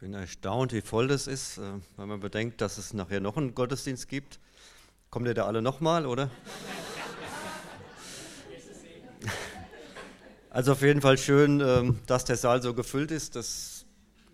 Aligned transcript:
bin 0.00 0.14
erstaunt, 0.14 0.72
wie 0.72 0.80
voll 0.80 1.08
das 1.08 1.26
ist, 1.26 1.58
äh, 1.58 1.72
wenn 1.98 2.08
man 2.08 2.20
bedenkt, 2.20 2.62
dass 2.62 2.78
es 2.78 2.94
nachher 2.94 3.20
noch 3.20 3.36
einen 3.36 3.54
Gottesdienst 3.54 4.08
gibt. 4.08 4.40
Kommt 5.10 5.26
ihr 5.26 5.34
da 5.34 5.44
alle 5.44 5.62
nochmal, 5.62 6.06
oder? 6.06 6.30
Also 10.52 10.72
auf 10.72 10.82
jeden 10.82 11.00
Fall 11.00 11.16
schön, 11.16 11.60
ähm, 11.60 12.00
dass 12.06 12.24
der 12.24 12.36
Saal 12.36 12.60
so 12.60 12.74
gefüllt 12.74 13.12
ist. 13.12 13.36
Das 13.36 13.84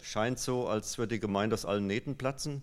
scheint 0.00 0.38
so, 0.38 0.66
als 0.66 0.96
würde 0.96 1.16
die 1.16 1.20
Gemeinde 1.20 1.52
aus 1.52 1.66
allen 1.66 1.86
Nähten 1.86 2.16
platzen. 2.16 2.62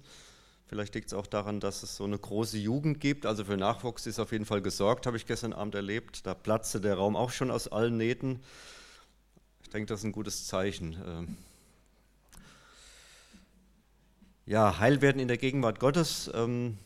Vielleicht 0.66 0.96
liegt 0.96 1.10
es 1.10 1.14
auch 1.14 1.28
daran, 1.28 1.60
dass 1.60 1.84
es 1.84 1.98
so 1.98 2.04
eine 2.04 2.18
große 2.18 2.58
Jugend 2.58 3.00
gibt. 3.00 3.28
Also 3.28 3.46
für 3.46 3.56
Nachwuchs 3.56 4.08
ist 4.08 4.18
auf 4.18 4.32
jeden 4.32 4.46
Fall 4.46 4.64
gesorgt, 4.64 5.06
habe 5.06 5.18
ich 5.18 5.28
gestern 5.28 5.54
Abend 5.54 5.76
erlebt. 5.76 6.26
Da 6.26 6.34
platzte 6.34 6.82
der 6.82 6.96
Raum 6.96 7.16
auch 7.16 7.30
schon 7.30 7.52
aus 7.52 7.68
allen 7.68 7.96
Nähten. 7.96 8.40
Ich 9.62 9.70
denke, 9.70 9.86
das 9.86 10.00
ist 10.00 10.06
ein 10.06 10.14
gutes 10.14 10.48
Zeichen. 10.48 11.38
Ja, 14.46 14.78
Heilwerden 14.78 15.22
in 15.22 15.30
der 15.30 15.38
Gegenwart 15.38 15.80
Gottes. 15.80 16.30
Ähm, 16.34 16.78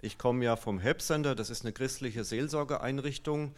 ich 0.00 0.16
komme 0.16 0.44
ja 0.44 0.54
vom 0.54 0.78
Help 0.78 1.02
Center, 1.02 1.34
das 1.34 1.50
ist 1.50 1.64
eine 1.64 1.72
christliche 1.72 2.22
Seelsorgeeinrichtung 2.22 3.52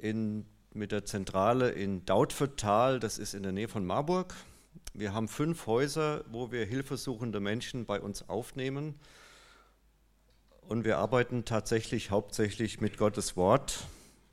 in, 0.00 0.46
mit 0.72 0.92
der 0.92 1.04
Zentrale 1.04 1.70
in 1.70 2.04
Dautphetal, 2.04 3.00
das 3.00 3.18
ist 3.18 3.34
in 3.34 3.42
der 3.42 3.50
Nähe 3.50 3.66
von 3.66 3.84
Marburg. 3.84 4.32
Wir 4.94 5.12
haben 5.12 5.26
fünf 5.26 5.66
Häuser, 5.66 6.24
wo 6.30 6.52
wir 6.52 6.64
hilfesuchende 6.64 7.40
Menschen 7.40 7.84
bei 7.84 8.00
uns 8.00 8.28
aufnehmen. 8.28 8.94
Und 10.68 10.84
wir 10.84 10.98
arbeiten 10.98 11.44
tatsächlich 11.44 12.12
hauptsächlich 12.12 12.80
mit 12.80 12.96
Gottes 12.96 13.36
Wort 13.36 13.88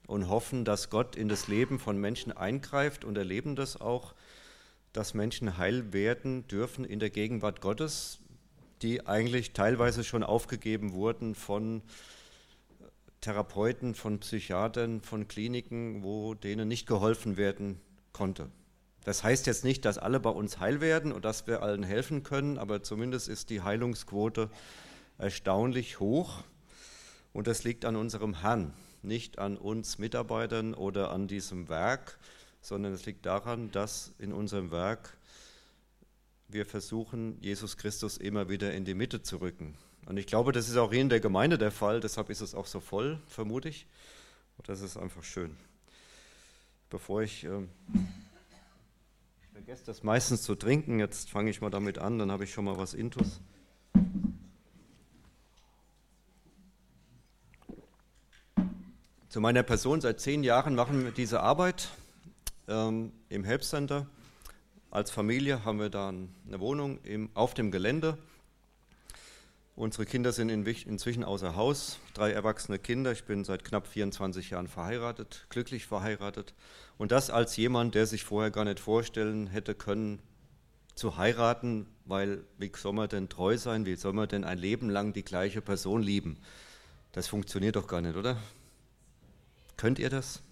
und 0.05 0.29
hoffen, 0.29 0.65
dass 0.65 0.91
Gott 0.91 1.15
in 1.15 1.29
das 1.29 1.47
Leben 1.47 1.79
von 1.79 1.97
Menschen 1.97 2.31
eingreift 2.31 3.05
und 3.05 3.17
erleben 3.17 3.55
das 3.55 3.81
auch 3.81 4.13
dass 4.93 5.13
Menschen 5.13 5.57
heil 5.57 5.91
werden 5.91 6.47
dürfen 6.47 6.85
in 6.85 6.99
der 6.99 7.09
Gegenwart 7.09 7.61
Gottes, 7.61 8.19
die 8.81 9.05
eigentlich 9.07 9.53
teilweise 9.53 10.03
schon 10.03 10.23
aufgegeben 10.23 10.93
wurden 10.93 11.35
von 11.35 11.81
Therapeuten, 13.21 13.95
von 13.95 14.19
Psychiatern, 14.19 15.01
von 15.01 15.27
Kliniken, 15.27 16.03
wo 16.03 16.35
denen 16.35 16.67
nicht 16.67 16.85
geholfen 16.85 17.37
werden 17.37 17.79
konnte. 18.11 18.49
Das 19.03 19.23
heißt 19.23 19.47
jetzt 19.47 19.63
nicht, 19.63 19.83
dass 19.85 19.97
alle 19.97 20.19
bei 20.19 20.29
uns 20.29 20.59
heil 20.59 20.79
werden 20.79 21.11
und 21.11 21.25
dass 21.25 21.47
wir 21.47 21.61
allen 21.61 21.83
helfen 21.83 22.23
können, 22.23 22.57
aber 22.57 22.83
zumindest 22.83 23.27
ist 23.27 23.49
die 23.49 23.61
Heilungsquote 23.61 24.49
erstaunlich 25.17 25.99
hoch 25.99 26.43
und 27.33 27.47
das 27.47 27.63
liegt 27.63 27.85
an 27.85 27.95
unserem 27.95 28.41
Herrn, 28.41 28.73
nicht 29.01 29.39
an 29.39 29.57
uns 29.57 29.97
Mitarbeitern 29.97 30.73
oder 30.73 31.11
an 31.11 31.27
diesem 31.27 31.67
Werk, 31.67 32.19
sondern 32.63 32.93
es 32.93 33.05
liegt 33.05 33.25
daran, 33.25 33.71
dass 33.71 34.13
in 34.19 34.31
unserem 34.31 34.71
Werk 34.71 35.17
wir 36.47 36.65
versuchen, 36.65 37.37
Jesus 37.41 37.75
Christus 37.77 38.17
immer 38.17 38.47
wieder 38.47 38.73
in 38.73 38.85
die 38.85 38.93
Mitte 38.93 39.21
zu 39.21 39.37
rücken. 39.37 39.75
Und 40.05 40.17
ich 40.17 40.27
glaube, 40.27 40.53
das 40.53 40.69
ist 40.69 40.77
auch 40.77 40.91
in 40.93 41.09
der 41.09 41.19
Gemeinde 41.19 41.57
der 41.57 41.71
Fall, 41.71 41.99
deshalb 41.99 42.29
ist 42.29 42.39
es 42.41 42.55
auch 42.55 42.65
so 42.65 42.79
voll, 42.79 43.19
vermute 43.27 43.67
ich. 43.67 43.85
Und 44.57 44.69
das 44.69 44.81
ist 44.81 44.95
einfach 44.95 45.23
schön. 45.23 45.57
Bevor 46.89 47.21
ich, 47.21 47.43
äh, 47.43 47.63
ich 49.41 49.49
vergesse 49.51 49.83
das 49.85 50.03
meistens 50.03 50.43
zu 50.43 50.55
trinken, 50.55 50.99
jetzt 50.99 51.29
fange 51.29 51.49
ich 51.49 51.59
mal 51.59 51.69
damit 51.69 51.97
an, 51.97 52.17
dann 52.17 52.31
habe 52.31 52.45
ich 52.45 52.53
schon 52.53 52.63
mal 52.65 52.77
was 52.77 52.93
Intus. 52.93 53.41
Zu 59.27 59.41
meiner 59.41 59.63
Person, 59.63 59.99
seit 59.99 60.21
zehn 60.21 60.43
Jahren 60.43 60.75
machen 60.75 61.03
wir 61.03 61.11
diese 61.11 61.41
Arbeit 61.41 61.89
ähm, 62.67 63.11
im 63.29 63.43
Help 63.43 63.63
Center. 63.63 64.07
Als 64.91 65.11
Familie 65.11 65.65
haben 65.65 65.79
wir 65.79 65.89
da 65.89 66.09
eine 66.09 66.59
Wohnung 66.59 66.99
im, 67.03 67.29
auf 67.33 67.53
dem 67.53 67.71
Gelände. 67.71 68.17
Unsere 69.75 70.05
Kinder 70.05 70.31
sind 70.31 70.49
in, 70.49 70.65
inzwischen 70.65 71.23
außer 71.23 71.55
Haus, 71.55 71.97
drei 72.13 72.31
erwachsene 72.31 72.77
Kinder. 72.77 73.11
Ich 73.11 73.23
bin 73.23 73.43
seit 73.43 73.63
knapp 73.63 73.87
24 73.87 74.51
Jahren 74.51 74.67
verheiratet, 74.67 75.47
glücklich 75.49 75.87
verheiratet. 75.87 76.53
Und 76.99 77.11
das 77.11 77.31
als 77.31 77.57
jemand, 77.57 77.95
der 77.95 78.05
sich 78.05 78.23
vorher 78.23 78.51
gar 78.51 78.65
nicht 78.65 78.79
vorstellen 78.79 79.47
hätte 79.47 79.73
können, 79.73 80.19
zu 80.93 81.17
heiraten, 81.17 81.87
weil 82.05 82.43
wie 82.59 82.71
soll 82.75 82.93
man 82.93 83.09
denn 83.09 83.29
treu 83.29 83.57
sein, 83.57 83.87
wie 83.87 83.95
soll 83.95 84.13
man 84.13 84.27
denn 84.27 84.43
ein 84.43 84.59
Leben 84.59 84.91
lang 84.91 85.11
die 85.11 85.23
gleiche 85.23 85.61
Person 85.61 86.03
lieben? 86.03 86.37
Das 87.11 87.27
funktioniert 87.27 87.75
doch 87.75 87.87
gar 87.87 88.01
nicht, 88.01 88.15
oder? 88.15 88.37
Könnt 89.75 89.97
ihr 89.97 90.11
das? 90.11 90.43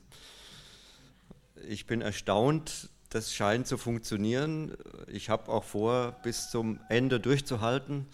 Ich 1.67 1.85
bin 1.85 2.01
erstaunt, 2.01 2.89
das 3.09 3.33
scheint 3.33 3.67
zu 3.67 3.77
funktionieren. 3.77 4.75
Ich 5.07 5.29
habe 5.29 5.51
auch 5.51 5.63
vor, 5.63 6.13
bis 6.23 6.49
zum 6.49 6.79
Ende 6.89 7.19
durchzuhalten. 7.19 8.07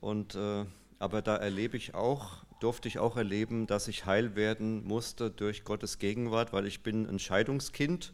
Und, 0.00 0.34
äh, 0.34 0.64
aber 0.98 1.22
da 1.22 1.36
erlebe 1.36 1.76
ich 1.76 1.94
auch, 1.94 2.44
durfte 2.60 2.86
ich 2.86 2.98
auch 2.98 3.16
erleben, 3.16 3.66
dass 3.66 3.88
ich 3.88 4.06
heil 4.06 4.36
werden 4.36 4.84
musste 4.84 5.30
durch 5.30 5.64
Gottes 5.64 5.98
Gegenwart, 5.98 6.52
weil 6.52 6.66
ich 6.66 6.82
bin 6.82 7.08
ein 7.08 7.18
Scheidungskind 7.18 8.12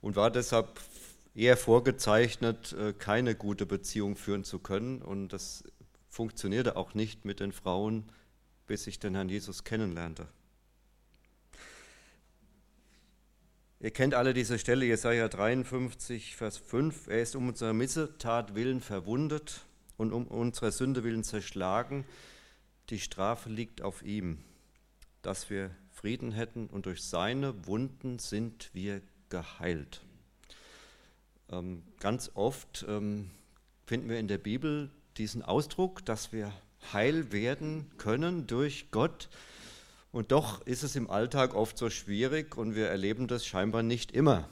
und 0.00 0.14
war 0.14 0.30
deshalb 0.30 0.80
eher 1.34 1.56
vorgezeichnet, 1.56 2.72
äh, 2.72 2.92
keine 2.92 3.34
gute 3.34 3.66
Beziehung 3.66 4.16
führen 4.16 4.44
zu 4.44 4.60
können. 4.60 5.02
Und 5.02 5.28
das 5.32 5.64
funktionierte 6.08 6.76
auch 6.76 6.94
nicht 6.94 7.24
mit 7.24 7.40
den 7.40 7.52
Frauen, 7.52 8.04
bis 8.66 8.86
ich 8.86 9.00
den 9.00 9.14
Herrn 9.14 9.28
Jesus 9.28 9.64
kennenlernte. 9.64 10.28
Ihr 13.80 13.92
kennt 13.92 14.14
alle 14.14 14.34
diese 14.34 14.58
Stelle, 14.58 14.84
Jesaja 14.86 15.28
53, 15.28 16.34
Vers 16.34 16.58
5. 16.58 17.06
Er 17.06 17.22
ist 17.22 17.36
um 17.36 17.46
unsere 17.46 17.72
Missetat 17.72 18.56
willen 18.56 18.80
verwundet 18.80 19.60
und 19.96 20.12
um 20.12 20.26
unsere 20.26 20.72
Sünde 20.72 21.04
willen 21.04 21.22
zerschlagen. 21.22 22.04
Die 22.90 22.98
Strafe 22.98 23.48
liegt 23.48 23.80
auf 23.82 24.02
ihm, 24.02 24.38
dass 25.22 25.48
wir 25.48 25.70
Frieden 25.92 26.32
hätten 26.32 26.66
und 26.66 26.86
durch 26.86 27.04
seine 27.04 27.68
Wunden 27.68 28.18
sind 28.18 28.70
wir 28.72 29.00
geheilt. 29.28 30.00
Ähm, 31.48 31.84
ganz 32.00 32.32
oft 32.34 32.84
ähm, 32.88 33.30
finden 33.86 34.08
wir 34.08 34.18
in 34.18 34.26
der 34.26 34.38
Bibel 34.38 34.90
diesen 35.18 35.42
Ausdruck, 35.42 36.04
dass 36.04 36.32
wir 36.32 36.52
heil 36.92 37.30
werden 37.30 37.86
können 37.96 38.48
durch 38.48 38.90
Gott 38.90 39.28
und 40.12 40.32
doch 40.32 40.66
ist 40.66 40.82
es 40.82 40.96
im 40.96 41.10
Alltag 41.10 41.54
oft 41.54 41.76
so 41.76 41.90
schwierig 41.90 42.56
und 42.56 42.74
wir 42.74 42.88
erleben 42.88 43.28
das 43.28 43.46
scheinbar 43.46 43.82
nicht 43.82 44.12
immer. 44.12 44.48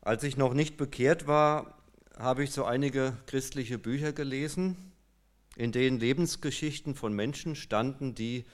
Als 0.00 0.22
ich 0.22 0.36
noch 0.36 0.54
nicht 0.54 0.76
bekehrt 0.76 1.26
war, 1.26 1.78
habe 2.18 2.44
ich 2.44 2.50
so 2.50 2.64
einige 2.64 3.16
christliche 3.26 3.78
Bücher 3.78 4.12
gelesen, 4.12 4.76
in 5.56 5.72
denen 5.72 5.98
Lebensgeschichten 5.98 6.94
von 6.94 7.12
Menschen 7.12 7.56
standen, 7.56 8.14
die 8.14 8.44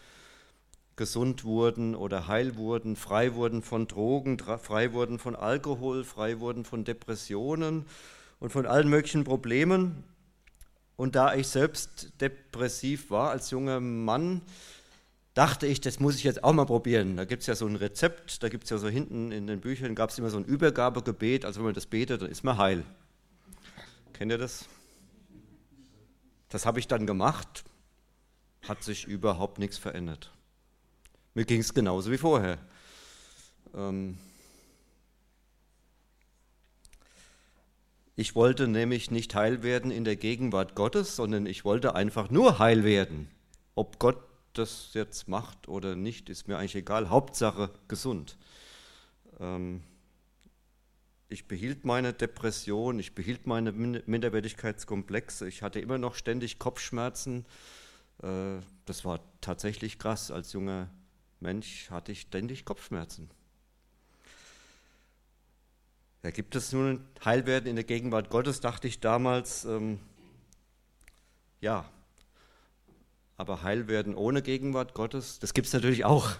gesund 0.97 1.44
wurden 1.44 1.94
oder 1.94 2.28
heil 2.28 2.56
wurden, 2.56 2.96
frei 2.96 3.34
wurden 3.34 3.62
von 3.62 3.86
Drogen, 3.86 4.38
frei 4.38 4.92
wurden 4.92 5.19
von 5.19 5.36
Alkohol, 5.36 6.04
frei 6.04 6.41
wurden 6.41 6.64
von 6.64 6.84
Depressionen 6.84 7.86
und 8.38 8.50
von 8.50 8.66
allen 8.66 8.88
möglichen 8.88 9.25
Problemen. 9.25 10.04
Und 10.96 11.16
da 11.16 11.34
ich 11.34 11.48
selbst 11.48 12.12
depressiv 12.20 13.10
war 13.10 13.31
als 13.31 13.50
junger 13.50 13.81
Mann, 13.81 14.42
dachte 15.34 15.67
ich, 15.67 15.81
das 15.81 16.00
muss 16.00 16.17
ich 16.17 16.25
jetzt 16.25 16.45
auch 16.45 16.53
mal 16.53 16.65
probieren. 16.65 17.17
Da 17.17 17.25
gibt 17.25 17.43
es 17.43 17.47
ja 17.49 17.56
so 17.56 17.67
ein 17.67 17.77
Rezept, 17.77 18.43
da 18.43 18.49
gibt 18.49 18.65
es 18.65 18.71
ja 18.71 18.78
so 18.78 18.89
hinten 18.89 19.33
in 19.33 19.47
den 19.47 19.61
Büchern, 19.61 19.95
gab 19.95 20.11
es 20.11 20.19
immer 20.19 20.31
so 20.31 20.39
ein 20.39 20.45
Übergabegebet, 20.45 21.45
also 21.45 21.59
wenn 21.59 21.67
man 21.67 21.75
das 21.75 21.87
betet, 21.87 22.22
dann 22.22 22.31
ist 22.31 22.45
man 22.45 22.56
heil. 22.56 22.84
Kennt 24.12 24.31
ihr 24.31 24.39
das? 24.39 24.67
Das 26.49 26.67
habe 26.67 26.78
ich 26.78 26.87
dann 26.87 27.05
gemacht, 27.05 27.65
hat 28.62 28.84
sich 28.84 29.06
überhaupt 29.06 29.59
nichts 29.59 29.77
verändert. 29.77 30.33
Mir 31.34 31.44
ging 31.44 31.61
es 31.61 31.75
genauso 31.75 32.12
wie 32.12 32.19
vorher. 32.19 32.59
Ähm 33.75 34.17
ich 38.15 38.37
wollte 38.37 38.69
nämlich 38.69 39.11
nicht 39.11 39.34
heil 39.34 39.64
werden 39.64 39.91
in 39.91 40.05
der 40.05 40.14
Gegenwart 40.14 40.76
Gottes, 40.76 41.17
sondern 41.17 41.47
ich 41.47 41.64
wollte 41.64 41.97
einfach 41.97 42.31
nur 42.31 42.61
heil 42.61 42.85
werden. 42.85 43.29
Ob 43.75 43.99
Gott 43.99 44.19
das 44.59 44.91
jetzt 44.95 45.29
macht 45.29 45.69
oder 45.69 45.97
nicht, 45.97 46.29
ist 46.31 46.49
mir 46.49 46.59
eigentlich 46.59 46.77
egal. 46.77 47.11
Hauptsache 47.11 47.71
gesund. 47.89 48.39
Ähm, 49.41 49.83
ich 51.29 51.49
behielt 51.49 51.85
meine 51.85 52.12
Depression, 52.12 52.99
ich 52.99 53.15
behielt 53.15 53.47
meine 53.47 53.73
Minderwertigkeitskomplexe, 53.73 55.49
ich 55.49 55.62
hatte 55.62 55.81
immer 55.81 55.99
noch 55.99 56.15
ständig 56.15 56.59
Kopfschmerzen. 56.59 57.45
Äh, 58.23 58.61
das 58.85 59.05
war 59.05 59.21
tatsächlich 59.41 59.99
krass. 59.99 60.31
Als 60.31 60.53
junger 60.53 60.91
Mensch 61.41 61.91
hatte 61.91 62.12
ich 62.12 62.23
ständig 62.23 62.65
Kopfschmerzen. 62.65 63.31
Da 66.23 66.31
gibt 66.31 66.56
es 66.56 66.73
nun 66.73 67.05
Heilwerden 67.25 67.69
in 67.69 67.77
der 67.77 67.85
Gegenwart 67.85 68.31
Gottes, 68.31 68.61
dachte 68.61 68.89
ich 68.89 69.01
damals. 69.01 69.65
Ähm, 69.65 70.01
ja, 71.61 71.91
aber 73.36 73.62
heil 73.62 73.88
werden 73.88 74.14
ohne 74.14 74.42
Gegenwart 74.42 74.94
Gottes, 74.94 75.38
das 75.38 75.54
gibt 75.54 75.66
es 75.66 75.72
natürlich 75.72 76.04
auch. 76.04 76.31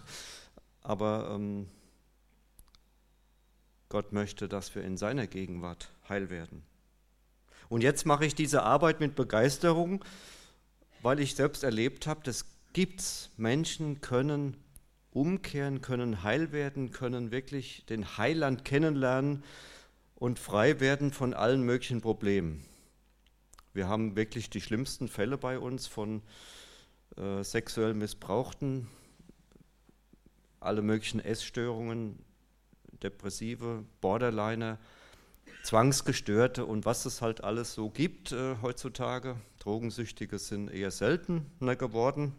Aber 0.83 1.31
ähm, 1.35 1.69
Gott 3.89 4.13
möchte, 4.13 4.49
dass 4.49 4.75
wir 4.75 4.83
in 4.83 4.97
seiner 4.97 5.27
Gegenwart 5.27 5.93
heil 6.09 6.31
werden. 6.31 6.63
Und 7.69 7.83
jetzt 7.83 8.07
mache 8.07 8.27
ich 8.27 8.35
diese 8.35 8.63
Arbeit 8.63 9.01
mit 9.01 9.15
Begeisterung, 9.15 10.05
weil 11.03 11.21
ich 11.21 11.35
selbst 11.35 11.65
erlebt 11.65 12.07
habe, 12.07 12.21
das 12.25 12.45
gibt's. 12.73 13.31
Menschen 13.37 14.01
können 14.01 14.57
umkehren, 15.11 15.81
können 15.81 16.23
heil 16.23 16.53
werden, 16.53 16.91
können 16.91 17.31
wirklich 17.31 17.85
den 17.87 18.19
Heiland 18.19 18.65
kennenlernen 18.65 19.45
und 20.17 20.39
frei 20.39 20.81
werden 20.81 21.13
von 21.13 21.35
allen 21.35 21.63
möglichen 21.63 22.01
Problemen. 22.01 22.65
Wir 23.73 23.89
haben 23.89 24.17
wirklich 24.17 24.51
die 24.51 24.61
schlimmsten 24.61 25.09
Fälle 25.09 25.39
bei 25.39 25.59
uns 25.59 25.87
von 25.87 26.23
äh, 27.17 27.43
sexuell 27.43 27.95
Missbrauchten, 27.95 28.89
alle 30.61 30.83
möglichen 30.83 31.21
Essstörungen, 31.21 32.19
Depressive, 33.03 33.85
Borderliner, 34.01 34.79
Zwangsgestörte 35.63 36.67
und 36.67 36.85
was 36.85 37.07
es 37.07 37.23
halt 37.23 37.43
alles 37.43 37.75
so 37.75 37.89
gibt 37.91 38.33
äh, 38.33 38.57
heutzutage. 38.63 39.37
Drogensüchtige 39.61 40.39
sind 40.39 40.71
eher 40.71 40.91
seltener 40.91 41.77
geworden. 41.77 42.35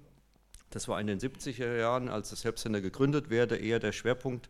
Das 0.69 0.87
war 0.87 0.99
in 0.99 1.07
den 1.07 1.19
70er 1.19 1.77
Jahren, 1.77 2.09
als 2.09 2.31
das 2.31 2.43
Helpcenter 2.43 2.81
gegründet 2.81 3.31
wurde, 3.31 3.57
eher 3.57 3.79
der 3.79 3.93
Schwerpunkt. 3.93 4.49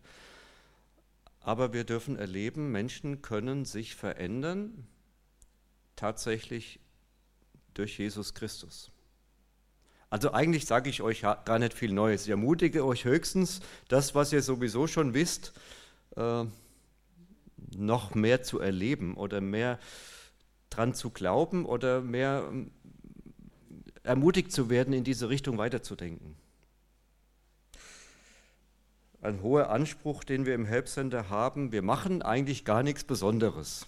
Aber 1.40 1.72
wir 1.74 1.84
dürfen 1.84 2.18
erleben, 2.18 2.72
Menschen 2.72 3.22
können 3.22 3.66
sich 3.66 3.96
verändern, 3.96 4.88
tatsächlich 5.96 6.80
durch 7.76 8.00
Jesus 8.00 8.34
Christus. 8.34 8.92
Also 10.16 10.32
eigentlich 10.32 10.66
sage 10.66 10.90
ich 10.90 11.02
euch 11.02 11.24
gar 11.24 11.60
nicht 11.60 11.74
viel 11.74 11.92
Neues. 11.92 12.24
Ich 12.24 12.30
ermutige 12.30 12.86
euch 12.86 13.04
höchstens, 13.04 13.60
das, 13.90 14.16
was 14.16 14.32
ihr 14.32 14.42
sowieso 14.42 14.88
schon 14.88 15.14
wisst, 15.14 15.52
äh, 16.16 16.46
noch 17.76 18.16
mehr 18.16 18.42
zu 18.42 18.62
erleben 18.62 19.16
oder 19.18 19.42
mehr 19.42 19.78
dran 20.70 20.94
zu 20.94 21.10
glauben 21.10 21.66
oder 21.66 22.00
mehr 22.00 22.48
ähm, 22.50 22.72
ermutigt 24.04 24.54
zu 24.54 24.70
werden, 24.70 24.94
in 24.94 25.04
diese 25.04 25.28
Richtung 25.28 25.58
weiterzudenken. 25.58 26.38
Ein 29.20 29.42
hoher 29.42 29.70
Anspruch, 29.70 30.24
den 30.24 30.46
wir 30.46 30.56
im 30.56 30.64
Help 30.64 30.88
Center 30.88 31.30
haben, 31.30 31.74
wir 31.74 31.82
machen 31.82 32.22
eigentlich 32.22 32.64
gar 32.64 32.84
nichts 32.84 33.04
Besonderes. 33.04 33.86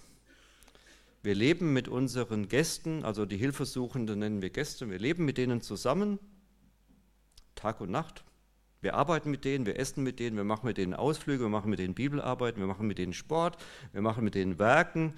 Wir 1.23 1.35
leben 1.35 1.73
mit 1.73 1.87
unseren 1.87 2.47
Gästen, 2.47 3.03
also 3.03 3.25
die 3.25 3.37
Hilfesuchenden 3.37 4.19
nennen 4.19 4.41
wir 4.41 4.49
Gäste, 4.49 4.89
wir 4.89 4.99
leben 4.99 5.25
mit 5.25 5.37
denen 5.37 5.61
zusammen, 5.61 6.19
Tag 7.55 7.81
und 7.81 7.91
Nacht. 7.91 8.23
Wir 8.81 8.93
arbeiten 8.93 9.31
mit 9.31 9.43
denen, 9.43 9.65
wir 9.65 9.79
essen 9.79 10.03
mit 10.03 10.19
denen, 10.19 10.37
wir 10.37 10.43
machen 10.43 10.67
mit 10.67 10.77
denen 10.77 10.93
Ausflüge, 10.93 11.45
wir 11.45 11.49
machen 11.49 11.69
mit 11.69 11.79
denen 11.79 11.95
Bibelarbeiten, 11.95 12.61
wir 12.61 12.67
machen 12.67 12.87
mit 12.87 12.99
denen 12.99 13.13
Sport, 13.13 13.57
wir 13.91 14.01
machen 14.01 14.23
mit 14.23 14.35
denen 14.35 14.59
Werken 14.59 15.15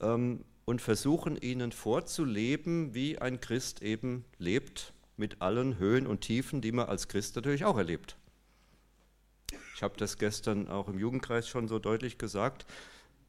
ähm, 0.00 0.44
und 0.64 0.80
versuchen 0.80 1.36
ihnen 1.36 1.72
vorzuleben, 1.72 2.94
wie 2.94 3.18
ein 3.18 3.40
Christ 3.40 3.82
eben 3.82 4.24
lebt, 4.38 4.94
mit 5.18 5.42
allen 5.42 5.78
Höhen 5.78 6.06
und 6.06 6.22
Tiefen, 6.22 6.60
die 6.62 6.72
man 6.72 6.88
als 6.88 7.08
Christ 7.08 7.36
natürlich 7.36 7.64
auch 7.64 7.76
erlebt. 7.76 8.16
Ich 9.74 9.82
habe 9.82 9.96
das 9.96 10.16
gestern 10.18 10.68
auch 10.68 10.88
im 10.88 10.98
Jugendkreis 10.98 11.48
schon 11.48 11.68
so 11.68 11.78
deutlich 11.78 12.18
gesagt. 12.18 12.66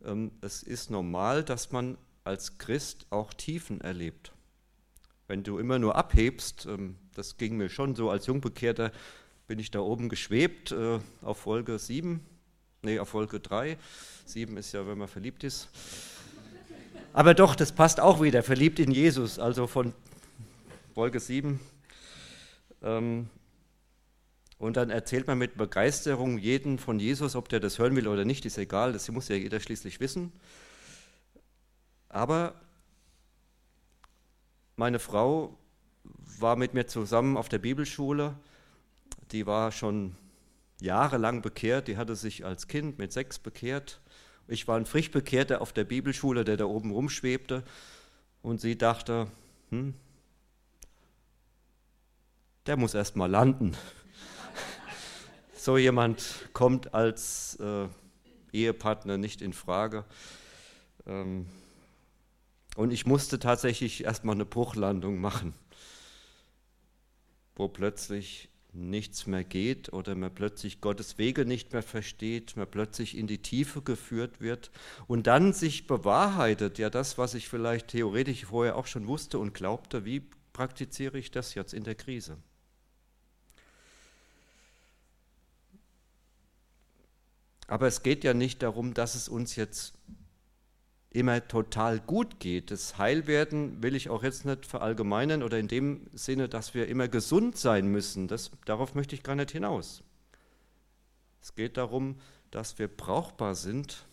Ähm, 0.05 0.31
es 0.41 0.63
ist 0.63 0.89
normal, 0.89 1.43
dass 1.43 1.71
man 1.71 1.97
als 2.23 2.57
Christ 2.57 3.05
auch 3.09 3.33
Tiefen 3.33 3.81
erlebt. 3.81 4.31
Wenn 5.27 5.43
du 5.43 5.59
immer 5.59 5.79
nur 5.79 5.95
abhebst, 5.95 6.65
ähm, 6.65 6.95
das 7.15 7.37
ging 7.37 7.57
mir 7.57 7.69
schon 7.69 7.95
so 7.95 8.09
als 8.09 8.25
Jungbekehrter, 8.27 8.91
bin 9.47 9.59
ich 9.59 9.71
da 9.71 9.79
oben 9.79 10.09
geschwebt 10.09 10.71
äh, 10.71 10.99
auf 11.21 11.39
Folge 11.39 11.77
7, 11.77 12.19
nee, 12.83 12.99
auf 12.99 13.09
Folge 13.09 13.39
3. 13.39 13.77
7 14.25 14.57
ist 14.57 14.71
ja, 14.73 14.87
wenn 14.87 14.97
man 14.97 15.07
verliebt 15.07 15.43
ist. 15.43 15.69
Aber 17.13 17.33
doch, 17.33 17.55
das 17.55 17.71
passt 17.71 17.99
auch 17.99 18.21
wieder, 18.21 18.43
verliebt 18.43 18.79
in 18.79 18.91
Jesus, 18.91 19.39
also 19.39 19.65
von 19.67 19.93
Folge 20.93 21.19
7. 21.19 21.59
Und 24.59 24.75
dann 24.75 24.89
erzählt 24.89 25.25
man 25.25 25.37
mit 25.37 25.55
Begeisterung 25.55 26.37
jeden 26.37 26.79
von 26.79 26.99
Jesus, 26.99 27.37
ob 27.37 27.47
der 27.47 27.61
das 27.61 27.79
hören 27.79 27.95
will 27.95 28.09
oder 28.09 28.25
nicht, 28.25 28.45
ist 28.45 28.57
egal, 28.57 28.91
das 28.91 29.09
muss 29.09 29.29
ja 29.29 29.37
jeder 29.37 29.61
schließlich 29.61 30.01
wissen. 30.01 30.33
Aber 32.09 32.59
meine 34.75 34.99
Frau 34.99 35.57
war 36.39 36.57
mit 36.57 36.73
mir 36.73 36.87
zusammen 36.87 37.37
auf 37.37 37.47
der 37.47 37.59
Bibelschule, 37.59 38.35
die 39.31 39.45
war 39.45 39.71
schon 39.71 40.17
jahrelang 40.81 41.41
bekehrt, 41.41 41.87
die 41.87 41.95
hatte 41.95 42.17
sich 42.17 42.45
als 42.45 42.67
Kind 42.67 42.97
mit 42.97 43.13
sechs 43.13 43.39
bekehrt. 43.39 44.01
Ich 44.49 44.67
war 44.67 44.75
ein 44.75 44.85
frisch 44.85 45.11
Bekehrter 45.11 45.61
auf 45.61 45.71
der 45.71 45.85
Bibelschule, 45.85 46.43
der 46.43 46.57
da 46.57 46.65
oben 46.65 46.91
rumschwebte 46.91 47.63
und 48.41 48.59
sie 48.59 48.77
dachte, 48.77 49.27
hm, 49.69 49.93
der 52.65 52.75
muss 52.75 52.93
erst 52.93 53.15
mal 53.15 53.31
landen 53.31 53.77
so 55.69 55.77
jemand 55.77 56.49
kommt 56.53 56.95
als 56.95 57.55
äh, 57.59 57.87
Ehepartner 58.51 59.19
nicht 59.19 59.39
in 59.43 59.53
Frage. 59.53 60.03
Ähm, 61.05 61.45
und 62.75 62.89
ich 62.89 63.05
musste 63.05 63.37
tatsächlich 63.37 64.03
erstmal 64.03 64.33
eine 64.33 64.47
Bruchlandung 64.47 65.21
machen, 65.21 65.53
wo 67.55 67.67
plötzlich 67.67 68.49
nichts 68.73 69.27
mehr 69.27 69.43
geht 69.43 69.93
oder 69.93 70.15
man 70.15 70.33
plötzlich 70.33 70.81
Gottes 70.81 71.19
Wege 71.19 71.45
nicht 71.45 71.71
mehr 71.71 71.83
versteht, 71.83 72.57
man 72.57 72.65
plötzlich 72.65 73.15
in 73.15 73.27
die 73.27 73.43
Tiefe 73.43 73.83
geführt 73.83 74.41
wird 74.41 74.71
und 75.05 75.27
dann 75.27 75.53
sich 75.53 75.85
bewahrheitet, 75.85 76.79
ja 76.79 76.89
das, 76.89 77.19
was 77.19 77.35
ich 77.35 77.47
vielleicht 77.47 77.89
theoretisch 77.89 78.45
vorher 78.45 78.75
auch 78.75 78.87
schon 78.87 79.05
wusste 79.05 79.37
und 79.37 79.53
glaubte, 79.53 80.03
wie 80.03 80.23
praktiziere 80.51 81.19
ich 81.19 81.29
das 81.29 81.53
jetzt 81.53 81.75
in 81.75 81.83
der 81.83 81.93
Krise? 81.93 82.39
Aber 87.69 87.85
es 87.85 88.01
geht 88.01 88.23
ja 88.23 88.33
nicht 88.33 88.63
darum, 88.63 88.95
dass 88.95 89.13
es 89.13 89.29
uns 89.29 89.55
jetzt 89.55 89.93
immer 91.11 91.47
total 91.47 91.99
gut 91.99 92.39
geht. 92.39 92.71
Das 92.71 92.97
Heilwerden 92.97 93.83
will 93.83 93.95
ich 93.95 94.09
auch 94.09 94.23
jetzt 94.23 94.43
nicht 94.43 94.65
verallgemeinern 94.65 95.43
oder 95.43 95.59
in 95.59 95.67
dem 95.67 96.07
Sinne, 96.11 96.49
dass 96.49 96.73
wir 96.73 96.87
immer 96.87 97.07
gesund 97.07 97.57
sein 97.57 97.87
müssen. 97.87 98.27
Das, 98.27 98.49
darauf 98.65 98.95
möchte 98.95 99.13
ich 99.13 99.21
gar 99.21 99.35
nicht 99.35 99.51
hinaus. 99.51 100.03
Es 101.43 101.53
geht 101.53 101.77
darum, 101.77 102.19
dass 102.49 102.79
wir 102.79 102.87
brauchbar 102.87 103.53
sind 103.53 104.07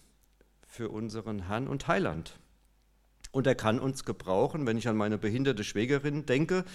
für 0.67 0.91
unseren 0.91 1.47
Herrn 1.49 1.67
und 1.67 1.89
Heiland. 1.89 2.39
Und 3.31 3.47
er 3.47 3.55
kann 3.55 3.81
uns 3.81 4.05
gebrauchen, 4.05 4.67
wenn 4.67 4.77
ich 4.77 4.87
an 4.87 4.99
meine 4.99 5.17
behinderte 5.17 5.65
Schwägerin 5.65 6.27
denke, 6.27 6.67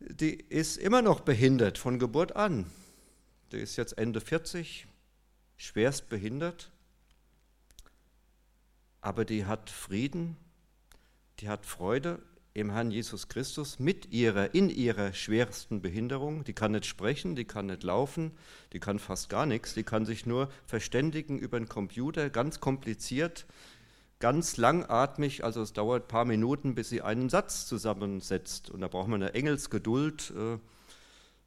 die 0.00 0.34
ist 0.34 0.76
immer 0.76 1.00
noch 1.00 1.20
behindert 1.20 1.78
von 1.78 1.98
Geburt 1.98 2.36
an. 2.36 2.70
Die 3.52 3.58
ist 3.58 3.76
jetzt 3.76 3.96
Ende 3.96 4.20
40, 4.20 4.86
schwerst 5.56 6.08
behindert, 6.08 6.70
aber 9.00 9.24
die 9.24 9.44
hat 9.44 9.70
Frieden, 9.70 10.36
die 11.40 11.48
hat 11.48 11.66
Freude 11.66 12.22
im 12.54 12.70
Herrn 12.70 12.92
Jesus 12.92 13.28
Christus 13.28 13.80
mit 13.80 14.12
ihrer, 14.12 14.54
in 14.54 14.70
ihrer 14.70 15.12
schwersten 15.12 15.82
Behinderung. 15.82 16.44
Die 16.44 16.52
kann 16.52 16.72
nicht 16.72 16.86
sprechen, 16.86 17.34
die 17.34 17.44
kann 17.44 17.66
nicht 17.66 17.82
laufen, 17.82 18.30
die 18.72 18.78
kann 18.78 19.00
fast 19.00 19.28
gar 19.28 19.44
nichts, 19.44 19.74
die 19.74 19.82
kann 19.82 20.06
sich 20.06 20.24
nur 20.24 20.48
verständigen 20.64 21.38
über 21.38 21.58
den 21.58 21.68
Computer, 21.68 22.30
ganz 22.30 22.60
kompliziert, 22.60 23.44
ganz 24.20 24.56
langatmig, 24.56 25.42
also 25.42 25.62
es 25.62 25.72
dauert 25.72 26.04
ein 26.04 26.08
paar 26.08 26.24
Minuten, 26.24 26.76
bis 26.76 26.88
sie 26.88 27.02
einen 27.02 27.28
Satz 27.28 27.66
zusammensetzt. 27.66 28.70
Und 28.70 28.80
da 28.80 28.88
braucht 28.88 29.08
man 29.08 29.22
eine 29.22 29.34
Engelsgeduld. 29.34 30.32
Äh, 30.36 30.58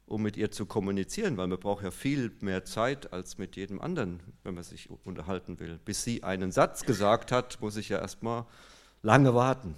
um 0.08 0.22
mit 0.22 0.36
ihr 0.36 0.50
zu 0.50 0.66
kommunizieren, 0.66 1.36
weil 1.36 1.46
man 1.46 1.60
braucht 1.60 1.84
ja 1.84 1.90
viel 1.90 2.32
mehr 2.40 2.64
Zeit 2.64 3.12
als 3.12 3.38
mit 3.38 3.56
jedem 3.56 3.80
anderen, 3.80 4.20
wenn 4.42 4.54
man 4.54 4.64
sich 4.64 4.88
unterhalten 4.90 5.60
will. 5.60 5.78
Bis 5.84 6.04
sie 6.04 6.22
einen 6.22 6.50
Satz 6.52 6.84
gesagt 6.84 7.32
hat, 7.32 7.60
muss 7.60 7.76
ich 7.76 7.88
ja 7.88 7.98
erstmal 7.98 8.46
lange 9.02 9.34
warten. 9.34 9.74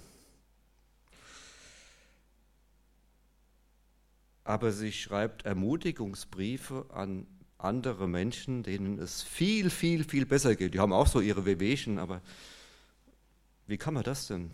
Aber 4.43 4.71
sie 4.71 4.91
schreibt 4.91 5.45
Ermutigungsbriefe 5.45 6.87
an 6.89 7.27
andere 7.57 8.07
Menschen, 8.07 8.63
denen 8.63 8.99
es 8.99 9.21
viel, 9.21 9.69
viel, 9.69 10.03
viel 10.03 10.25
besser 10.25 10.55
geht. 10.55 10.73
Die 10.73 10.79
haben 10.79 10.93
auch 10.93 11.07
so 11.07 11.19
ihre 11.19 11.45
Wehwehchen, 11.45 11.99
aber 11.99 12.21
wie 13.67 13.77
kann 13.77 13.93
man 13.93 14.03
das 14.03 14.27
denn? 14.27 14.51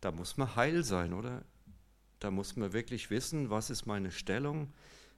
Da 0.00 0.12
muss 0.12 0.36
man 0.36 0.56
heil 0.56 0.82
sein, 0.82 1.12
oder? 1.12 1.44
Da 2.24 2.30
muss 2.30 2.56
man 2.56 2.72
wirklich 2.72 3.10
wissen, 3.10 3.50
was 3.50 3.68
ist 3.68 3.84
meine 3.84 4.10
Stellung. 4.10 4.72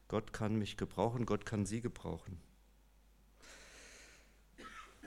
Gott 0.08 0.32
kann 0.32 0.56
mich 0.56 0.76
gebrauchen, 0.76 1.24
Gott 1.24 1.46
kann 1.46 1.64
sie 1.64 1.80
gebrauchen. 1.80 2.36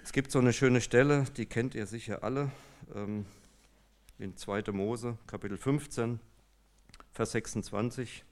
Es 0.01 0.13
gibt 0.13 0.31
so 0.31 0.39
eine 0.39 0.53
schöne 0.53 0.79
Stelle, 0.79 1.25
die 1.35 1.45
kennt 1.45 1.75
ihr 1.75 1.85
sicher 1.85 2.23
alle, 2.23 2.53
ähm, 2.95 3.25
in 4.17 4.37
2. 4.37 4.71
Mose, 4.71 5.17
Kapitel 5.27 5.57
15, 5.57 6.21
Vers 7.11 7.33
26. 7.33 8.23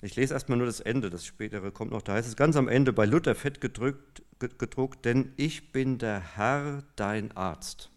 Ich 0.00 0.16
lese 0.16 0.34
erstmal 0.34 0.58
nur 0.58 0.66
das 0.66 0.80
Ende, 0.80 1.10
das 1.10 1.24
spätere 1.24 1.70
kommt 1.70 1.92
noch. 1.92 2.02
Da 2.02 2.14
heißt 2.14 2.26
es 2.26 2.34
ganz 2.34 2.56
am 2.56 2.66
Ende 2.66 2.92
bei 2.92 3.04
Luther 3.04 3.36
fett 3.36 3.60
gedrückt, 3.60 4.24
gedruckt, 4.40 5.04
denn 5.04 5.32
ich 5.36 5.70
bin 5.70 5.98
der 5.98 6.34
Herr, 6.34 6.82
dein 6.96 7.36
Arzt. 7.36 7.92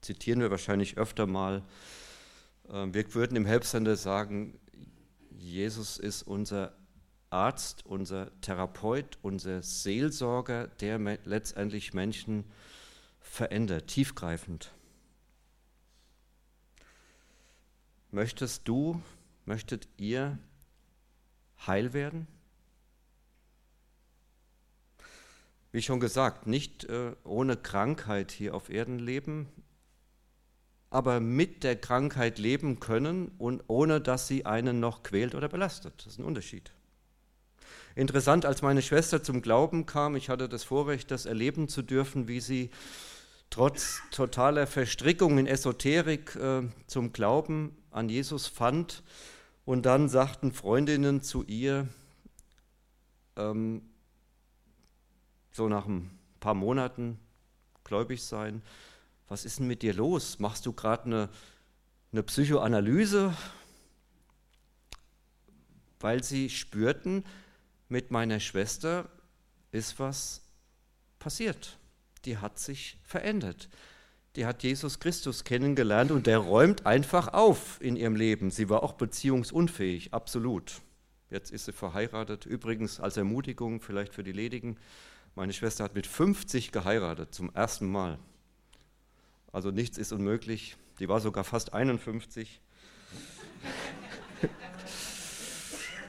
Zitieren 0.00 0.40
wir 0.40 0.50
wahrscheinlich 0.50 0.96
öfter 0.96 1.26
mal. 1.26 1.62
Ähm, 2.68 2.94
wir 2.94 3.14
würden 3.14 3.36
im 3.36 3.46
Helpsender 3.46 3.96
sagen, 3.96 4.58
Jesus 5.30 5.98
ist 5.98 6.22
unser 6.22 6.76
Arzt, 7.30 7.84
unser 7.84 8.30
Therapeut, 8.40 9.18
unser 9.22 9.62
Seelsorger, 9.62 10.68
der 10.68 10.98
letztendlich 11.24 11.92
Menschen 11.92 12.44
verändert, 13.20 13.88
tiefgreifend. 13.88 14.72
Möchtest 18.10 18.68
du, 18.68 19.02
möchtet 19.44 19.88
ihr 19.96 20.38
heil 21.66 21.92
werden? 21.92 22.28
Wie 25.72 25.82
schon 25.82 25.98
gesagt, 25.98 26.46
nicht 26.46 26.84
äh, 26.84 27.16
ohne 27.24 27.56
Krankheit 27.56 28.30
hier 28.30 28.54
auf 28.54 28.70
Erden 28.70 29.00
leben, 29.00 29.48
aber 30.94 31.18
mit 31.18 31.64
der 31.64 31.74
Krankheit 31.74 32.38
leben 32.38 32.78
können 32.78 33.32
und 33.36 33.64
ohne 33.66 34.00
dass 34.00 34.28
sie 34.28 34.46
einen 34.46 34.78
noch 34.78 35.02
quält 35.02 35.34
oder 35.34 35.48
belastet. 35.48 35.92
Das 35.98 36.12
ist 36.12 36.18
ein 36.20 36.24
Unterschied. 36.24 36.70
Interessant, 37.96 38.46
als 38.46 38.62
meine 38.62 38.80
Schwester 38.80 39.20
zum 39.20 39.42
Glauben 39.42 39.86
kam, 39.86 40.14
ich 40.14 40.28
hatte 40.28 40.48
das 40.48 40.62
Vorrecht, 40.62 41.10
das 41.10 41.26
erleben 41.26 41.66
zu 41.66 41.82
dürfen, 41.82 42.28
wie 42.28 42.38
sie 42.38 42.70
trotz 43.50 44.02
totaler 44.12 44.68
Verstrickung 44.68 45.38
in 45.38 45.48
Esoterik 45.48 46.36
äh, 46.36 46.62
zum 46.86 47.12
Glauben 47.12 47.76
an 47.90 48.08
Jesus 48.08 48.46
fand. 48.46 49.02
Und 49.64 49.86
dann 49.86 50.08
sagten 50.08 50.52
Freundinnen 50.52 51.22
zu 51.22 51.42
ihr, 51.42 51.88
ähm, 53.34 53.82
so 55.50 55.68
nach 55.68 55.86
ein 55.86 56.16
paar 56.38 56.54
Monaten 56.54 57.18
gläubig 57.82 58.22
sein, 58.22 58.62
was 59.28 59.44
ist 59.44 59.58
denn 59.58 59.66
mit 59.66 59.82
dir 59.82 59.94
los? 59.94 60.38
Machst 60.38 60.66
du 60.66 60.72
gerade 60.72 61.04
eine, 61.04 61.28
eine 62.12 62.22
Psychoanalyse? 62.22 63.34
Weil 66.00 66.22
sie 66.22 66.50
spürten, 66.50 67.24
mit 67.88 68.10
meiner 68.10 68.40
Schwester 68.40 69.08
ist 69.72 69.98
was 69.98 70.42
passiert. 71.18 71.78
Die 72.24 72.38
hat 72.38 72.58
sich 72.58 72.98
verändert 73.02 73.68
die 74.36 74.46
hat 74.46 74.62
Jesus 74.62 74.98
Christus 74.98 75.44
kennengelernt 75.44 76.10
und 76.10 76.26
der 76.26 76.38
räumt 76.38 76.86
einfach 76.86 77.28
auf 77.32 77.80
in 77.80 77.96
ihrem 77.96 78.16
Leben. 78.16 78.50
Sie 78.50 78.68
war 78.68 78.82
auch 78.82 78.94
beziehungsunfähig, 78.94 80.12
absolut. 80.12 80.80
Jetzt 81.30 81.52
ist 81.52 81.66
sie 81.66 81.72
verheiratet. 81.72 82.44
Übrigens 82.44 83.00
als 83.00 83.16
Ermutigung 83.16 83.80
vielleicht 83.80 84.12
für 84.12 84.24
die 84.24 84.32
Ledigen. 84.32 84.76
Meine 85.36 85.52
Schwester 85.52 85.84
hat 85.84 85.94
mit 85.94 86.06
50 86.06 86.72
geheiratet, 86.72 87.34
zum 87.34 87.54
ersten 87.54 87.86
Mal. 87.86 88.18
Also 89.54 89.70
nichts 89.70 89.98
ist 89.98 90.10
unmöglich. 90.10 90.76
Die 90.98 91.08
war 91.08 91.20
sogar 91.20 91.44
fast 91.44 91.72
51 91.74 92.60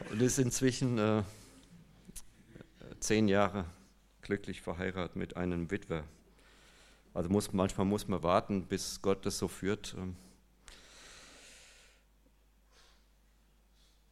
und 0.09 0.19
ist 0.19 0.39
inzwischen 0.39 0.97
äh, 0.97 1.21
zehn 2.99 3.27
Jahre 3.27 3.65
glücklich 4.23 4.63
verheiratet 4.63 5.15
mit 5.15 5.37
einem 5.37 5.69
Witwer. 5.69 6.05
Also 7.13 7.29
muss, 7.29 7.53
manchmal 7.53 7.85
muss 7.85 8.07
man 8.07 8.23
warten, 8.23 8.65
bis 8.65 8.99
Gott 9.03 9.23
das 9.27 9.37
so 9.37 9.47
führt. 9.47 9.95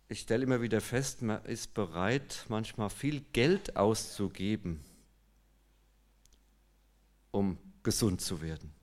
Ich 0.09 0.19
stelle 0.19 0.43
immer 0.43 0.61
wieder 0.61 0.79
fest, 0.79 1.23
man 1.23 1.43
ist 1.45 1.73
bereit, 1.73 2.45
manchmal 2.49 2.91
viel 2.91 3.21
Geld 3.33 3.77
auszugeben, 3.77 4.79
um 7.31 7.57
gesund 7.81 8.21
zu 8.21 8.39
werden. 8.39 8.82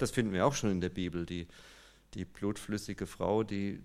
Das 0.00 0.10
finden 0.10 0.32
wir 0.32 0.46
auch 0.46 0.54
schon 0.54 0.70
in 0.70 0.80
der 0.80 0.88
Bibel, 0.88 1.26
die, 1.26 1.46
die 2.14 2.24
blutflüssige 2.24 3.06
Frau, 3.06 3.42
die 3.42 3.82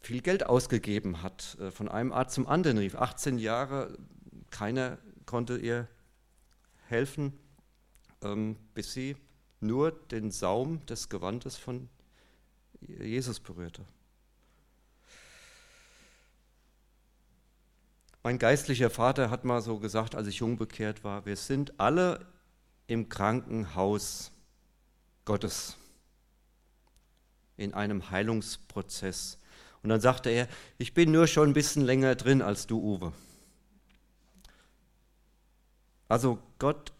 viel 0.00 0.20
Geld 0.20 0.46
ausgegeben 0.46 1.22
hat, 1.22 1.56
äh, 1.60 1.70
von 1.70 1.88
einem 1.88 2.12
Arzt 2.12 2.34
zum 2.34 2.46
anderen 2.46 2.78
rief. 2.78 2.94
18 2.94 3.38
Jahre, 3.38 3.98
keiner 4.50 4.98
konnte 5.26 5.58
ihr 5.58 5.88
helfen. 6.86 7.32
Ähm, 8.22 8.56
bis 8.74 8.92
sie 8.92 9.16
nur 9.60 9.92
den 9.92 10.30
Saum 10.30 10.84
des 10.86 11.08
Gewandes 11.08 11.56
von 11.56 11.88
Jesus 12.80 13.40
berührte. 13.40 13.84
Mein 18.22 18.38
geistlicher 18.38 18.90
Vater 18.90 19.30
hat 19.30 19.44
mal 19.44 19.62
so 19.62 19.78
gesagt, 19.78 20.14
als 20.14 20.26
ich 20.26 20.36
jung 20.36 20.56
bekehrt 20.56 21.04
war, 21.04 21.24
wir 21.26 21.36
sind 21.36 21.78
alle 21.78 22.26
im 22.86 23.08
Krankenhaus 23.08 24.32
Gottes, 25.28 25.76
in 27.58 27.74
einem 27.74 28.10
Heilungsprozess. 28.10 29.38
Und 29.82 29.90
dann 29.90 30.00
sagte 30.00 30.30
er, 30.30 30.48
ich 30.78 30.94
bin 30.94 31.12
nur 31.12 31.26
schon 31.26 31.50
ein 31.50 31.52
bisschen 31.52 31.84
länger 31.84 32.14
drin 32.14 32.40
als 32.40 32.66
du, 32.66 32.80
Uwe. 32.80 33.12
Also 36.08 36.38
Gott 36.58 36.94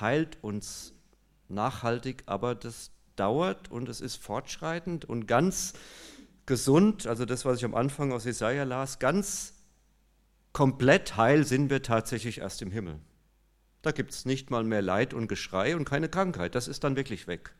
heilt 0.00 0.42
uns 0.42 0.94
nachhaltig, 1.50 2.22
aber 2.24 2.54
das 2.54 2.92
dauert 3.16 3.70
und 3.70 3.90
es 3.90 4.00
ist 4.00 4.16
fortschreitend 4.16 5.04
und 5.04 5.26
ganz 5.26 5.74
gesund, 6.46 7.06
also 7.06 7.26
das, 7.26 7.44
was 7.44 7.58
ich 7.58 7.66
am 7.66 7.74
Anfang 7.74 8.10
aus 8.10 8.24
Jesaja 8.24 8.64
las, 8.64 9.00
ganz 9.00 9.52
komplett 10.54 11.18
heil 11.18 11.44
sind 11.44 11.68
wir 11.68 11.82
tatsächlich 11.82 12.38
erst 12.38 12.62
im 12.62 12.70
Himmel. 12.70 13.00
Da 13.82 13.92
gibt 13.92 14.12
es 14.12 14.24
nicht 14.24 14.50
mal 14.50 14.64
mehr 14.64 14.82
Leid 14.82 15.14
und 15.14 15.28
Geschrei 15.28 15.74
und 15.74 15.84
keine 15.84 16.08
Krankheit, 16.08 16.54
das 16.54 16.68
ist 16.68 16.84
dann 16.84 16.96
wirklich 16.96 17.26
weg. 17.26 17.54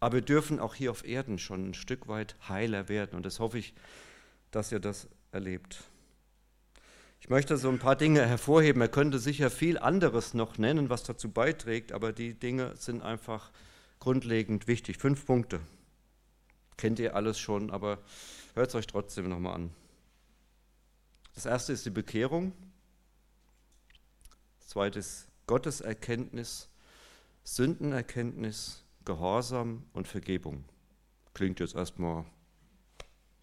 Aber 0.00 0.14
wir 0.14 0.22
dürfen 0.22 0.58
auch 0.60 0.74
hier 0.74 0.90
auf 0.90 1.06
Erden 1.06 1.38
schon 1.38 1.70
ein 1.70 1.74
Stück 1.74 2.08
weit 2.08 2.36
heiler 2.48 2.88
werden 2.88 3.16
und 3.16 3.24
das 3.24 3.40
hoffe 3.40 3.58
ich, 3.58 3.74
dass 4.50 4.72
ihr 4.72 4.80
das 4.80 5.08
erlebt. 5.32 5.84
Ich 7.20 7.30
möchte 7.30 7.56
so 7.56 7.68
ein 7.70 7.78
paar 7.78 7.96
Dinge 7.96 8.24
hervorheben. 8.24 8.80
Er 8.82 8.88
könnte 8.88 9.18
sicher 9.18 9.50
viel 9.50 9.78
anderes 9.78 10.34
noch 10.34 10.58
nennen, 10.58 10.90
was 10.90 11.02
dazu 11.02 11.30
beiträgt, 11.30 11.92
aber 11.92 12.12
die 12.12 12.34
Dinge 12.34 12.76
sind 12.76 13.02
einfach 13.02 13.50
grundlegend 13.98 14.68
wichtig. 14.68 14.98
Fünf 14.98 15.26
Punkte. 15.26 15.60
Kennt 16.76 16.98
ihr 16.98 17.16
alles 17.16 17.38
schon, 17.38 17.70
aber 17.70 17.98
hört 18.54 18.68
es 18.68 18.74
euch 18.74 18.86
trotzdem 18.86 19.28
nochmal 19.28 19.54
an. 19.54 19.70
Das 21.34 21.46
erste 21.46 21.72
ist 21.72 21.84
die 21.86 21.90
Bekehrung. 21.90 22.52
Das 24.60 24.68
zweite 24.68 24.98
ist 24.98 25.25
Gotteserkenntnis, 25.46 26.68
Sündenerkenntnis, 27.44 28.84
Gehorsam 29.04 29.84
und 29.92 30.08
Vergebung. 30.08 30.64
Klingt 31.34 31.60
jetzt 31.60 31.76
erstmal 31.76 32.24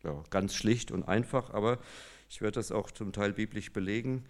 ja, 0.04 0.22
ganz 0.30 0.56
schlicht 0.56 0.92
und 0.92 1.04
einfach, 1.04 1.52
aber 1.52 1.80
ich 2.30 2.42
werde 2.42 2.56
das 2.56 2.72
auch 2.72 2.92
zum 2.92 3.14
Teil 3.14 3.32
biblisch 3.34 3.72
belegen, 3.72 4.26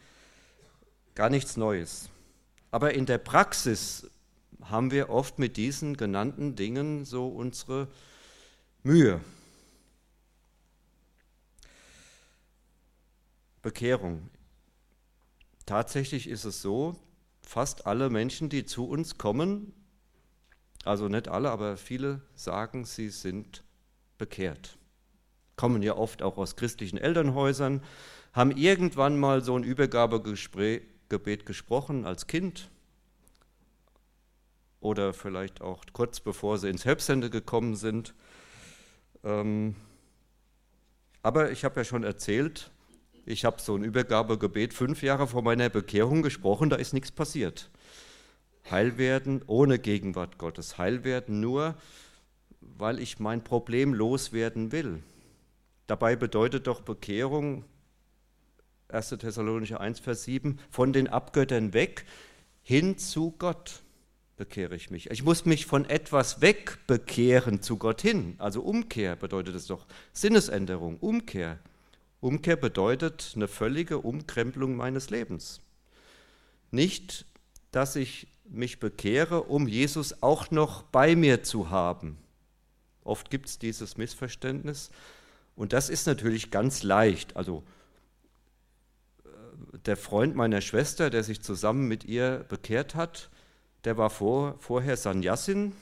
gar 1.16 1.30
nichts 1.30 1.58
Neues. 1.58 2.10
Aber 2.70 2.94
in 2.94 3.06
der 3.06 3.18
Praxis 3.18 4.10
haben 4.62 4.92
wir 4.92 5.10
oft 5.10 5.40
mit 5.40 5.58
diesen 5.58 5.98
genannten 5.98 6.56
Dingen 6.56 7.06
so 7.06 7.28
unsere 7.28 7.88
Mühe. 8.84 9.20
Bekehrung. 13.62 14.30
Tatsächlich 15.66 16.28
ist 16.28 16.44
es 16.44 16.62
so, 16.62 17.00
fast 17.46 17.86
alle 17.86 18.10
Menschen, 18.10 18.50
die 18.50 18.66
zu 18.66 18.88
uns 18.88 19.18
kommen, 19.18 19.74
also 20.84 21.08
nicht 21.08 21.28
alle, 21.28 21.52
aber 21.52 21.78
viele 21.78 22.22
sagen, 22.36 22.86
sie 22.86 23.10
sind 23.10 23.64
bekehrt 24.18 24.78
kommen 25.56 25.82
ja 25.84 25.96
oft 25.96 26.22
auch 26.22 26.38
aus 26.38 26.56
christlichen 26.56 26.98
Elternhäusern, 26.98 27.82
haben 28.34 28.52
irgendwann 28.52 29.20
mal 29.20 29.42
so 29.42 29.56
ein 29.56 29.64
Übergabegebet 29.64 31.46
gesprochen 31.46 32.06
als 32.06 32.28
Kind 32.28 32.70
oder 34.80 35.14
vielleicht 35.14 35.62
auch 35.62 35.84
kurz 35.94 36.20
bevor 36.20 36.58
sie 36.58 36.70
ins 36.70 36.86
Helpsende 36.86 37.30
gekommen 37.30 37.76
sind. 37.76 38.16
Ähm, 39.24 39.76
aber 41.22 41.52
ich 41.52 41.64
habe 41.64 41.80
ja 41.80 41.84
schon 41.86 42.04
erzählt, 42.04 42.72
ich 43.26 43.46
habe 43.46 43.62
so 43.62 43.76
ein 43.76 43.84
Übergabegebet 43.84 44.74
fünf 44.74 45.02
Jahre 45.02 45.28
vor 45.28 45.42
meiner 45.42 45.70
Bekehrung 45.70 46.22
gesprochen, 46.22 46.70
da 46.70 46.76
ist 46.76 46.94
nichts 46.94 47.12
passiert. 47.12 47.70
Heil 48.70 48.98
werden 48.98 49.42
ohne 49.48 49.80
Gegenwart 49.80 50.38
Gottes, 50.38 50.78
heil 50.78 51.04
werden 51.04 51.40
nur, 51.40 51.76
weil 52.62 53.00
ich 53.00 53.20
mein 53.20 53.44
Problem 53.44 53.94
loswerden 53.94 54.72
will. 54.72 55.04
Dabei 55.88 56.16
bedeutet 56.16 56.68
doch 56.68 56.82
Bekehrung, 56.82 57.66
1. 58.88 59.10
Thessalonicher 59.10 59.82
1, 59.82 60.00
Vers 60.00 60.24
7, 60.24 60.60
von 60.70 60.94
den 60.94 61.08
Abgöttern 61.08 61.74
weg 61.74 62.06
hin 62.62 62.98
zu 62.98 63.32
Gott 63.32 63.82
bekehre 64.38 64.76
ich 64.76 64.90
mich. 64.90 65.12
Ich 65.12 65.24
muss 65.24 65.46
mich 65.46 65.66
von 65.66 65.86
etwas 65.86 66.42
weg 66.42 66.80
bekehren 66.88 67.62
zu 67.62 67.78
Gott 67.78 68.02
hin. 68.02 68.36
Also 68.40 68.62
Umkehr 68.62 69.16
bedeutet 69.16 69.56
es 69.56 69.68
doch. 69.68 69.86
Sinnesänderung, 70.12 70.98
Umkehr. 70.98 71.60
Umkehr 72.24 72.56
bedeutet 72.56 73.34
eine 73.36 73.50
völlige 73.50 74.00
Umkrempelung 74.00 74.78
meines 74.78 75.10
Lebens. 75.10 75.60
Nicht, 76.72 77.26
dass 77.72 77.98
ich 77.98 78.28
mich 78.46 78.80
bekehre, 78.80 79.44
um 79.44 79.68
Jesus 79.68 80.24
auch 80.24 80.50
noch 80.50 80.84
bei 80.84 81.18
mir 81.18 81.44
zu 81.44 81.70
haben. 81.70 82.18
Oft 83.04 83.30
gibt 83.30 83.50
es 83.50 83.60
dieses 83.60 83.98
Missverständnis. 83.98 84.90
Und 85.58 85.74
das 85.74 85.90
ist 85.90 86.08
natürlich 86.08 86.50
ganz 86.50 86.82
leicht. 86.82 87.36
Also 87.36 87.62
äh, 89.26 89.78
der 89.80 89.98
Freund 89.98 90.34
meiner 90.34 90.62
Schwester, 90.62 91.10
der 91.10 91.24
sich 91.24 91.42
zusammen 91.42 91.90
mit 91.90 92.06
ihr 92.06 92.46
bekehrt 92.48 92.96
hat, 92.96 93.30
der 93.84 93.98
war 93.98 94.10
vor, 94.10 94.56
vorher 94.60 94.96
Sanyasin. 94.96 95.74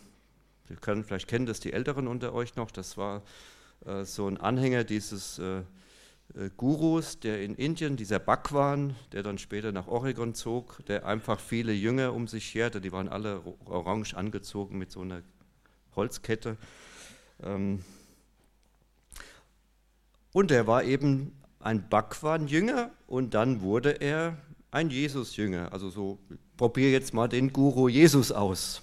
Sie 0.67 0.75
können, 0.75 1.03
vielleicht 1.03 1.27
kennen 1.27 1.45
das 1.45 1.59
die 1.59 1.71
Älteren 1.71 2.07
unter 2.07 2.33
euch 2.33 2.55
noch. 2.55 2.71
Das 2.71 2.97
war 2.97 3.21
äh, 3.85 4.05
so 4.05 4.27
ein 4.27 4.37
Anhänger 4.37 4.83
dieses 4.83 5.37
äh, 5.37 5.61
Gurus, 6.55 7.19
der 7.19 7.43
in 7.43 7.55
Indien, 7.55 7.97
dieser 7.97 8.19
Bhagwan, 8.19 8.95
der 9.11 9.23
dann 9.23 9.37
später 9.37 9.71
nach 9.71 9.87
Oregon 9.87 10.33
zog, 10.33 10.85
der 10.85 11.05
einfach 11.05 11.39
viele 11.39 11.73
Jünger 11.73 12.13
um 12.13 12.27
sich 12.27 12.45
scherte. 12.45 12.79
Die 12.79 12.91
waren 12.91 13.09
alle 13.09 13.41
orange 13.65 14.15
angezogen 14.15 14.77
mit 14.77 14.91
so 14.91 15.01
einer 15.01 15.23
Holzkette. 15.95 16.57
Ähm, 17.43 17.83
und 20.31 20.51
er 20.51 20.67
war 20.67 20.83
eben 20.83 21.33
ein 21.59 21.89
Bhagwan-Jünger 21.89 22.91
und 23.07 23.33
dann 23.33 23.61
wurde 23.61 23.91
er 24.01 24.37
ein 24.71 24.89
Jesus-Jünger. 24.89 25.73
Also 25.73 25.89
so, 25.89 26.19
probier 26.55 26.91
jetzt 26.91 27.13
mal 27.13 27.27
den 27.27 27.51
Guru 27.51 27.89
Jesus 27.89 28.31
aus. 28.31 28.81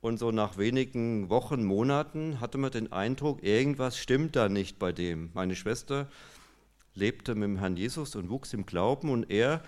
Und 0.00 0.18
so 0.18 0.30
nach 0.30 0.56
wenigen 0.56 1.28
Wochen, 1.28 1.64
Monaten 1.64 2.40
hatte 2.40 2.56
man 2.56 2.70
den 2.70 2.90
Eindruck, 2.90 3.42
irgendwas 3.42 3.98
stimmt 3.98 4.34
da 4.34 4.48
nicht 4.48 4.78
bei 4.78 4.92
dem. 4.92 5.30
Meine 5.34 5.54
Schwester 5.54 6.08
lebte 6.94 7.34
mit 7.34 7.44
dem 7.44 7.58
Herrn 7.58 7.76
Jesus 7.76 8.16
und 8.16 8.30
wuchs 8.30 8.52
im 8.54 8.64
Glauben 8.64 9.10
und 9.10 9.30
er 9.30 9.62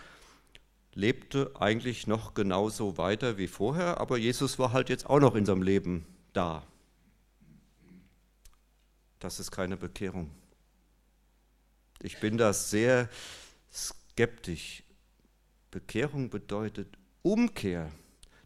lebte 0.94 1.52
eigentlich 1.58 2.06
noch 2.06 2.34
genauso 2.34 2.98
weiter 2.98 3.38
wie 3.38 3.46
vorher, 3.46 4.00
aber 4.00 4.18
Jesus 4.18 4.58
war 4.58 4.72
halt 4.72 4.88
jetzt 4.88 5.06
auch 5.06 5.20
noch 5.20 5.34
in 5.34 5.46
seinem 5.46 5.62
Leben 5.62 6.06
da. 6.32 6.62
Das 9.18 9.38
ist 9.38 9.50
keine 9.50 9.76
Bekehrung. 9.76 10.30
Ich 12.00 12.18
bin 12.18 12.36
da 12.36 12.52
sehr 12.52 13.08
skeptisch. 13.72 14.82
Bekehrung 15.70 16.28
bedeutet 16.28 16.98
Umkehr. 17.22 17.90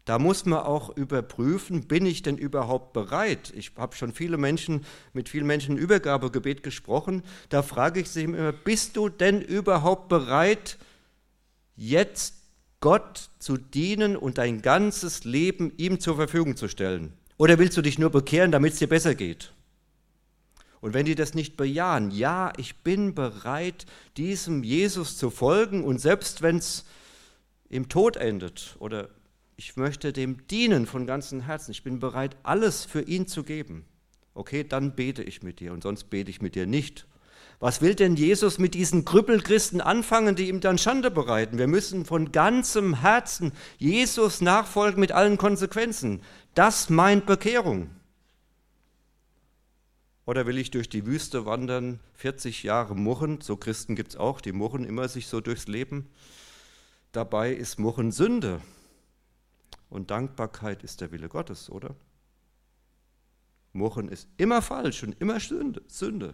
Da 0.07 0.19
muss 0.19 0.45
man 0.45 0.59
auch 0.59 0.95
überprüfen, 0.95 1.85
bin 1.85 2.05
ich 2.05 2.21
denn 2.21 2.37
überhaupt 2.37 2.93
bereit? 2.93 3.51
Ich 3.57 3.73
habe 3.75 3.93
schon 3.93 4.13
viele 4.13 4.37
Menschen 4.37 4.85
mit 5.11 5.27
vielen 5.27 5.45
Menschen 5.45 5.77
Übergabegebet 5.77 6.63
gesprochen. 6.63 7.23
Da 7.49 7.61
frage 7.61 7.99
ich 7.99 8.09
sie 8.09 8.23
immer, 8.23 8.53
bist 8.53 8.95
du 8.95 9.09
denn 9.09 9.41
überhaupt 9.41 10.07
bereit, 10.07 10.77
jetzt 11.75 12.35
Gott 12.79 13.31
zu 13.39 13.57
dienen 13.57 14.15
und 14.15 14.37
dein 14.37 14.61
ganzes 14.61 15.25
Leben 15.25 15.73
ihm 15.75 15.99
zur 15.99 16.15
Verfügung 16.15 16.55
zu 16.55 16.69
stellen? 16.69 17.11
Oder 17.35 17.59
willst 17.59 17.75
du 17.75 17.81
dich 17.81 17.99
nur 17.99 18.09
bekehren, 18.09 18.53
damit 18.53 18.71
es 18.73 18.79
dir 18.79 18.87
besser 18.87 19.13
geht? 19.13 19.51
Und 20.79 20.93
wenn 20.93 21.05
die 21.05 21.15
das 21.15 21.33
nicht 21.33 21.57
bejahen, 21.57 22.11
ja, 22.11 22.53
ich 22.55 22.77
bin 22.77 23.13
bereit, 23.13 23.85
diesem 24.15 24.63
Jesus 24.63 25.17
zu 25.17 25.31
folgen 25.31 25.83
und 25.83 25.99
selbst 25.99 26.41
wenn 26.41 26.59
es 26.59 26.85
im 27.67 27.89
Tod 27.89 28.15
endet 28.15 28.77
oder 28.79 29.09
ich 29.57 29.75
möchte 29.75 30.13
dem 30.13 30.45
dienen 30.47 30.85
von 30.85 31.07
ganzem 31.07 31.41
Herzen, 31.41 31.71
ich 31.71 31.83
bin 31.83 31.99
bereit, 31.99 32.37
alles 32.43 32.85
für 32.85 33.01
ihn 33.01 33.27
zu 33.27 33.43
geben, 33.43 33.85
okay, 34.35 34.63
dann 34.63 34.95
bete 34.95 35.23
ich 35.23 35.41
mit 35.41 35.59
dir 35.59 35.73
und 35.73 35.81
sonst 35.81 36.05
bete 36.11 36.29
ich 36.29 36.41
mit 36.41 36.55
dir 36.55 36.67
nicht. 36.67 37.07
Was 37.59 37.81
will 37.81 37.95
denn 37.95 38.15
Jesus 38.15 38.59
mit 38.59 38.75
diesen 38.75 39.03
Krüppelchristen 39.03 39.81
anfangen, 39.81 40.35
die 40.35 40.47
ihm 40.47 40.59
dann 40.59 40.77
Schande 40.77 41.09
bereiten? 41.09 41.57
Wir 41.57 41.65
müssen 41.65 42.05
von 42.05 42.31
ganzem 42.31 43.01
Herzen 43.01 43.51
Jesus 43.79 44.41
nachfolgen 44.41 44.99
mit 44.99 45.11
allen 45.11 45.39
Konsequenzen. 45.39 46.21
Das 46.53 46.91
meint 46.91 47.25
Bekehrung. 47.25 47.89
Oder 50.27 50.45
will 50.45 50.59
ich 50.59 50.69
durch 50.69 50.87
die 50.87 51.07
Wüste 51.07 51.47
wandern, 51.47 51.99
40 52.13 52.61
Jahre 52.61 52.95
murren? 52.95 53.41
So 53.41 53.57
Christen 53.57 53.95
gibt 53.95 54.11
es 54.11 54.17
auch, 54.17 54.39
die 54.39 54.51
murren 54.51 54.83
immer 54.83 55.07
sich 55.07 55.25
so 55.25 55.41
durchs 55.41 55.67
Leben. 55.67 56.11
Dabei 57.11 57.53
ist 57.53 57.79
Murren 57.79 58.11
Sünde. 58.11 58.61
Und 59.89 60.11
Dankbarkeit 60.11 60.83
ist 60.83 61.01
der 61.01 61.11
Wille 61.11 61.29
Gottes, 61.29 61.69
oder? 61.69 61.95
Murren 63.73 64.09
ist 64.09 64.27
immer 64.37 64.61
falsch 64.61 65.03
und 65.03 65.19
immer 65.21 65.39
Sünde. 65.39 66.33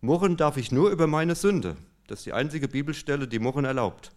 Murren 0.00 0.36
darf 0.36 0.56
ich 0.56 0.72
nur 0.72 0.90
über 0.90 1.06
meine 1.06 1.34
Sünde. 1.34 1.76
Das 2.06 2.20
ist 2.20 2.26
die 2.26 2.32
einzige 2.32 2.68
Bibelstelle, 2.68 3.28
die 3.28 3.38
Murren 3.38 3.64
erlaubt. 3.64 4.12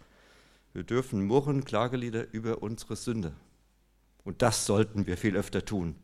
Wir 0.74 0.84
dürfen 0.84 1.26
murren 1.26 1.64
Klagelieder 1.64 2.32
über 2.34 2.62
unsere 2.62 2.96
Sünde. 2.96 3.34
Und 4.24 4.42
das 4.42 4.66
sollten 4.66 5.08
wir 5.08 5.18
viel 5.18 5.38
öfter 5.38 5.64
tun. 5.64 5.96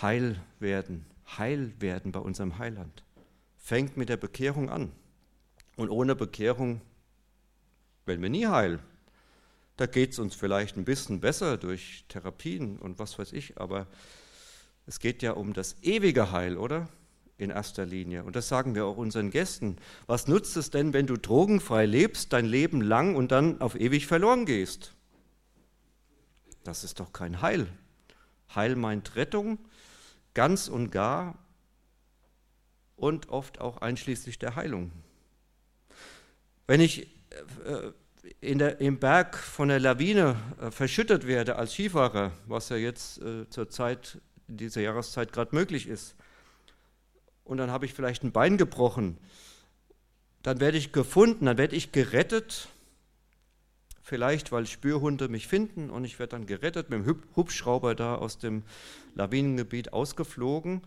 Heil 0.00 0.40
werden, 0.60 1.06
heil 1.38 1.72
werden 1.80 2.12
bei 2.12 2.20
unserem 2.20 2.58
Heiland. 2.58 3.02
Fängt 3.56 3.96
mit 3.96 4.08
der 4.08 4.16
Bekehrung 4.16 4.70
an. 4.70 4.92
Und 5.78 5.90
ohne 5.90 6.16
Bekehrung 6.16 6.80
werden 8.04 8.20
wir 8.20 8.30
nie 8.30 8.48
heil. 8.48 8.80
Da 9.76 9.86
geht 9.86 10.10
es 10.10 10.18
uns 10.18 10.34
vielleicht 10.34 10.76
ein 10.76 10.84
bisschen 10.84 11.20
besser 11.20 11.56
durch 11.56 12.04
Therapien 12.08 12.80
und 12.80 12.98
was 12.98 13.16
weiß 13.16 13.32
ich, 13.32 13.60
aber 13.60 13.86
es 14.86 14.98
geht 14.98 15.22
ja 15.22 15.34
um 15.34 15.52
das 15.52 15.76
ewige 15.82 16.32
Heil, 16.32 16.56
oder? 16.56 16.88
In 17.36 17.50
erster 17.50 17.86
Linie. 17.86 18.24
Und 18.24 18.34
das 18.34 18.48
sagen 18.48 18.74
wir 18.74 18.86
auch 18.86 18.96
unseren 18.96 19.30
Gästen. 19.30 19.76
Was 20.08 20.26
nutzt 20.26 20.56
es 20.56 20.70
denn, 20.70 20.92
wenn 20.94 21.06
du 21.06 21.16
drogenfrei 21.16 21.86
lebst, 21.86 22.32
dein 22.32 22.46
Leben 22.46 22.80
lang 22.80 23.14
und 23.14 23.30
dann 23.30 23.60
auf 23.60 23.78
ewig 23.78 24.08
verloren 24.08 24.46
gehst? 24.46 24.94
Das 26.64 26.82
ist 26.82 26.98
doch 26.98 27.12
kein 27.12 27.40
Heil. 27.40 27.68
Heil 28.52 28.74
meint 28.74 29.14
Rettung, 29.14 29.60
ganz 30.34 30.66
und 30.66 30.90
gar 30.90 31.38
und 32.96 33.28
oft 33.28 33.60
auch 33.60 33.76
einschließlich 33.76 34.40
der 34.40 34.56
Heilung. 34.56 34.90
Wenn 36.68 36.82
ich 36.82 37.08
äh, 37.30 37.92
in 38.40 38.58
der, 38.58 38.78
im 38.80 38.98
Berg 38.98 39.36
von 39.38 39.68
der 39.68 39.80
Lawine 39.80 40.36
äh, 40.60 40.70
verschüttet 40.70 41.26
werde 41.26 41.56
als 41.56 41.72
Skifahrer, 41.72 42.30
was 42.46 42.68
ja 42.68 42.76
jetzt 42.76 43.22
äh, 43.22 43.48
zur 43.48 43.70
Zeit, 43.70 44.18
in 44.48 44.58
dieser 44.58 44.82
Jahreszeit 44.82 45.32
gerade 45.32 45.56
möglich 45.56 45.88
ist, 45.88 46.14
und 47.44 47.56
dann 47.56 47.70
habe 47.70 47.86
ich 47.86 47.94
vielleicht 47.94 48.22
ein 48.22 48.32
Bein 48.32 48.58
gebrochen, 48.58 49.16
dann 50.42 50.60
werde 50.60 50.76
ich 50.76 50.92
gefunden, 50.92 51.46
dann 51.46 51.56
werde 51.56 51.74
ich 51.74 51.90
gerettet 51.90 52.68
vielleicht 54.02 54.52
weil 54.52 54.66
Spürhunde 54.66 55.28
mich 55.28 55.46
finden 55.46 55.90
und 55.90 56.04
ich 56.04 56.18
werde 56.18 56.30
dann 56.30 56.46
gerettet, 56.46 56.90
mit 56.90 57.06
dem 57.06 57.22
Hubschrauber 57.36 57.94
da 57.94 58.14
aus 58.14 58.38
dem 58.38 58.62
Lawinengebiet 59.14 59.92
ausgeflogen, 59.92 60.82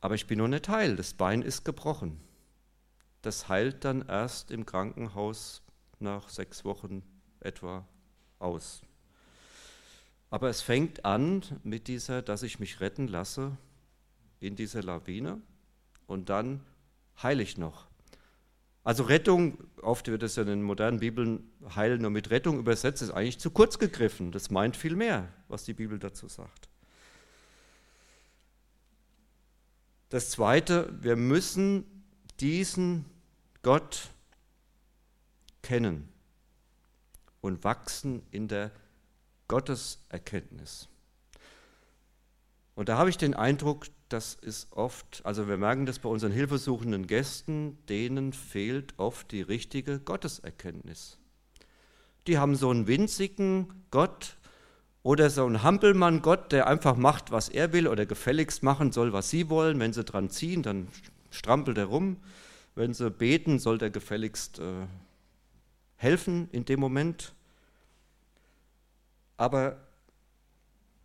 aber 0.00 0.16
ich 0.16 0.26
bin 0.26 0.38
nur 0.38 0.48
nicht 0.48 0.68
heil, 0.68 0.96
das 0.96 1.14
Bein 1.14 1.42
ist 1.42 1.64
gebrochen. 1.64 2.23
Das 3.24 3.48
heilt 3.48 3.86
dann 3.86 4.06
erst 4.06 4.50
im 4.50 4.66
Krankenhaus 4.66 5.62
nach 5.98 6.28
sechs 6.28 6.62
Wochen 6.66 7.02
etwa 7.40 7.88
aus. 8.38 8.82
Aber 10.28 10.50
es 10.50 10.60
fängt 10.60 11.06
an 11.06 11.42
mit 11.62 11.88
dieser, 11.88 12.20
dass 12.20 12.42
ich 12.42 12.60
mich 12.60 12.80
retten 12.80 13.08
lasse 13.08 13.56
in 14.40 14.56
dieser 14.56 14.82
Lawine 14.82 15.40
und 16.06 16.28
dann 16.28 16.60
heile 17.22 17.42
ich 17.42 17.56
noch. 17.56 17.86
Also 18.82 19.04
Rettung, 19.04 19.56
oft 19.80 20.06
wird 20.08 20.22
es 20.22 20.36
ja 20.36 20.42
in 20.42 20.48
den 20.48 20.62
modernen 20.62 21.00
Bibeln 21.00 21.50
Heil 21.74 21.96
nur 21.96 22.10
mit 22.10 22.28
Rettung 22.28 22.58
übersetzt, 22.58 23.00
ist 23.00 23.10
eigentlich 23.10 23.38
zu 23.38 23.50
kurz 23.50 23.78
gegriffen. 23.78 24.32
Das 24.32 24.50
meint 24.50 24.76
viel 24.76 24.96
mehr, 24.96 25.30
was 25.48 25.64
die 25.64 25.72
Bibel 25.72 25.98
dazu 25.98 26.28
sagt. 26.28 26.68
Das 30.10 30.28
Zweite, 30.28 30.92
wir 31.00 31.16
müssen 31.16 31.86
diesen 32.40 33.06
Gott 33.64 34.10
kennen 35.62 36.08
und 37.40 37.64
wachsen 37.64 38.22
in 38.30 38.46
der 38.46 38.70
Gotteserkenntnis. 39.48 40.88
Und 42.74 42.90
da 42.90 42.98
habe 42.98 43.08
ich 43.08 43.16
den 43.16 43.32
Eindruck, 43.32 43.86
das 44.10 44.34
ist 44.34 44.70
oft, 44.70 45.22
also 45.24 45.48
wir 45.48 45.56
merken 45.56 45.86
das 45.86 45.98
bei 45.98 46.10
unseren 46.10 46.30
hilfesuchenden 46.30 47.06
Gästen, 47.06 47.78
denen 47.88 48.34
fehlt 48.34 48.98
oft 48.98 49.32
die 49.32 49.40
richtige 49.40 49.98
Gotteserkenntnis. 49.98 51.18
Die 52.26 52.36
haben 52.36 52.56
so 52.56 52.68
einen 52.68 52.86
winzigen 52.86 53.86
Gott 53.90 54.36
oder 55.02 55.30
so 55.30 55.46
einen 55.46 55.62
Hampelmann-Gott, 55.62 56.52
der 56.52 56.66
einfach 56.66 56.96
macht, 56.96 57.30
was 57.30 57.48
er 57.48 57.72
will 57.72 57.88
oder 57.88 58.04
gefälligst 58.04 58.62
machen 58.62 58.92
soll, 58.92 59.14
was 59.14 59.30
sie 59.30 59.48
wollen. 59.48 59.80
Wenn 59.80 59.94
sie 59.94 60.04
dran 60.04 60.28
ziehen, 60.28 60.62
dann 60.62 60.88
strampelt 61.30 61.78
er 61.78 61.86
rum. 61.86 62.18
Wenn 62.74 62.92
sie 62.92 63.10
beten, 63.10 63.58
soll 63.58 63.78
der 63.78 63.90
gefälligst 63.90 64.58
äh, 64.58 64.86
helfen 65.96 66.48
in 66.50 66.64
dem 66.64 66.80
Moment. 66.80 67.34
Aber 69.36 69.80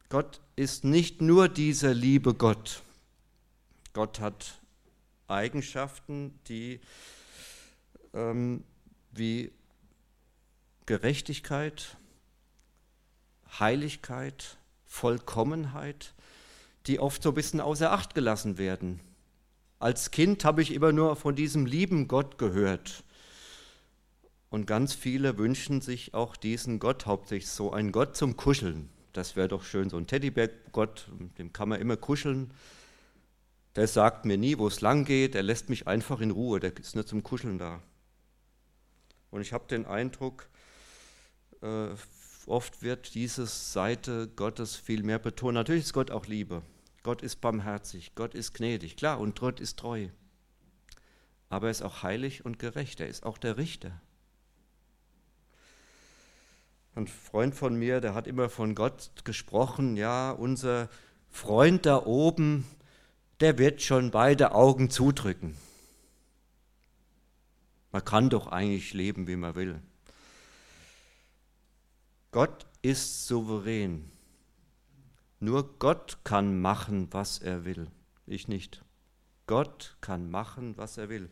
Gott 0.10 0.42
ist 0.56 0.84
nicht 0.84 1.22
nur 1.22 1.48
dieser 1.48 1.94
liebe 1.94 2.34
Gott. 2.34 2.82
Gott 3.94 4.20
hat 4.20 4.60
Eigenschaften, 5.28 6.40
die 6.48 6.80
ähm, 8.14 8.64
wie 9.12 9.52
Gerechtigkeit, 10.88 11.98
Heiligkeit, 13.60 14.58
Vollkommenheit, 14.86 16.14
die 16.88 17.00
oft 17.00 17.22
so 17.22 17.30
ein 17.30 17.36
bisschen 17.36 17.62
außer 17.62 17.92
Acht 17.92 18.16
gelassen 18.16 18.58
werden. 18.58 19.00
Als 19.80 20.12
Kind 20.12 20.44
habe 20.44 20.62
ich 20.62 20.74
immer 20.74 20.92
nur 20.92 21.16
von 21.16 21.36
diesem 21.36 21.66
lieben 21.66 22.10
Gott 22.10 22.38
gehört. 22.38 23.06
Und 24.50 24.68
ganz 24.68 24.94
viele 24.94 25.38
wünschen 25.38 25.80
sich 25.80 26.14
auch 26.14 26.36
diesen 26.36 26.80
Gott, 26.80 27.06
hauptsächlich 27.06 27.50
so 27.50 27.72
einen 27.72 27.94
Gott 27.94 28.18
zum 28.18 28.36
Kuscheln. 28.36 28.90
Das 29.14 29.38
wäre 29.38 29.48
doch 29.48 29.64
schön, 29.64 29.90
so 29.90 29.96
ein 29.96 30.06
Teddybär-Gott, 30.06 31.10
dem 31.38 31.54
kann 31.54 31.70
man 31.70 31.80
immer 31.80 31.96
kuscheln. 31.96 32.52
Der 33.78 33.88
sagt 33.88 34.26
mir 34.26 34.38
nie, 34.38 34.58
wo 34.58 34.68
es 34.68 34.82
lang 34.82 35.06
geht, 35.06 35.34
er 35.34 35.44
lässt 35.44 35.70
mich 35.70 35.88
einfach 35.88 36.20
in 36.20 36.32
Ruhe, 36.32 36.60
der 36.60 36.76
ist 36.78 36.96
nur 36.96 37.06
zum 37.06 37.24
Kuscheln 37.24 37.58
da. 37.58 37.82
Und 39.32 39.42
ich 39.42 39.54
habe 39.54 39.68
den 39.70 39.86
Eindruck, 39.86 40.50
äh, 41.62 41.90
oft 42.48 42.82
wird 42.82 43.16
diese 43.16 43.46
Seite 43.46 44.28
Gottes 44.36 44.76
viel 44.76 45.04
mehr 45.04 45.20
betont. 45.20 45.54
Natürlich 45.54 45.86
ist 45.86 45.94
Gott 45.94 46.12
auch 46.12 46.26
Liebe. 46.26 46.64
Gott 47.04 47.22
ist 47.22 47.38
barmherzig, 47.38 48.14
Gott 48.16 48.36
ist 48.36 48.54
gnädig, 48.54 48.98
klar, 48.98 49.20
und 49.20 49.40
Gott 49.40 49.60
ist 49.60 49.80
treu. 49.80 50.10
Aber 51.50 51.68
er 51.68 51.72
ist 51.72 51.82
auch 51.82 52.04
heilig 52.04 52.46
und 52.46 52.60
gerecht, 52.60 53.00
er 53.00 53.08
ist 53.08 53.26
auch 53.26 53.38
der 53.38 53.58
Richter. 53.58 54.02
Ein 56.96 57.08
Freund 57.08 57.56
von 57.56 57.76
mir, 57.76 58.02
der 58.02 58.14
hat 58.14 58.28
immer 58.28 58.50
von 58.50 58.76
Gott 58.76 59.12
gesprochen, 59.24 59.96
ja, 59.96 60.32
unser 60.32 60.90
Freund 61.30 61.86
da 61.86 62.06
oben, 62.06 62.66
der 63.40 63.58
wird 63.58 63.82
schon 63.82 64.12
beide 64.12 64.54
Augen 64.54 64.90
zudrücken. 64.90 65.56
Man 67.92 68.04
kann 68.04 68.30
doch 68.30 68.48
eigentlich 68.48 68.94
leben, 68.94 69.28
wie 69.28 69.36
man 69.36 69.56
will. 69.56 69.82
Gott 72.32 72.68
ist 72.82 73.28
souverän. 73.28 74.12
Nur 75.40 75.78
Gott 75.80 76.20
kann 76.24 76.60
machen, 76.62 77.08
was 77.12 77.40
er 77.40 77.66
will. 77.66 77.88
Ich 78.26 78.48
nicht. 78.48 78.84
Gott 79.48 79.98
kann 80.02 80.30
machen, 80.30 80.78
was 80.78 80.98
er 80.98 81.10
will. 81.10 81.30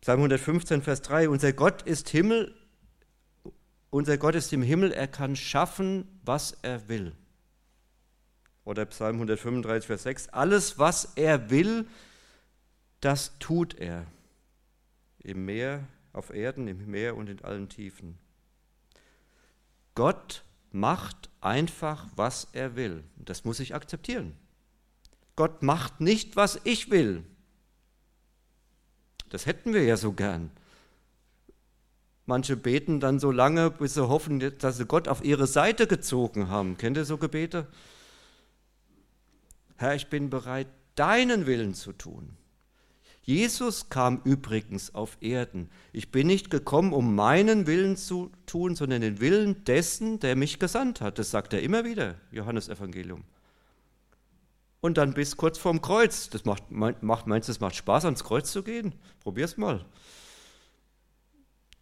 Psalm 0.00 0.18
115, 0.18 0.82
Vers 0.82 1.02
3. 1.02 1.28
Unser 1.28 1.52
Gott 1.52 1.82
ist 1.82 2.08
Himmel, 2.08 2.54
unser 3.90 4.16
Gott 4.16 4.34
ist 4.34 4.52
im 4.52 4.62
Himmel, 4.62 4.90
er 4.90 5.06
kann 5.06 5.36
schaffen, 5.36 6.06
was 6.24 6.56
er 6.62 6.88
will. 6.88 7.12
Oder 8.64 8.86
Psalm 8.86 9.16
135, 9.16 9.86
Vers 9.86 10.04
6. 10.04 10.28
Alles, 10.30 10.78
was 10.78 11.12
er 11.16 11.50
will, 11.50 11.86
das 13.00 13.38
tut 13.38 13.74
er. 13.74 14.06
Im 15.18 15.44
Meer, 15.44 15.86
auf 16.12 16.30
Erden, 16.30 16.68
im 16.68 16.90
Meer 16.90 17.16
und 17.16 17.28
in 17.28 17.42
allen 17.44 17.68
Tiefen. 17.68 18.18
Gott 19.94 20.42
macht 20.74 21.30
einfach, 21.40 22.06
was 22.16 22.48
er 22.52 22.76
will. 22.76 23.04
Das 23.16 23.44
muss 23.44 23.60
ich 23.60 23.74
akzeptieren. 23.74 24.34
Gott 25.36 25.62
macht 25.62 26.00
nicht, 26.00 26.36
was 26.36 26.60
ich 26.64 26.90
will. 26.90 27.24
Das 29.30 29.46
hätten 29.46 29.72
wir 29.72 29.82
ja 29.84 29.96
so 29.96 30.12
gern. 30.12 30.50
Manche 32.26 32.56
beten 32.56 33.00
dann 33.00 33.18
so 33.18 33.30
lange, 33.30 33.70
bis 33.70 33.94
sie 33.94 34.08
hoffen, 34.08 34.40
dass 34.58 34.76
sie 34.76 34.86
Gott 34.86 35.08
auf 35.08 35.24
ihre 35.24 35.46
Seite 35.46 35.86
gezogen 35.86 36.48
haben. 36.48 36.76
Kennt 36.76 36.96
ihr 36.96 37.04
so 37.04 37.18
Gebete? 37.18 37.66
Herr, 39.76 39.94
ich 39.94 40.08
bin 40.08 40.30
bereit, 40.30 40.68
deinen 40.94 41.46
Willen 41.46 41.74
zu 41.74 41.92
tun. 41.92 42.36
Jesus 43.24 43.88
kam 43.88 44.20
übrigens 44.24 44.94
auf 44.94 45.16
Erden. 45.20 45.70
Ich 45.92 46.10
bin 46.10 46.26
nicht 46.26 46.50
gekommen, 46.50 46.92
um 46.92 47.14
meinen 47.14 47.68
Willen 47.68 47.96
zu 47.96 48.32
tun, 48.46 48.74
sondern 48.74 49.00
den 49.00 49.20
Willen 49.20 49.64
dessen, 49.64 50.18
der 50.18 50.34
mich 50.34 50.58
gesandt 50.58 51.00
hat. 51.00 51.20
Das 51.20 51.30
sagt 51.30 51.52
er 51.52 51.62
immer 51.62 51.84
wieder, 51.84 52.16
Johannes 52.32 52.68
Evangelium. 52.68 53.22
Und 54.80 54.98
dann 54.98 55.14
bis 55.14 55.36
kurz 55.36 55.58
vorm 55.58 55.80
Kreuz. 55.80 56.30
Das 56.30 56.44
macht, 56.44 56.72
meinst 56.72 57.48
du, 57.48 57.52
es 57.52 57.60
macht 57.60 57.76
Spaß, 57.76 58.06
ans 58.06 58.24
Kreuz 58.24 58.50
zu 58.50 58.64
gehen? 58.64 58.92
Probier's 59.20 59.56
mal. 59.56 59.84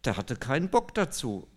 Der 0.05 0.17
hatte 0.17 0.35
keinen 0.35 0.69
Bock 0.69 0.93
dazu. 0.93 1.47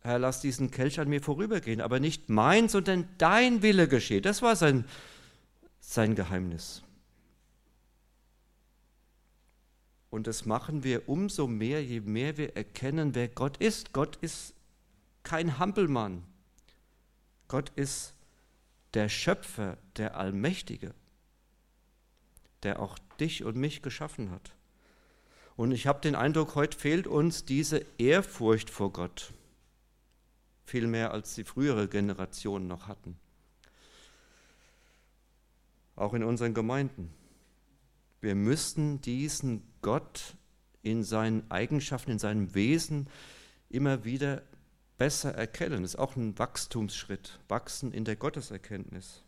Herr, 0.00 0.18
lass 0.18 0.42
diesen 0.42 0.70
Kelch 0.70 1.00
an 1.00 1.08
mir 1.08 1.22
vorübergehen, 1.22 1.80
aber 1.80 2.00
nicht 2.00 2.28
mein, 2.28 2.68
sondern 2.68 3.08
dein 3.16 3.62
Wille 3.62 3.88
geschehe. 3.88 4.20
Das 4.20 4.42
war 4.42 4.54
sein, 4.56 4.84
sein 5.80 6.14
Geheimnis. 6.14 6.82
Und 10.10 10.26
das 10.26 10.46
machen 10.46 10.84
wir 10.84 11.08
umso 11.08 11.46
mehr, 11.46 11.84
je 11.84 12.00
mehr 12.00 12.36
wir 12.36 12.56
erkennen, 12.56 13.14
wer 13.14 13.28
Gott 13.28 13.56
ist. 13.58 13.92
Gott 13.92 14.16
ist 14.16 14.54
kein 15.22 15.58
Hampelmann. 15.58 16.22
Gott 17.48 17.70
ist 17.76 18.14
der 18.94 19.08
Schöpfer, 19.08 19.76
der 19.96 20.16
Allmächtige, 20.16 20.94
der 22.62 22.80
auch 22.80 22.98
dich 23.20 23.44
und 23.44 23.56
mich 23.56 23.82
geschaffen 23.82 24.30
hat. 24.30 24.52
Und 25.56 25.72
ich 25.72 25.86
habe 25.86 26.00
den 26.00 26.14
Eindruck, 26.14 26.54
heute 26.54 26.78
fehlt 26.78 27.06
uns 27.06 27.44
diese 27.44 27.84
Ehrfurcht 27.98 28.70
vor 28.70 28.92
Gott, 28.92 29.32
viel 30.64 30.86
mehr 30.86 31.12
als 31.12 31.34
die 31.34 31.44
frühere 31.44 31.88
Generationen 31.88 32.68
noch 32.68 32.86
hatten. 32.88 33.18
Auch 35.94 36.12
in 36.12 36.24
unseren 36.24 36.52
Gemeinden. 36.52 37.12
Wir 38.20 38.34
müssten 38.34 39.00
diesen 39.00 39.62
Gott 39.82 40.36
in 40.82 41.02
seinen 41.02 41.50
Eigenschaften, 41.50 42.12
in 42.12 42.18
seinem 42.18 42.54
Wesen 42.54 43.08
immer 43.68 44.04
wieder 44.04 44.42
besser 44.98 45.34
erkennen. 45.34 45.82
Das 45.82 45.94
ist 45.94 46.00
auch 46.00 46.16
ein 46.16 46.38
Wachstumsschritt, 46.38 47.40
wachsen 47.48 47.92
in 47.92 48.04
der 48.04 48.16
Gotteserkenntnis. 48.16 49.22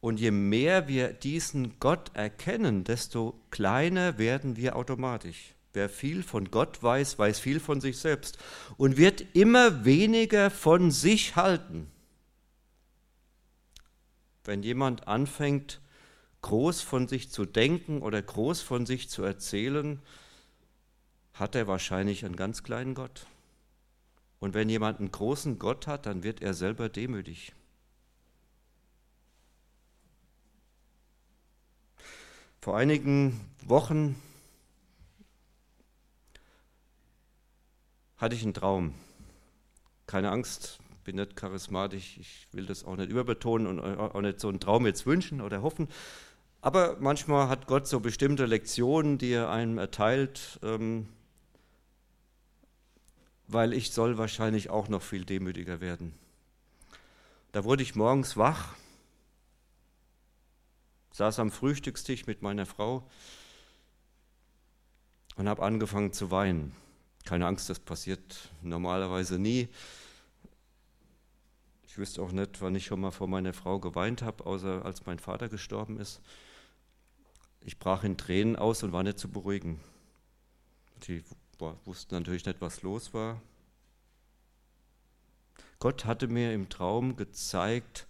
Und 0.00 0.18
je 0.18 0.30
mehr 0.30 0.88
wir 0.88 1.12
diesen 1.12 1.78
Gott 1.78 2.10
erkennen, 2.14 2.84
desto 2.84 3.38
kleiner 3.50 4.18
werden 4.18 4.56
wir 4.56 4.76
automatisch. 4.76 5.54
Wer 5.72 5.88
viel 5.88 6.22
von 6.22 6.50
Gott 6.50 6.82
weiß, 6.82 7.18
weiß 7.18 7.38
viel 7.38 7.60
von 7.60 7.80
sich 7.80 7.98
selbst 7.98 8.38
und 8.76 8.96
wird 8.96 9.24
immer 9.34 9.84
weniger 9.84 10.50
von 10.50 10.90
sich 10.90 11.36
halten. 11.36 11.90
Wenn 14.44 14.62
jemand 14.62 15.06
anfängt, 15.06 15.80
groß 16.42 16.80
von 16.80 17.08
sich 17.08 17.30
zu 17.30 17.44
denken 17.44 18.02
oder 18.02 18.20
groß 18.22 18.62
von 18.62 18.86
sich 18.86 19.08
zu 19.08 19.22
erzählen, 19.22 20.00
hat 21.34 21.54
er 21.54 21.66
wahrscheinlich 21.66 22.24
einen 22.24 22.36
ganz 22.36 22.62
kleinen 22.62 22.94
Gott. 22.94 23.26
Und 24.40 24.54
wenn 24.54 24.70
jemand 24.70 24.98
einen 24.98 25.12
großen 25.12 25.58
Gott 25.58 25.86
hat, 25.86 26.06
dann 26.06 26.22
wird 26.22 26.40
er 26.40 26.54
selber 26.54 26.88
demütig. 26.88 27.52
Vor 32.62 32.76
einigen 32.76 33.40
Wochen 33.64 34.20
hatte 38.16 38.34
ich 38.34 38.42
einen 38.42 38.54
Traum. 38.54 38.94
Keine 40.06 40.30
Angst, 40.30 40.79
bin 41.04 41.16
nicht 41.16 41.36
charismatisch, 41.36 42.18
ich 42.18 42.48
will 42.52 42.66
das 42.66 42.84
auch 42.84 42.96
nicht 42.96 43.10
überbetonen 43.10 43.66
und 43.66 43.80
auch 43.80 44.20
nicht 44.20 44.40
so 44.40 44.48
einen 44.48 44.60
Traum 44.60 44.86
jetzt 44.86 45.06
wünschen 45.06 45.40
oder 45.40 45.62
hoffen. 45.62 45.88
Aber 46.62 46.96
manchmal 47.00 47.48
hat 47.48 47.66
Gott 47.66 47.86
so 47.86 48.00
bestimmte 48.00 48.44
Lektionen, 48.46 49.16
die 49.16 49.32
er 49.32 49.50
einem 49.50 49.78
erteilt, 49.78 50.60
ähm, 50.62 51.08
weil 53.46 53.72
ich 53.72 53.92
soll 53.92 54.18
wahrscheinlich 54.18 54.70
auch 54.70 54.88
noch 54.88 55.02
viel 55.02 55.24
demütiger 55.24 55.80
werden. 55.80 56.12
Da 57.52 57.64
wurde 57.64 57.82
ich 57.82 57.94
morgens 57.94 58.36
wach, 58.36 58.74
saß 61.12 61.38
am 61.40 61.50
Frühstückstisch 61.50 62.26
mit 62.26 62.42
meiner 62.42 62.66
Frau 62.66 63.08
und 65.36 65.48
habe 65.48 65.62
angefangen 65.62 66.12
zu 66.12 66.30
weinen. 66.30 66.72
Keine 67.24 67.46
Angst, 67.46 67.68
das 67.68 67.78
passiert 67.78 68.50
normalerweise 68.62 69.38
nie. 69.38 69.68
Ich 72.00 72.06
wüsste 72.08 72.22
auch 72.22 72.32
nicht, 72.32 72.62
wann 72.62 72.74
ich 72.74 72.86
schon 72.86 73.02
mal 73.02 73.10
vor 73.10 73.28
meiner 73.28 73.52
Frau 73.52 73.78
geweint 73.78 74.22
habe, 74.22 74.46
außer 74.46 74.86
als 74.86 75.04
mein 75.04 75.18
Vater 75.18 75.50
gestorben 75.50 76.00
ist. 76.00 76.22
Ich 77.60 77.78
brach 77.78 78.04
in 78.04 78.16
Tränen 78.16 78.56
aus 78.56 78.82
und 78.82 78.92
war 78.92 79.02
nicht 79.02 79.18
zu 79.18 79.28
beruhigen. 79.28 79.78
Die 81.06 81.22
wussten 81.84 82.14
natürlich 82.14 82.46
nicht, 82.46 82.62
was 82.62 82.80
los 82.80 83.12
war. 83.12 83.42
Gott 85.78 86.06
hatte 86.06 86.26
mir 86.26 86.54
im 86.54 86.70
Traum 86.70 87.16
gezeigt, 87.16 88.06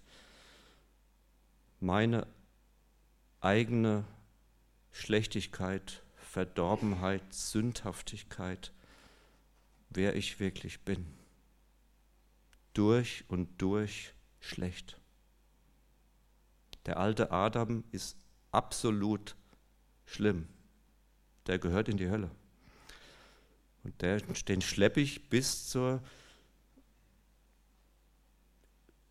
meine 1.81 2.29
eigene 3.41 4.05
Schlechtigkeit, 4.93 6.05
Verdorbenheit, 6.15 7.25
Sündhaftigkeit, 7.35 8.73
wer 9.89 10.15
ich 10.15 10.39
wirklich 10.39 10.79
bin. 10.83 11.20
Durch 12.75 13.25
und 13.29 13.61
durch 13.61 14.15
schlecht. 14.41 14.99
Der 16.87 16.99
alte 16.99 17.31
Adam 17.31 17.85
ist 17.93 18.17
absolut 18.53 19.37
schlimm. 20.07 20.49
Der 21.47 21.59
gehört 21.59 21.89
in 21.89 21.97
die 21.97 22.11
Hölle. 22.11 22.31
Und 23.83 24.01
der, 24.03 24.21
den 24.21 24.61
schleppe 24.61 25.01
ich 25.01 25.29
bis 25.29 25.69
zur 25.69 26.03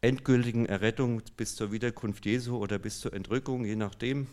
endgültigen 0.02 0.66
Errettung, 0.66 1.22
bis 1.36 1.56
zur 1.56 1.72
Wiederkunft 1.72 2.26
Jesu 2.26 2.58
oder 2.58 2.80
bis 2.80 3.00
zur 3.00 3.14
Entrückung, 3.14 3.66
je 3.66 3.76
nachdem, 3.76 4.28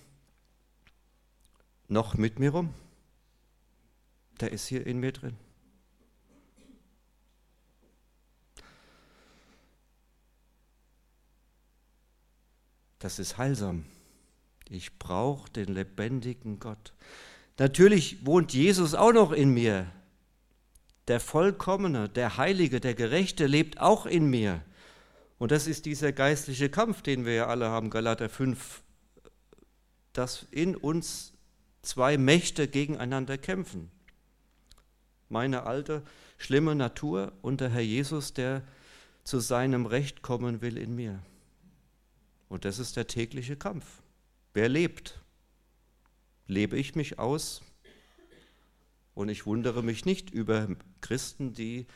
noch 1.88 2.14
mit 2.14 2.38
mir 2.38 2.50
rum. 2.50 2.74
Der 4.40 4.52
ist 4.52 4.66
hier 4.66 4.86
in 4.86 4.98
mir 5.00 5.12
drin. 5.12 5.36
Das 12.98 13.18
ist 13.18 13.38
heilsam. 13.38 13.84
Ich 14.68 14.98
brauche 14.98 15.50
den 15.50 15.72
lebendigen 15.74 16.58
Gott. 16.58 16.92
Natürlich 17.58 18.24
wohnt 18.26 18.52
Jesus 18.52 18.94
auch 18.94 19.12
noch 19.12 19.32
in 19.32 19.50
mir. 19.50 19.86
Der 21.08 21.20
Vollkommene, 21.20 22.08
der 22.08 22.36
Heilige, 22.36 22.80
der 22.80 22.94
Gerechte 22.94 23.46
lebt 23.46 23.80
auch 23.80 24.06
in 24.06 24.28
mir. 24.28 24.62
Und 25.38 25.52
das 25.52 25.66
ist 25.66 25.86
dieser 25.86 26.12
geistliche 26.12 26.68
Kampf, 26.68 27.02
den 27.02 27.24
wir 27.24 27.34
ja 27.34 27.46
alle 27.46 27.68
haben, 27.68 27.90
Galater 27.90 28.28
5, 28.28 28.82
dass 30.12 30.46
in 30.50 30.74
uns 30.74 31.32
zwei 31.82 32.18
Mächte 32.18 32.66
gegeneinander 32.66 33.38
kämpfen. 33.38 33.90
Meine 35.28 35.64
alte, 35.64 36.02
schlimme 36.38 36.74
Natur 36.74 37.32
und 37.42 37.60
der 37.60 37.70
Herr 37.70 37.82
Jesus, 37.82 38.32
der 38.32 38.62
zu 39.24 39.40
seinem 39.40 39.86
Recht 39.86 40.22
kommen 40.22 40.62
will 40.62 40.78
in 40.78 40.94
mir. 40.94 41.20
Und 42.48 42.64
das 42.64 42.78
ist 42.78 42.96
der 42.96 43.06
tägliche 43.06 43.56
Kampf. 43.56 44.02
Wer 44.54 44.68
lebt? 44.68 45.20
Lebe 46.46 46.76
ich 46.76 46.94
mich 46.94 47.18
aus? 47.18 47.62
Und 49.14 49.28
ich 49.28 49.46
wundere 49.46 49.82
mich 49.82 50.04
nicht 50.04 50.30
über 50.30 50.68
Christen, 51.00 51.52
die 51.52 51.86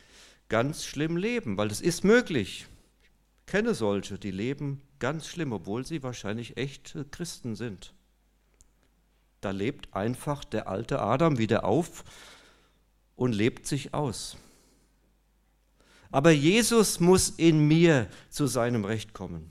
ganz 0.49 0.85
schlimm 0.85 1.17
leben, 1.17 1.57
weil 1.57 1.71
es 1.71 1.81
ist 1.81 2.05
möglich. 2.05 2.67
Ich 3.41 3.47
kenne 3.47 3.75
solche, 3.75 4.19
die 4.19 4.31
leben 4.31 4.83
ganz 4.99 5.27
schlimm, 5.27 5.53
obwohl 5.53 5.87
sie 5.87 6.03
wahrscheinlich 6.03 6.57
echte 6.57 7.05
Christen 7.05 7.57
sind. 7.57 7.95
Da 9.41 9.51
lebt 9.51 9.95
einfach 9.95 10.45
der 10.45 10.69
alte 10.69 11.01
Adam 11.01 11.39
wieder 11.39 11.65
auf 11.65 12.05
und 13.17 13.33
lebt 13.33 13.67
sich 13.67 13.95
aus. 13.95 14.37
Aber 16.11 16.31
Jesus 16.31 17.01
muss 17.01 17.31
in 17.31 17.67
mir 17.67 18.09
zu 18.29 18.47
seinem 18.47 18.85
Recht 18.85 19.13
kommen. 19.13 19.51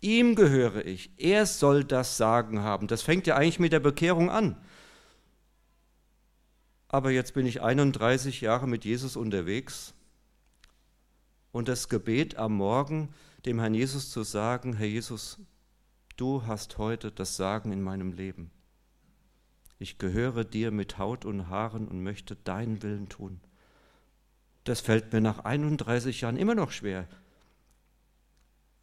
Ihm 0.00 0.34
gehöre 0.34 0.86
ich. 0.86 1.10
Er 1.16 1.46
soll 1.46 1.84
das 1.84 2.16
Sagen 2.16 2.60
haben. 2.60 2.86
Das 2.86 3.02
fängt 3.02 3.26
ja 3.26 3.36
eigentlich 3.36 3.58
mit 3.58 3.72
der 3.72 3.80
Bekehrung 3.80 4.30
an. 4.30 4.56
Aber 6.88 7.10
jetzt 7.10 7.34
bin 7.34 7.46
ich 7.46 7.60
31 7.60 8.40
Jahre 8.40 8.66
mit 8.66 8.84
Jesus 8.84 9.16
unterwegs 9.16 9.94
und 11.52 11.68
das 11.68 11.88
Gebet 11.88 12.36
am 12.36 12.54
Morgen, 12.56 13.10
dem 13.44 13.58
Herrn 13.58 13.74
Jesus 13.74 14.10
zu 14.10 14.22
sagen, 14.22 14.74
Herr 14.74 14.86
Jesus, 14.86 15.38
du 16.16 16.46
hast 16.46 16.78
heute 16.78 17.12
das 17.12 17.36
Sagen 17.36 17.72
in 17.72 17.82
meinem 17.82 18.12
Leben. 18.12 18.50
Ich 19.78 19.98
gehöre 19.98 20.44
dir 20.44 20.70
mit 20.70 20.98
Haut 20.98 21.24
und 21.24 21.48
Haaren 21.48 21.86
und 21.86 22.02
möchte 22.02 22.36
deinen 22.36 22.82
Willen 22.82 23.08
tun. 23.08 23.40
Das 24.64 24.80
fällt 24.80 25.12
mir 25.12 25.20
nach 25.20 25.40
31 25.40 26.22
Jahren 26.22 26.36
immer 26.36 26.54
noch 26.54 26.72
schwer. 26.72 27.06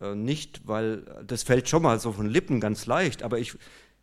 Äh, 0.01 0.15
nicht, 0.15 0.67
weil 0.67 1.01
das 1.25 1.43
fällt 1.43 1.69
schon 1.69 1.83
mal 1.83 1.99
so 1.99 2.11
von 2.11 2.27
Lippen 2.27 2.59
ganz 2.59 2.85
leicht, 2.85 3.23
aber 3.23 3.39
ich, 3.39 3.57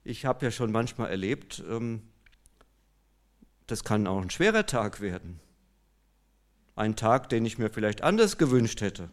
ich 0.05 0.25
habe 0.25 0.45
ja 0.45 0.51
schon 0.51 0.73
manchmal 0.73 1.11
erlebt, 1.11 1.63
ähm, 1.69 2.03
das 3.67 3.85
kann 3.85 4.07
auch 4.07 4.21
ein 4.21 4.31
schwerer 4.31 4.67
Tag 4.67 5.01
werden. 5.01 5.41
Ein 6.75 6.97
Tag, 6.97 7.29
den 7.29 7.45
ich 7.45 7.59
mir 7.59 7.71
vielleicht 7.71 8.03
anders 8.03 8.39
gewünscht 8.39 8.81
hätte. 8.81 9.11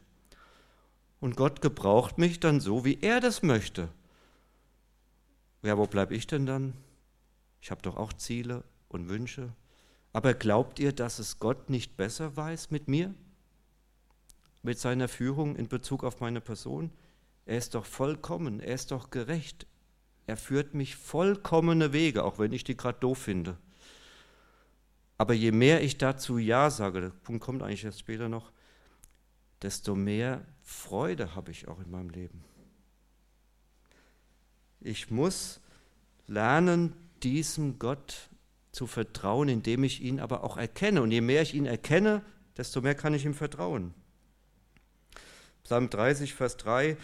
Und 1.19 1.35
Gott 1.35 1.61
gebraucht 1.61 2.17
mich 2.17 2.39
dann 2.39 2.61
so, 2.61 2.85
wie 2.85 2.99
er 3.01 3.19
das 3.19 3.43
möchte. 3.43 3.89
Ja, 5.61 5.77
wo 5.77 5.85
bleibe 5.85 6.15
ich 6.15 6.25
denn 6.27 6.45
dann? 6.45 6.73
Ich 7.61 7.71
habe 7.71 7.81
doch 7.81 7.97
auch 7.97 8.13
Ziele 8.13 8.63
und 8.87 9.09
Wünsche. 9.09 9.53
Aber 10.13 10.33
glaubt 10.33 10.79
ihr, 10.79 10.93
dass 10.93 11.19
es 11.19 11.39
Gott 11.39 11.69
nicht 11.69 11.97
besser 11.97 12.35
weiß 12.37 12.71
mit 12.71 12.87
mir? 12.87 13.13
Mit 14.61 14.79
seiner 14.79 15.07
Führung 15.07 15.55
in 15.55 15.67
Bezug 15.67 16.03
auf 16.03 16.19
meine 16.19 16.41
Person. 16.41 16.91
Er 17.45 17.57
ist 17.57 17.75
doch 17.75 17.85
vollkommen, 17.85 18.59
er 18.59 18.75
ist 18.75 18.91
doch 18.91 19.09
gerecht. 19.09 19.65
Er 20.27 20.37
führt 20.37 20.73
mich 20.73 20.95
vollkommene 20.95 21.93
Wege, 21.93 22.23
auch 22.23 22.37
wenn 22.37 22.51
ich 22.51 22.63
die 22.63 22.77
gerade 22.77 22.99
doof 22.99 23.17
finde. 23.17 23.57
Aber 25.17 25.33
je 25.33 25.51
mehr 25.51 25.83
ich 25.83 25.97
dazu 25.97 26.37
Ja 26.37 26.69
sage, 26.69 27.01
der 27.01 27.09
Punkt 27.09 27.43
kommt 27.43 27.63
eigentlich 27.63 27.83
erst 27.83 27.99
später 27.99 28.29
noch, 28.29 28.51
desto 29.61 29.95
mehr 29.95 30.45
Freude 30.61 31.35
habe 31.35 31.51
ich 31.51 31.67
auch 31.67 31.79
in 31.79 31.91
meinem 31.91 32.09
Leben. 32.09 32.43
Ich 34.79 35.11
muss 35.11 35.59
lernen, 36.27 36.93
diesem 37.23 37.79
Gott 37.79 38.29
zu 38.71 38.87
vertrauen, 38.87 39.49
indem 39.49 39.83
ich 39.83 40.01
ihn 40.01 40.19
aber 40.19 40.43
auch 40.43 40.57
erkenne. 40.57 41.01
Und 41.01 41.11
je 41.11 41.21
mehr 41.21 41.41
ich 41.41 41.53
ihn 41.53 41.65
erkenne, 41.65 42.21
desto 42.55 42.81
mehr 42.81 42.95
kann 42.95 43.13
ich 43.13 43.25
ihm 43.25 43.33
vertrauen. 43.33 43.93
Psalm 45.69 45.91
30, 45.91 46.33
Vers 46.33 46.57
3, 46.57 46.97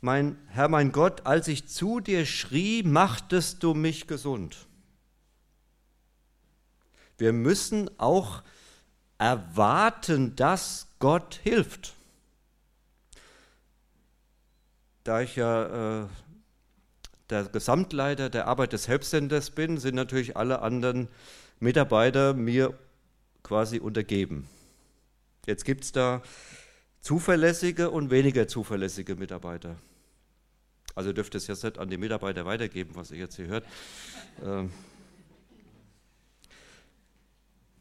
mein 0.00 0.38
Herr, 0.48 0.68
mein 0.68 0.90
Gott, 0.90 1.26
als 1.26 1.48
ich 1.48 1.68
zu 1.68 2.00
dir 2.00 2.24
schrie, 2.24 2.82
machtest 2.82 3.62
du 3.62 3.74
mich 3.74 4.06
gesund. 4.06 4.56
Wir 7.18 7.34
müssen 7.34 7.90
auch 7.98 8.42
erwarten, 9.18 10.34
dass 10.34 10.88
Gott 10.98 11.40
hilft. 11.42 11.92
Da 15.04 15.20
ich 15.20 15.36
ja 15.36 16.04
äh, 16.04 16.06
der 17.28 17.44
Gesamtleiter 17.44 18.30
der 18.30 18.46
Arbeit 18.46 18.72
des 18.72 18.88
Helpcenters 18.88 19.50
bin, 19.50 19.76
sind 19.76 19.94
natürlich 19.94 20.38
alle 20.38 20.62
anderen 20.62 21.08
Mitarbeiter 21.60 22.32
mir 22.32 22.78
quasi 23.42 23.78
untergeben. 23.78 24.48
Jetzt 25.44 25.66
gibt 25.66 25.84
es 25.84 25.92
da 25.92 26.22
zuverlässige 27.06 27.90
und 27.90 28.10
weniger 28.10 28.48
zuverlässige 28.48 29.14
Mitarbeiter. 29.14 29.76
Also 30.96 31.12
dürft 31.12 31.36
es 31.36 31.46
jetzt 31.46 31.62
nicht 31.62 31.78
an 31.78 31.88
die 31.88 31.98
Mitarbeiter 31.98 32.44
weitergeben, 32.46 32.96
was 32.96 33.12
ihr 33.12 33.18
jetzt 33.18 33.36
hier 33.36 33.46
hört. 33.46 33.64
Ähm. 34.44 34.72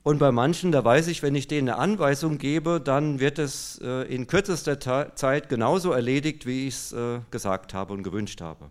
Und 0.04 0.20
bei 0.20 0.32
manchen, 0.32 0.72
da 0.72 0.86
weiß 0.86 1.08
ich, 1.08 1.24
wenn 1.24 1.34
ich 1.34 1.48
denen 1.48 1.70
eine 1.70 1.80
Anweisung 1.80 2.38
gebe, 2.38 2.80
dann 2.80 3.20
wird 3.20 3.40
es 3.40 3.80
äh, 3.82 4.04
in 4.04 4.28
kürzester 4.28 4.80
Zeit 5.16 5.50
genauso 5.50 5.92
erledigt, 5.92 6.46
wie 6.46 6.68
ich 6.68 6.76
es 6.76 6.94
äh, 6.94 7.20
gesagt 7.32 7.74
habe 7.74 7.94
und 7.94 8.04
gewünscht 8.04 8.42
habe. 8.42 8.70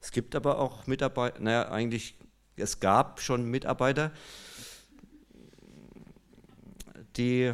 Es 0.00 0.10
gibt 0.10 0.34
aber 0.34 0.58
auch 0.58 0.86
Mitarbeiter, 0.86 1.38
naja, 1.38 1.70
eigentlich, 1.70 2.14
es 2.56 2.80
gab 2.80 3.20
schon 3.20 3.44
Mitarbeiter, 3.44 4.10
die 7.18 7.52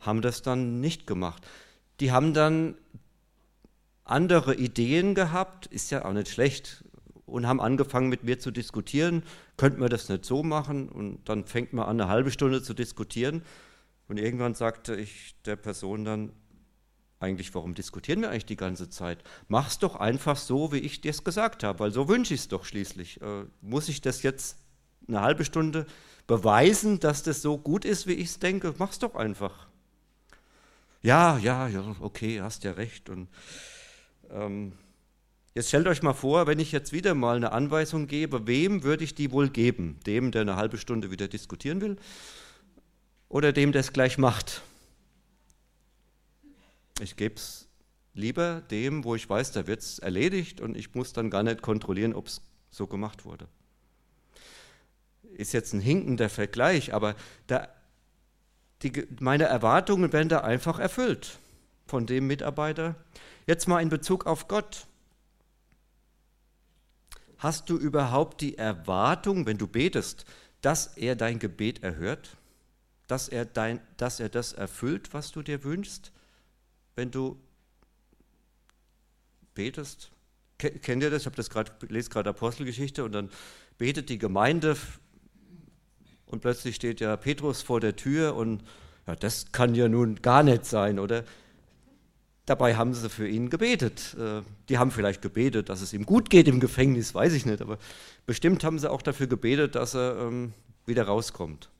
haben 0.00 0.22
das 0.22 0.42
dann 0.42 0.80
nicht 0.80 1.06
gemacht. 1.06 1.46
Die 2.00 2.12
haben 2.12 2.34
dann 2.34 2.76
andere 4.04 4.54
Ideen 4.54 5.14
gehabt, 5.14 5.66
ist 5.66 5.90
ja 5.90 6.04
auch 6.04 6.12
nicht 6.12 6.28
schlecht, 6.28 6.84
und 7.28 7.46
haben 7.46 7.60
angefangen 7.60 8.08
mit 8.08 8.24
mir 8.24 8.38
zu 8.38 8.50
diskutieren, 8.50 9.22
könnten 9.56 9.80
wir 9.80 9.88
das 9.88 10.08
nicht 10.08 10.24
so 10.24 10.42
machen? 10.42 10.88
Und 10.88 11.28
dann 11.28 11.44
fängt 11.44 11.72
man 11.72 11.86
an, 11.86 12.00
eine 12.00 12.08
halbe 12.08 12.30
Stunde 12.30 12.62
zu 12.62 12.74
diskutieren. 12.74 13.42
Und 14.08 14.18
irgendwann 14.18 14.54
sagte 14.54 14.96
ich 14.96 15.36
der 15.44 15.56
Person 15.56 16.04
dann, 16.04 16.32
eigentlich, 17.20 17.54
warum 17.54 17.74
diskutieren 17.74 18.20
wir 18.20 18.30
eigentlich 18.30 18.46
die 18.46 18.56
ganze 18.56 18.88
Zeit? 18.88 19.24
Mach's 19.48 19.78
doch 19.78 19.96
einfach 19.96 20.36
so, 20.36 20.72
wie 20.72 20.78
ich 20.78 21.00
dir 21.00 21.10
es 21.10 21.24
gesagt 21.24 21.64
habe, 21.64 21.80
weil 21.80 21.90
so 21.90 22.08
wünsche 22.08 22.32
ich 22.32 22.40
es 22.40 22.48
doch 22.48 22.64
schließlich. 22.64 23.20
Äh, 23.20 23.44
muss 23.60 23.88
ich 23.88 24.00
das 24.00 24.22
jetzt 24.22 24.58
eine 25.08 25.20
halbe 25.20 25.44
Stunde 25.44 25.86
beweisen, 26.26 27.00
dass 27.00 27.24
das 27.24 27.42
so 27.42 27.58
gut 27.58 27.84
ist, 27.84 28.06
wie 28.06 28.12
ich 28.12 28.28
es 28.28 28.38
denke? 28.38 28.74
Mach's 28.78 29.00
doch 29.00 29.16
einfach 29.16 29.67
ja, 31.02 31.38
ja, 31.38 31.68
ja, 31.68 31.96
okay, 32.00 32.40
hast 32.40 32.64
ja 32.64 32.72
recht. 32.72 33.08
Und 33.08 33.28
ähm, 34.30 34.72
jetzt 35.54 35.68
stellt 35.68 35.86
euch 35.86 36.02
mal 36.02 36.14
vor, 36.14 36.46
wenn 36.46 36.58
ich 36.58 36.72
jetzt 36.72 36.92
wieder 36.92 37.14
mal 37.14 37.36
eine 37.36 37.52
Anweisung 37.52 38.06
gebe, 38.06 38.46
wem 38.46 38.82
würde 38.82 39.04
ich 39.04 39.14
die 39.14 39.30
wohl 39.30 39.48
geben? 39.48 39.98
Dem, 40.06 40.32
der 40.32 40.42
eine 40.42 40.56
halbe 40.56 40.78
Stunde 40.78 41.10
wieder 41.10 41.28
diskutieren 41.28 41.80
will? 41.80 41.96
Oder 43.28 43.52
dem, 43.52 43.72
der 43.72 43.80
es 43.80 43.92
gleich 43.92 44.18
macht? 44.18 44.62
Ich 47.00 47.16
gebe 47.16 47.36
es 47.36 47.68
lieber 48.14 48.62
dem, 48.70 49.04
wo 49.04 49.14
ich 49.14 49.28
weiß, 49.28 49.52
da 49.52 49.66
wird 49.66 49.80
es 49.80 50.00
erledigt 50.00 50.60
und 50.60 50.76
ich 50.76 50.94
muss 50.94 51.12
dann 51.12 51.30
gar 51.30 51.44
nicht 51.44 51.62
kontrollieren, 51.62 52.14
ob 52.14 52.26
es 52.26 52.42
so 52.70 52.86
gemacht 52.86 53.24
wurde. 53.24 53.46
Ist 55.34 55.52
jetzt 55.52 55.72
ein 55.72 55.80
hinkender 55.80 56.28
Vergleich, 56.28 56.92
aber 56.92 57.14
da 57.46 57.68
die, 58.82 59.06
meine 59.20 59.44
Erwartungen 59.44 60.12
werden 60.12 60.28
da 60.28 60.40
einfach 60.40 60.78
erfüllt 60.78 61.38
von 61.86 62.06
dem 62.06 62.26
Mitarbeiter. 62.26 62.94
Jetzt 63.46 63.66
mal 63.66 63.80
in 63.80 63.88
Bezug 63.88 64.26
auf 64.26 64.46
Gott. 64.46 64.86
Hast 67.38 67.70
du 67.70 67.76
überhaupt 67.76 68.40
die 68.40 68.58
Erwartung, 68.58 69.46
wenn 69.46 69.58
du 69.58 69.66
betest, 69.66 70.24
dass 70.60 70.96
er 70.96 71.16
dein 71.16 71.38
Gebet 71.38 71.82
erhört? 71.82 72.36
Dass 73.06 73.28
er, 73.28 73.46
dein, 73.46 73.80
dass 73.96 74.20
er 74.20 74.28
das 74.28 74.52
erfüllt, 74.52 75.14
was 75.14 75.32
du 75.32 75.42
dir 75.42 75.64
wünschst, 75.64 76.12
wenn 76.94 77.10
du 77.10 77.40
betest? 79.54 80.10
Kennt 80.58 81.02
ihr 81.02 81.10
das? 81.10 81.24
Ich 81.24 81.32
das 81.32 81.48
gerade, 81.48 81.72
lese 81.88 82.10
gerade 82.10 82.30
Apostelgeschichte 82.30 83.04
und 83.04 83.12
dann 83.12 83.30
betet 83.78 84.08
die 84.08 84.18
Gemeinde 84.18 84.76
und 86.28 86.40
plötzlich 86.40 86.76
steht 86.76 87.00
ja 87.00 87.16
Petrus 87.16 87.62
vor 87.62 87.80
der 87.80 87.96
Tür 87.96 88.34
und 88.36 88.62
ja, 89.06 89.16
das 89.16 89.52
kann 89.52 89.74
ja 89.74 89.88
nun 89.88 90.16
gar 90.16 90.42
nicht 90.42 90.64
sein, 90.64 90.98
oder? 90.98 91.24
Dabei 92.46 92.76
haben 92.76 92.94
sie 92.94 93.08
für 93.10 93.28
ihn 93.28 93.50
gebetet. 93.50 94.16
Äh, 94.18 94.42
die 94.68 94.78
haben 94.78 94.90
vielleicht 94.90 95.22
gebetet, 95.22 95.68
dass 95.68 95.80
es 95.80 95.92
ihm 95.92 96.06
gut 96.06 96.30
geht 96.30 96.48
im 96.48 96.60
Gefängnis, 96.60 97.14
weiß 97.14 97.32
ich 97.32 97.46
nicht, 97.46 97.60
aber 97.60 97.78
bestimmt 98.26 98.64
haben 98.64 98.78
sie 98.78 98.90
auch 98.90 99.02
dafür 99.02 99.26
gebetet, 99.26 99.74
dass 99.74 99.94
er 99.94 100.18
ähm, 100.18 100.52
wieder 100.86 101.04
rauskommt. 101.04 101.70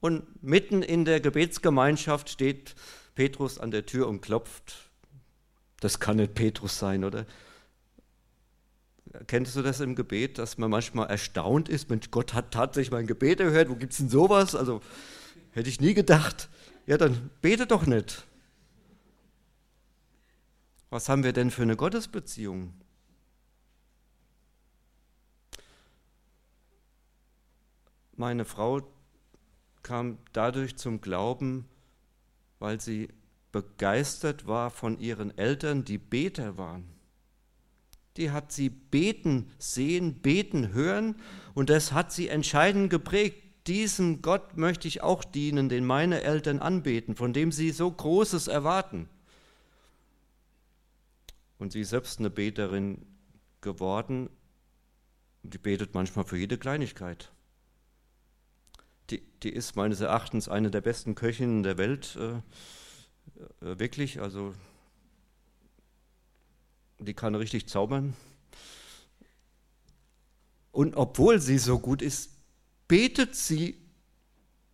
Und 0.00 0.42
mitten 0.42 0.82
in 0.82 1.04
der 1.04 1.20
Gebetsgemeinschaft 1.20 2.28
steht 2.28 2.74
Petrus 3.14 3.58
an 3.58 3.70
der 3.70 3.86
Tür 3.86 4.08
und 4.08 4.20
klopft. 4.20 4.90
Das 5.80 6.00
kann 6.00 6.16
nicht 6.16 6.34
Petrus 6.34 6.78
sein, 6.78 7.04
oder? 7.04 7.26
Kennst 9.26 9.56
du 9.56 9.62
das 9.62 9.80
im 9.80 9.94
Gebet, 9.94 10.38
dass 10.38 10.56
man 10.56 10.70
manchmal 10.70 11.10
erstaunt 11.10 11.68
ist? 11.68 11.90
Mensch, 11.90 12.10
Gott 12.10 12.32
hat 12.32 12.50
tatsächlich 12.50 12.92
mein 12.92 13.06
Gebet 13.06 13.40
erhört. 13.40 13.68
Wo 13.68 13.74
gibt 13.74 13.92
es 13.92 13.98
denn 13.98 14.08
sowas? 14.08 14.54
Also 14.54 14.80
hätte 15.50 15.68
ich 15.68 15.80
nie 15.80 15.92
gedacht. 15.92 16.48
Ja, 16.86 16.96
dann 16.96 17.30
bete 17.42 17.66
doch 17.66 17.84
nicht. 17.84 18.26
Was 20.88 21.08
haben 21.08 21.24
wir 21.24 21.32
denn 21.32 21.50
für 21.50 21.62
eine 21.62 21.76
Gottesbeziehung? 21.76 22.72
Meine 28.16 28.44
Frau 28.44 28.82
kam 29.82 30.18
dadurch 30.32 30.76
zum 30.76 31.00
Glauben, 31.00 31.66
weil 32.58 32.80
sie 32.80 33.08
begeistert 33.52 34.46
war 34.46 34.70
von 34.70 34.98
ihren 34.98 35.36
Eltern, 35.36 35.84
die 35.84 35.98
Beter 35.98 36.56
waren 36.56 36.91
die 38.16 38.30
hat 38.30 38.52
sie 38.52 38.68
beten 38.68 39.50
sehen, 39.58 40.20
beten 40.20 40.72
hören 40.72 41.16
und 41.54 41.70
das 41.70 41.92
hat 41.92 42.12
sie 42.12 42.28
entscheidend 42.28 42.90
geprägt. 42.90 43.42
Diesem 43.66 44.22
Gott 44.22 44.56
möchte 44.56 44.88
ich 44.88 45.02
auch 45.02 45.22
dienen, 45.22 45.68
den 45.68 45.84
meine 45.84 46.22
Eltern 46.22 46.58
anbeten, 46.58 47.14
von 47.14 47.32
dem 47.32 47.52
sie 47.52 47.70
so 47.70 47.90
Großes 47.90 48.48
erwarten. 48.48 49.08
Und 51.58 51.70
sie 51.72 51.82
ist 51.82 51.90
selbst 51.90 52.18
eine 52.18 52.28
Beterin 52.28 53.06
geworden. 53.60 54.28
Die 55.44 55.58
betet 55.58 55.94
manchmal 55.94 56.24
für 56.24 56.36
jede 56.36 56.58
Kleinigkeit. 56.58 57.30
Die, 59.10 59.22
die 59.42 59.50
ist 59.50 59.76
meines 59.76 60.00
Erachtens 60.00 60.48
eine 60.48 60.72
der 60.72 60.80
besten 60.80 61.14
Köchinnen 61.14 61.62
der 61.62 61.78
Welt, 61.78 62.16
äh, 62.16 62.34
äh 63.64 63.78
wirklich. 63.78 64.20
Also 64.20 64.54
die 67.02 67.14
kann 67.14 67.34
richtig 67.34 67.68
zaubern. 67.68 68.14
Und 70.70 70.96
obwohl 70.96 71.38
sie 71.38 71.58
so 71.58 71.78
gut 71.78 72.02
ist, 72.02 72.30
betet 72.88 73.36
sie 73.36 73.76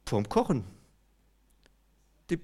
vorm 0.07 0.29
Kochen. 0.29 0.65
Die, 2.31 2.39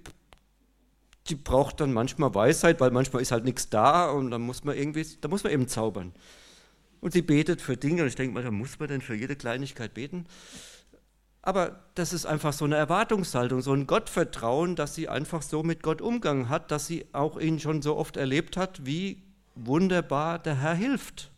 die 1.28 1.36
braucht 1.36 1.80
dann 1.80 1.92
manchmal 1.92 2.34
Weisheit, 2.34 2.80
weil 2.80 2.90
manchmal 2.90 3.22
ist 3.22 3.32
halt 3.32 3.44
nichts 3.44 3.70
da 3.70 4.10
und 4.10 4.30
dann 4.30 4.42
muss 4.42 4.64
man 4.64 4.76
irgendwie, 4.76 5.06
da 5.20 5.28
muss 5.28 5.44
man 5.44 5.52
eben 5.52 5.68
zaubern. 5.68 6.12
Und 7.00 7.12
sie 7.12 7.22
betet 7.22 7.60
für 7.60 7.76
Dinge 7.76 8.02
und 8.02 8.08
ich 8.08 8.16
denke 8.16 8.34
mal, 8.34 8.42
da 8.42 8.50
muss 8.50 8.78
man 8.78 8.88
denn 8.88 9.02
für 9.02 9.14
jede 9.14 9.36
Kleinigkeit 9.36 9.94
beten. 9.94 10.26
Aber 11.42 11.84
das 11.94 12.14
ist 12.14 12.24
einfach 12.24 12.54
so 12.54 12.64
eine 12.64 12.76
Erwartungshaltung, 12.76 13.60
so 13.60 13.74
ein 13.74 13.86
Gottvertrauen, 13.86 14.76
dass 14.76 14.94
sie 14.94 15.10
einfach 15.10 15.42
so 15.42 15.62
mit 15.62 15.82
Gott 15.82 16.00
umgegangen 16.00 16.48
hat, 16.48 16.70
dass 16.70 16.86
sie 16.86 17.04
auch 17.12 17.38
ihn 17.38 17.60
schon 17.60 17.82
so 17.82 17.96
oft 17.96 18.16
erlebt 18.16 18.56
hat, 18.56 18.86
wie 18.86 19.22
wunderbar 19.54 20.38
der 20.38 20.60
Herr 20.60 20.74
hilft. 20.74 21.30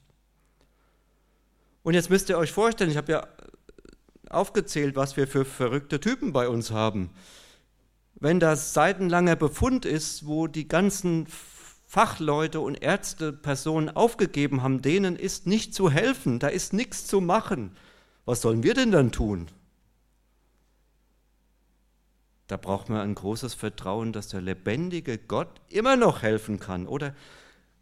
Und 1.83 1.95
jetzt 1.95 2.11
müsst 2.11 2.29
ihr 2.29 2.39
euch 2.39 2.53
vorstellen, 2.53 2.91
ich 2.91 2.97
habe 2.97 3.13
ja 3.13 3.29
aufgezählt, 4.29 4.97
was 4.97 5.17
wir 5.17 5.29
für 5.29 5.45
verrückte 5.45 6.01
Typen 6.01 6.33
bei 6.33 6.49
uns 6.49 6.71
haben. 6.71 7.11
Wenn 8.15 8.41
das 8.41 8.73
seitenlanger 8.75 9.37
Befund 9.37 9.85
ist, 9.85 10.27
wo 10.27 10.47
die 10.47 10.69
ganzen 10.69 11.27
Fachleute 11.87 12.61
und 12.61 12.83
Ärztepersonen 12.83 13.91
aufgegeben 13.91 14.63
haben, 14.63 14.83
denen 14.83 15.17
ist 15.17 15.47
nicht 15.47 15.75
zu 15.75 15.91
helfen, 15.91 16.39
da 16.39 16.49
ist 16.49 16.73
nichts 16.73 17.07
zu 17.07 17.21
machen. 17.21 17.77
Was 18.25 18.41
sollen 18.41 18.63
wir 18.63 18.75
denn 18.75 18.91
dann 18.91 19.13
tun? 19.13 19.47
Da 22.49 22.57
braucht 22.57 22.89
man 22.89 23.01
ein 23.01 23.15
großes 23.15 23.55
Vertrauen, 23.55 24.13
dass 24.13 24.29
der 24.29 24.41
lebendige 24.41 25.19
Gott 25.19 25.61
immer 25.69 25.97
noch 25.97 26.23
helfen 26.23 26.59
kann. 26.59 26.87
Oder 26.87 27.15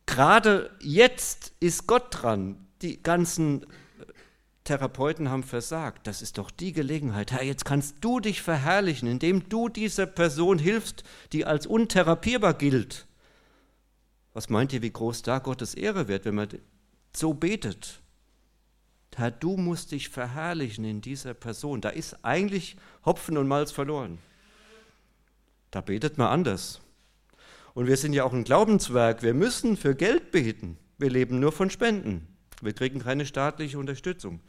Gerade 0.07 0.71
jetzt 0.81 1.53
ist 1.61 1.87
Gott 1.87 2.07
dran. 2.11 2.67
Die 2.83 3.03
ganzen 3.03 3.67
Therapeuten 4.65 5.31
haben 5.31 5.43
versagt. 5.43 6.07
Das 6.07 6.23
ist 6.23 6.39
doch 6.39 6.51
die 6.51 6.73
Gelegenheit. 6.73 7.33
Herr, 7.33 7.45
jetzt 7.45 7.65
kannst 7.65 7.97
du 8.01 8.21
dich 8.21 8.43
verherrlichen, 8.43 9.09
indem 9.09 9.49
du 9.49 9.69
dieser 9.69 10.07
Person 10.07 10.59
hilfst, 10.59 11.05
die 11.33 11.45
als 11.45 11.67
untherapierbar 11.67 12.55
gilt. 12.55 13.07
Was 14.33 14.49
meint 14.49 14.73
ihr, 14.73 14.83
wie 14.83 14.91
groß 14.91 15.23
da 15.23 15.39
Gottes 15.39 15.75
Ehre 15.75 16.09
wird, 16.09 16.25
wenn 16.25 16.35
man 16.35 16.49
so 17.15 17.35
betet? 17.35 18.01
Herr, 19.17 19.31
du 19.31 19.57
musst 19.57 19.93
dich 19.93 20.09
verherrlichen 20.09 20.85
in 20.85 21.01
dieser 21.01 21.35
Person. 21.35 21.81
Da 21.81 21.91
ist 21.91 22.25
eigentlich 22.25 22.77
Hopfen 23.05 23.37
und 23.37 23.47
Malz 23.47 23.71
verloren. 23.71 24.19
Da 25.71 25.81
betet 25.83 26.19
man 26.19 26.29
anders. 26.29 26.81
Und 27.75 27.89
wir 27.89 27.97
sind 27.97 28.13
ja 28.13 28.25
auch 28.25 28.33
ein 28.33 28.45
Glaubenswerk. 28.45 29.23
Wir 29.23 29.35
müssen 29.35 29.77
für 29.77 29.95
Geld 29.95 30.31
beten. 30.31 30.79
Wir 30.97 31.11
leben 31.11 31.41
nur 31.41 31.53
von 31.53 31.71
Spenden. 31.71 32.27
Wir 32.63 32.73
kriegen 32.73 33.01
keine 33.01 33.27
staatliche 33.27 33.79
Unterstützung. 33.79 34.41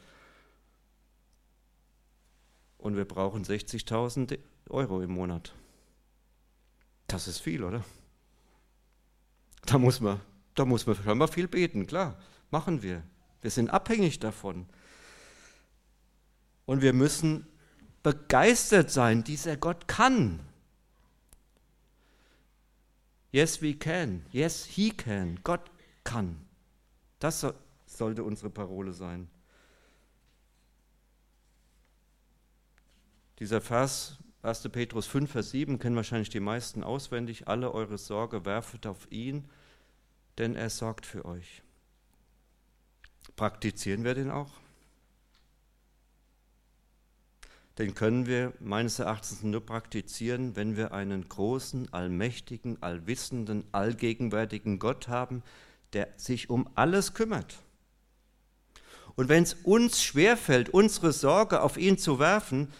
Und 2.78 2.96
wir 2.96 3.04
brauchen 3.04 3.44
60.000 3.44 4.38
Euro 4.70 5.02
im 5.02 5.10
Monat. 5.10 5.52
Das 7.08 7.26
ist 7.26 7.40
viel, 7.40 7.64
oder? 7.64 7.84
Da 9.64 9.78
muss 9.78 10.00
man, 10.00 10.20
da 10.54 10.64
muss 10.64 10.86
man 10.86 10.94
scheinbar 10.94 11.28
viel 11.28 11.48
beten, 11.48 11.86
klar, 11.86 12.16
machen 12.50 12.82
wir. 12.82 13.02
Wir 13.42 13.50
sind 13.50 13.70
abhängig 13.70 14.20
davon. 14.20 14.66
Und 16.64 16.82
wir 16.82 16.92
müssen 16.92 17.46
begeistert 18.04 18.90
sein, 18.90 19.24
dieser 19.24 19.56
Gott 19.56 19.88
kann. 19.88 20.45
Yes, 23.32 23.60
we 23.60 23.74
can. 23.74 24.24
Yes, 24.32 24.64
he 24.64 24.90
can. 24.90 25.38
Gott 25.42 25.70
kann. 26.04 26.46
Das 27.18 27.46
sollte 27.86 28.24
unsere 28.24 28.50
Parole 28.50 28.92
sein. 28.92 29.28
Dieser 33.38 33.60
Vers 33.60 34.18
1. 34.42 34.68
Petrus 34.70 35.06
5, 35.06 35.30
Vers 35.30 35.50
7 35.50 35.78
kennen 35.78 35.96
wahrscheinlich 35.96 36.30
die 36.30 36.40
meisten 36.40 36.84
auswendig. 36.84 37.48
Alle 37.48 37.72
eure 37.72 37.98
Sorge 37.98 38.44
werfet 38.44 38.86
auf 38.86 39.10
ihn, 39.10 39.48
denn 40.38 40.54
er 40.54 40.70
sorgt 40.70 41.04
für 41.04 41.24
euch. 41.24 41.62
Praktizieren 43.34 44.04
wir 44.04 44.14
den 44.14 44.30
auch? 44.30 44.52
Den 47.78 47.94
können 47.94 48.26
wir 48.26 48.54
meines 48.58 48.98
Erachtens 48.98 49.42
nur 49.42 49.64
praktizieren, 49.64 50.56
wenn 50.56 50.76
wir 50.76 50.92
einen 50.92 51.28
großen, 51.28 51.92
allmächtigen, 51.92 52.82
allwissenden, 52.82 53.64
allgegenwärtigen 53.72 54.78
Gott 54.78 55.08
haben, 55.08 55.42
der 55.92 56.08
sich 56.16 56.48
um 56.48 56.68
alles 56.74 57.12
kümmert. 57.12 57.56
Und 59.14 59.28
wenn 59.28 59.42
es 59.42 59.54
uns 59.54 60.02
schwerfällt, 60.02 60.70
unsere 60.70 61.12
Sorge 61.12 61.60
auf 61.62 61.76
ihn 61.76 61.98
zu 61.98 62.18
werfen, 62.18 62.72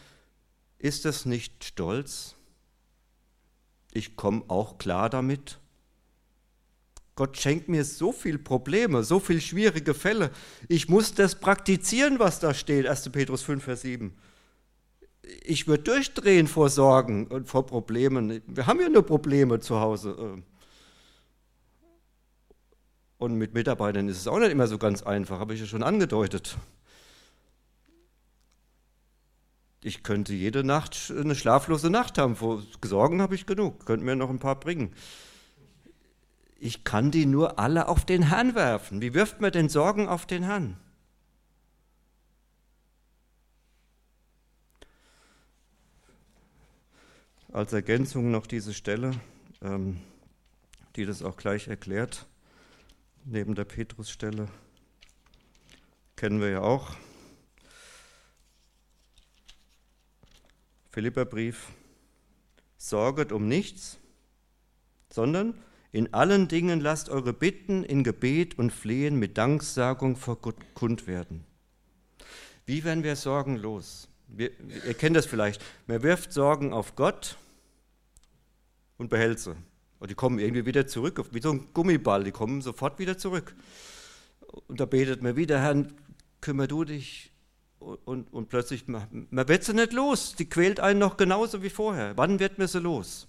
ist 0.79 1.05
es 1.05 1.27
nicht 1.27 1.65
Stolz? 1.65 2.35
Ich 3.93 4.17
komme 4.17 4.45
auch 4.49 4.79
klar 4.79 5.11
damit. 5.11 5.59
Gott 7.17 7.39
schenkt 7.39 7.69
mir 7.69 7.85
so 7.85 8.13
viele 8.13 8.39
Probleme, 8.39 9.03
so 9.03 9.21
viele 9.21 9.41
schwierige 9.41 9.95
Fälle. 9.95 10.31
Ich 10.69 10.89
muss 10.89 11.15
das 11.15 11.35
praktizieren, 11.35 12.19
was 12.19 12.41
da 12.41 12.53
steht, 12.53 12.87
1. 12.87 13.11
Petrus 13.11 13.43
5, 13.43 13.65
Vers 13.65 13.83
7 13.83 14.15
ich 15.43 15.67
würde 15.67 15.85
durchdrehen 15.85 16.47
vor 16.47 16.69
Sorgen 16.69 17.27
und 17.27 17.49
vor 17.49 17.67
Problemen. 17.67 18.43
Wir 18.47 18.67
haben 18.67 18.81
ja 18.81 18.89
nur 18.89 19.05
Probleme 19.05 19.61
zu 19.61 19.81
Hause. 19.81 20.43
Und 23.19 23.35
mit 23.35 23.55
Mitarbeitern 23.55 24.09
ist 24.09 24.19
es 24.19 24.29
auch 24.29 24.39
nicht 24.39 24.51
immer 24.51 24.67
so 24.67 24.79
ganz 24.79 25.03
einfach, 25.03 25.39
habe 25.39 25.55
ich 25.55 25.61
ja 25.61 25.67
schon 25.67 25.83
angedeutet. 25.83 26.57
ich 29.87 30.03
könnte 30.03 30.35
jede 30.35 30.65
Nacht 30.65 31.13
eine 31.17 31.37
schlaflose 31.37 31.91
Nacht 31.91 32.19
haben. 32.19 32.35
Vor 32.35 32.63
Sorgen 32.85 33.23
habe 33.23 33.37
ich 33.37 33.47
genug, 33.47 33.87
könnten 33.87 34.05
mir 34.05 34.17
noch 34.17 34.31
ein 34.31 34.41
paar 34.41 34.59
bringen. 34.59 34.93
Ich 36.59 36.83
kann 36.83 37.13
die 37.13 37.25
nur 37.25 37.59
alle 37.61 37.87
auf 37.87 38.05
den 38.05 38.23
Herrn 38.23 38.57
werfen. 38.57 39.01
Wie 39.01 39.15
wirft 39.15 39.41
man 39.41 39.53
denn 39.53 39.69
Sorgen 39.69 40.09
auf 40.09 40.27
den 40.27 40.43
Herrn? 40.43 40.77
Als 47.57 47.73
Ergänzung 47.73 48.31
noch 48.31 48.47
diese 48.47 48.75
Stelle, 48.75 49.13
ähm, 49.63 49.97
die 50.95 51.07
das 51.07 51.23
auch 51.23 51.39
gleich 51.39 51.69
erklärt, 51.69 52.27
neben 53.25 53.55
der 53.55 53.65
Petrusstelle, 53.65 54.49
kennen 56.17 56.43
wir 56.43 56.51
ja 56.51 56.61
auch. 56.61 56.95
Philipperbrief, 60.91 61.69
sorget 62.77 63.33
um 63.33 63.49
nichts, 63.49 63.97
sondern 65.11 65.55
in 65.93 66.13
allen 66.13 66.49
Dingen 66.49 66.81
lasst 66.81 67.09
eure 67.09 67.33
Bitten 67.33 67.85
in 67.85 68.05
Gebet 68.05 68.59
und 68.59 68.71
Flehen 68.71 69.19
mit 69.19 69.39
Danksagung 69.39 70.17
vor 70.17 70.37
Gott 70.43 70.59
kund 70.75 71.07
werden. 71.07 71.43
Wie 72.67 72.85
werden 72.85 73.03
wir 73.03 73.17
sorgenlos? 73.17 74.11
Wir, 74.29 74.51
ihr 74.61 74.93
kennt 74.93 75.17
das 75.17 75.25
vielleicht. 75.25 75.65
Man 75.87 76.03
wirft 76.03 76.35
Sorgen 76.35 76.75
auf 76.75 76.97
Gott 76.97 77.39
und 78.99 79.09
behält 79.09 79.41
sie. 79.41 79.55
Und 79.99 80.11
die 80.11 80.15
kommen 80.15 80.39
irgendwie 80.39 80.67
wieder 80.67 80.87
zurück, 80.87 81.23
wie 81.33 81.41
so 81.41 81.51
ein 81.51 81.73
Gummiball, 81.73 82.25
die 82.25 82.33
kommen 82.33 82.61
sofort 82.61 82.99
wieder 82.99 83.17
zurück. 83.17 83.55
Und 84.67 84.81
da 84.81 84.87
betet 84.87 85.23
man 85.23 85.37
wieder, 85.37 85.61
Herr, 85.61 85.87
kümmer 86.41 86.67
du 86.67 86.85
dich 86.85 87.33
und, 87.79 88.33
und 88.33 88.49
plötzlich, 88.49 88.89
man, 88.89 89.29
wird 89.31 89.65
sie 89.65 89.75
nicht 89.75 89.93
los. 89.93 90.35
Die 90.35 90.49
quält 90.49 90.81
einen 90.81 90.99
noch 90.99 91.17
genauso 91.17 91.63
wie 91.63 91.71
vorher. 91.71 92.17
Wann 92.17 92.39
wird 92.39 92.59
mir 92.59 92.69
sie 92.69 92.81
los? 92.81 93.29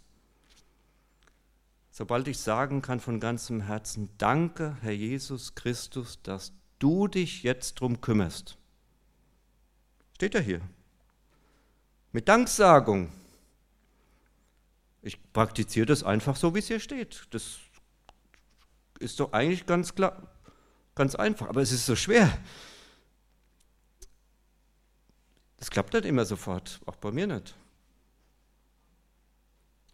Sobald 1.91 2.27
ich 2.27 2.37
sagen 2.37 2.81
kann 2.81 2.99
von 2.99 3.19
ganzem 3.19 3.61
Herzen, 3.61 4.09
danke, 4.17 4.77
Herr 4.81 4.91
Jesus 4.91 5.55
Christus, 5.55 6.21
dass 6.21 6.53
du 6.79 7.07
dich 7.07 7.43
jetzt 7.43 7.75
drum 7.75 8.01
kümmerst. 8.01 8.57
Steht 10.15 10.35
ja 10.35 10.39
hier. 10.39 10.61
Mit 12.11 12.27
Danksagung. 12.27 13.09
Ich 15.07 15.31
praktiziere 15.31 15.85
das 15.85 16.03
einfach 16.03 16.35
so, 16.35 16.53
wie 16.53 16.59
es 16.59 16.67
hier 16.67 16.81
steht. 16.81 17.27
Das 17.29 17.59
ist 18.99 19.21
doch 19.21 19.31
eigentlich 19.31 19.65
ganz 19.65 19.95
klar, 19.95 20.21
ganz 20.95 21.15
einfach, 21.15 21.47
aber 21.47 21.61
es 21.61 21.71
ist 21.71 21.85
so 21.85 21.95
schwer. 21.95 22.37
Das 25.55 25.71
klappt 25.71 25.93
nicht 25.93 26.03
immer 26.03 26.25
sofort, 26.25 26.81
auch 26.85 26.97
bei 26.97 27.13
mir 27.13 27.25
nicht. 27.25 27.55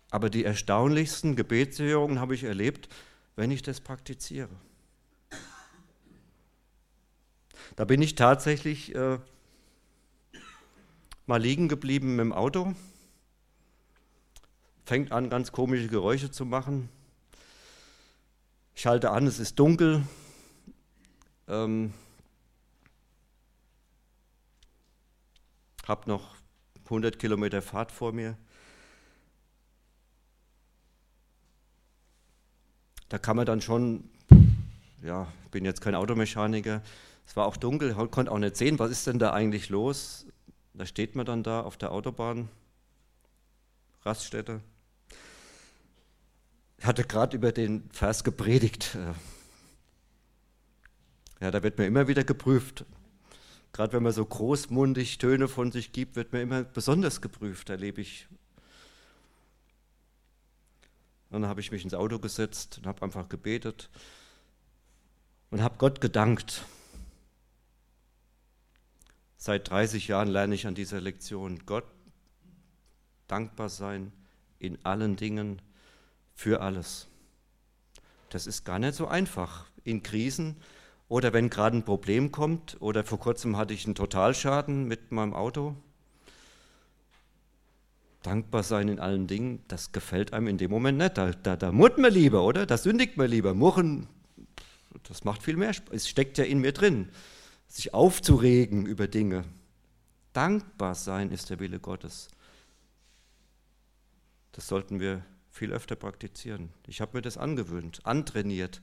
Aber 0.09 0.31
die 0.31 0.45
erstaunlichsten 0.45 1.35
Gebetserhörungen 1.35 2.19
habe 2.19 2.33
ich 2.33 2.43
erlebt, 2.43 2.89
wenn 3.35 3.51
ich 3.51 3.61
das 3.61 3.81
praktiziere. 3.81 4.49
Da 7.75 7.85
bin 7.85 8.01
ich 8.01 8.15
tatsächlich 8.15 8.95
äh, 8.95 9.19
mal 11.27 11.39
liegen 11.39 11.67
geblieben 11.67 12.17
im 12.17 12.33
Auto, 12.33 12.73
fängt 14.85 15.11
an, 15.11 15.29
ganz 15.29 15.51
komische 15.51 15.87
Geräusche 15.87 16.31
zu 16.31 16.45
machen. 16.45 16.89
Ich 18.75 18.81
schalte 18.81 19.11
an, 19.11 19.27
es 19.27 19.39
ist 19.39 19.59
dunkel. 19.59 20.03
Ähm, 21.47 21.93
habe 25.87 26.09
noch 26.09 26.35
100 26.85 27.19
Kilometer 27.19 27.61
Fahrt 27.61 27.91
vor 27.91 28.11
mir. 28.11 28.37
Da 33.09 33.19
kann 33.19 33.35
man 33.35 33.45
dann 33.45 33.61
schon, 33.61 34.09
ja, 35.03 35.27
ich 35.45 35.51
bin 35.51 35.65
jetzt 35.65 35.81
kein 35.81 35.93
Automechaniker, 35.93 36.81
es 37.25 37.35
war 37.35 37.45
auch 37.45 37.57
dunkel, 37.57 37.93
konnte 37.93 38.31
auch 38.31 38.39
nicht 38.39 38.57
sehen, 38.57 38.79
was 38.79 38.91
ist 38.91 39.07
denn 39.07 39.19
da 39.19 39.33
eigentlich 39.33 39.69
los. 39.69 40.25
Da 40.73 40.85
steht 40.85 41.15
man 41.15 41.25
dann 41.25 41.43
da 41.43 41.61
auf 41.61 41.77
der 41.77 41.91
Autobahn, 41.91 42.49
Raststätte. 44.01 44.61
Ich 46.83 46.87
hatte 46.87 47.05
gerade 47.05 47.37
über 47.37 47.53
den 47.53 47.89
Vers 47.91 48.25
gepredigt. 48.25 48.97
Ja, 51.39 51.49
da 51.49 51.63
wird 51.63 51.77
mir 51.77 51.85
immer 51.85 52.09
wieder 52.09 52.25
geprüft. 52.25 52.83
Gerade 53.71 53.93
wenn 53.93 54.03
man 54.03 54.11
so 54.11 54.25
großmundig 54.25 55.17
Töne 55.17 55.47
von 55.47 55.71
sich 55.71 55.93
gibt, 55.93 56.17
wird 56.17 56.33
man 56.33 56.41
immer 56.41 56.63
besonders 56.63 57.21
geprüft, 57.21 57.69
erlebe 57.69 58.01
ich. 58.01 58.27
Und 61.29 61.43
dann 61.43 61.47
habe 61.47 61.61
ich 61.61 61.71
mich 61.71 61.85
ins 61.85 61.93
Auto 61.93 62.19
gesetzt 62.19 62.79
und 62.79 62.85
habe 62.85 63.01
einfach 63.01 63.29
gebetet 63.29 63.89
und 65.51 65.61
habe 65.61 65.77
Gott 65.77 66.01
gedankt. 66.01 66.65
Seit 69.37 69.69
30 69.69 70.09
Jahren 70.09 70.27
lerne 70.27 70.53
ich 70.53 70.67
an 70.67 70.75
dieser 70.75 70.99
Lektion 70.99 71.65
Gott 71.65 71.85
dankbar 73.27 73.69
sein 73.69 74.11
in 74.59 74.83
allen 74.83 75.15
Dingen 75.15 75.61
für 76.43 76.59
alles. 76.59 77.07
Das 78.29 78.47
ist 78.47 78.65
gar 78.65 78.77
nicht 78.77 78.95
so 78.95 79.07
einfach. 79.07 79.65
In 79.85 80.03
Krisen 80.03 80.57
oder 81.07 81.31
wenn 81.31 81.49
gerade 81.49 81.77
ein 81.77 81.85
Problem 81.85 82.33
kommt, 82.33 82.75
oder 82.81 83.05
vor 83.05 83.17
kurzem 83.17 83.55
hatte 83.55 83.73
ich 83.73 83.85
einen 83.85 83.95
Totalschaden 83.95 84.85
mit 84.85 85.13
meinem 85.13 85.33
Auto. 85.33 85.73
Dankbar 88.23 88.63
sein 88.63 88.89
in 88.89 88.99
allen 88.99 89.27
Dingen, 89.27 89.63
das 89.69 89.93
gefällt 89.93 90.33
einem 90.33 90.47
in 90.47 90.57
dem 90.57 90.69
Moment 90.69 90.97
nicht. 90.97 91.17
Da, 91.17 91.31
da, 91.31 91.55
da 91.55 91.71
murrt 91.71 91.97
man 91.97 92.11
lieber, 92.11 92.43
oder? 92.43 92.65
Da 92.65 92.77
sündigt 92.77 93.15
man 93.15 93.29
lieber. 93.29 93.53
Murren, 93.53 94.07
das 95.03 95.23
macht 95.23 95.43
viel 95.43 95.55
mehr 95.55 95.73
Spaß. 95.73 95.93
Es 95.93 96.09
steckt 96.09 96.37
ja 96.37 96.43
in 96.43 96.59
mir 96.59 96.73
drin, 96.73 97.07
sich 97.67 97.93
aufzuregen 97.93 98.85
über 98.85 99.07
Dinge. 99.07 99.45
Dankbar 100.33 100.95
sein 100.95 101.31
ist 101.31 101.49
der 101.51 101.59
Wille 101.59 101.79
Gottes. 101.79 102.27
Das 104.51 104.67
sollten 104.67 104.99
wir 104.99 105.23
viel 105.53 105.71
öfter 105.71 105.95
praktizieren. 105.95 106.73
Ich 106.87 106.99
habe 106.99 107.15
mir 107.15 107.21
das 107.21 107.37
angewöhnt, 107.37 108.05
antrainiert. 108.05 108.81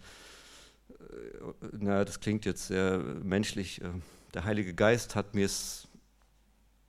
Äh, 0.89 1.69
na, 1.73 2.05
das 2.05 2.21
klingt 2.21 2.45
jetzt 2.47 2.69
sehr 2.69 2.99
menschlich. 2.99 3.83
Äh, 3.83 3.91
der 4.35 4.45
Heilige 4.45 4.73
Geist 4.73 5.17
hat 5.17 5.35
mir 5.35 5.47
es 5.47 5.89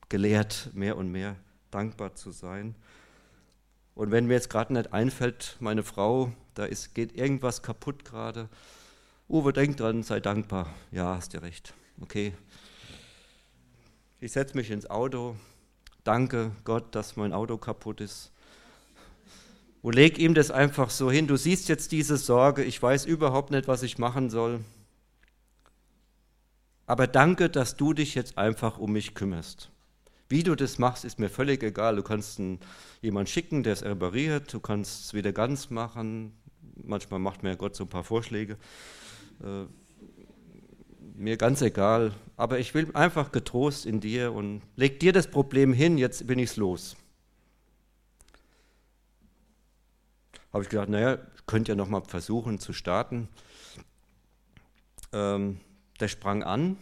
gelehrt, 0.08 0.70
mehr 0.74 0.98
und 0.98 1.12
mehr 1.12 1.36
dankbar 1.72 2.14
zu 2.14 2.32
sein. 2.32 2.76
Und 3.96 4.12
wenn 4.12 4.28
mir 4.28 4.36
jetzt 4.36 4.52
gerade 4.52 4.72
nicht 4.74 4.94
einfällt, 4.94 5.58
meine 5.60 5.84
Frau, 5.84 6.32
da 6.54 6.66
ist, 6.66 6.94
geht 6.94 7.18
irgendwas 7.18 7.64
kaputt 7.64 8.06
gerade, 8.06 8.50
Uwe, 9.28 9.54
denk 9.54 9.78
dran, 9.78 10.04
sei 10.04 10.20
dankbar. 10.20 10.74
Ja, 10.92 11.16
hast 11.16 11.34
du 11.34 11.42
recht. 11.42 11.74
Okay. 12.02 12.34
Ich 14.20 14.34
setze 14.34 14.58
mich 14.58 14.70
ins 14.70 14.90
Auto, 14.90 15.38
danke 16.04 16.52
Gott, 16.66 16.94
dass 16.94 17.16
mein 17.16 17.34
Auto 17.34 17.58
kaputt 17.58 18.02
ist. 18.02 18.31
Und 19.82 19.96
leg 19.96 20.20
ihm 20.20 20.34
das 20.34 20.52
einfach 20.52 20.90
so 20.90 21.10
hin. 21.10 21.28
Du 21.28 21.38
siehst 21.38 21.68
jetzt 21.68 21.92
diese 21.92 22.18
Sorge, 22.18 22.64
ich 22.64 22.82
weiß 22.82 23.06
überhaupt 23.06 23.52
nicht, 23.52 23.68
was 23.68 23.82
ich 23.84 23.98
machen 23.98 24.30
soll. 24.30 24.60
Aber 26.86 27.08
danke, 27.08 27.50
dass 27.50 27.78
du 27.78 27.94
dich 27.94 28.16
jetzt 28.16 28.38
einfach 28.38 28.78
um 28.78 28.92
mich 28.92 29.16
kümmerst. 29.16 29.72
Wie 30.30 30.44
du 30.44 30.56
das 30.56 30.78
machst, 30.78 31.04
ist 31.04 31.20
mir 31.20 31.30
völlig 31.30 31.64
egal. 31.64 31.96
Du 31.96 32.04
kannst 32.04 32.40
jemanden 33.02 33.28
schicken, 33.28 33.64
der 33.64 33.74
es 33.74 33.84
repariert, 33.84 34.54
du 34.54 34.60
kannst 34.60 35.06
es 35.06 35.14
wieder 35.14 35.34
ganz 35.34 35.70
machen. 35.70 36.34
Manchmal 36.84 37.20
macht 37.20 37.44
mir 37.44 37.56
Gott 37.58 37.76
so 37.76 37.86
ein 37.86 37.90
paar 37.90 38.04
Vorschläge. 38.04 38.58
Äh, 39.44 39.66
mir 41.16 41.38
ganz 41.38 41.62
egal. 41.62 42.14
Aber 42.38 42.60
ich 42.60 42.74
will 42.74 42.90
einfach 42.94 43.32
getrost 43.32 43.86
in 43.86 44.00
dir 44.00 44.34
und 44.34 44.62
leg 44.76 45.00
dir 45.00 45.14
das 45.14 45.28
Problem 45.28 45.74
hin, 45.74 45.98
jetzt 45.98 46.28
bin 46.28 46.40
ich 46.40 46.56
los. 46.56 46.96
Habe 50.54 50.64
ich 50.64 50.70
gedacht, 50.70 50.90
naja, 50.90 51.18
könnt 51.46 51.70
ihr 51.70 51.76
noch 51.76 51.88
mal 51.88 52.02
versuchen 52.02 52.60
zu 52.60 52.74
starten. 52.74 53.30
Ähm, 55.14 55.60
der 56.00 56.08
sprang 56.08 56.44
an, 56.44 56.78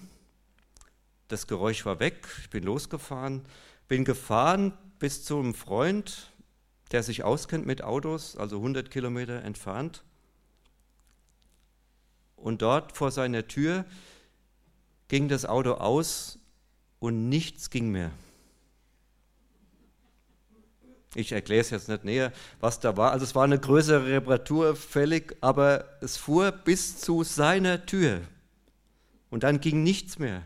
das 1.27 1.47
Geräusch 1.47 1.85
war 1.85 1.99
weg, 1.99 2.27
ich 2.39 2.49
bin 2.49 2.63
losgefahren, 2.63 3.43
bin 3.87 4.05
gefahren 4.05 4.73
bis 4.97 5.23
zu 5.23 5.37
einem 5.39 5.53
Freund, 5.53 6.31
der 6.91 7.03
sich 7.03 7.23
auskennt 7.23 7.65
mit 7.65 7.83
Autos, 7.83 8.35
also 8.35 8.57
100 8.57 8.89
Kilometer 8.89 9.43
entfernt. 9.43 10.03
Und 12.35 12.61
dort 12.61 12.95
vor 12.95 13.11
seiner 13.11 13.47
Tür 13.47 13.85
ging 15.07 15.27
das 15.27 15.45
Auto 15.45 15.73
aus 15.73 16.39
und 16.99 17.29
nichts 17.29 17.69
ging 17.69 17.89
mehr. 17.89 18.11
Ich 21.15 21.31
erkläre 21.31 21.61
es 21.61 21.71
jetzt 21.71 21.89
nicht 21.89 22.03
näher, 22.03 22.31
was 22.59 22.79
da 22.79 22.95
war. 22.95 23.11
Also 23.11 23.23
es 23.23 23.33
war 23.33 23.43
eine 23.43 23.59
größere 23.59 24.05
Reparatur 24.05 24.75
fällig, 24.75 25.35
aber 25.41 25.85
es 26.01 26.17
fuhr 26.17 26.51
bis 26.51 26.99
zu 26.99 27.23
seiner 27.23 27.85
Tür. 27.85 28.21
Und 29.31 29.43
dann 29.43 29.59
ging 29.59 29.83
nichts 29.83 30.19
mehr. 30.19 30.43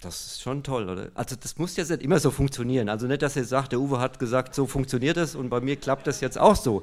Das 0.00 0.26
ist 0.26 0.42
schon 0.42 0.62
toll, 0.62 0.88
oder? 0.88 1.10
Also 1.14 1.34
das 1.34 1.56
muss 1.58 1.76
jetzt 1.76 1.90
nicht 1.90 2.02
immer 2.02 2.20
so 2.20 2.30
funktionieren. 2.30 2.88
Also 2.88 3.06
nicht, 3.06 3.22
dass 3.22 3.36
er 3.36 3.44
sagt, 3.44 3.72
der 3.72 3.80
Uwe 3.80 3.98
hat 3.98 4.18
gesagt, 4.18 4.54
so 4.54 4.66
funktioniert 4.66 5.16
das 5.16 5.34
und 5.34 5.48
bei 5.48 5.60
mir 5.60 5.76
klappt 5.76 6.06
das 6.06 6.20
jetzt 6.20 6.38
auch 6.38 6.56
so. 6.56 6.82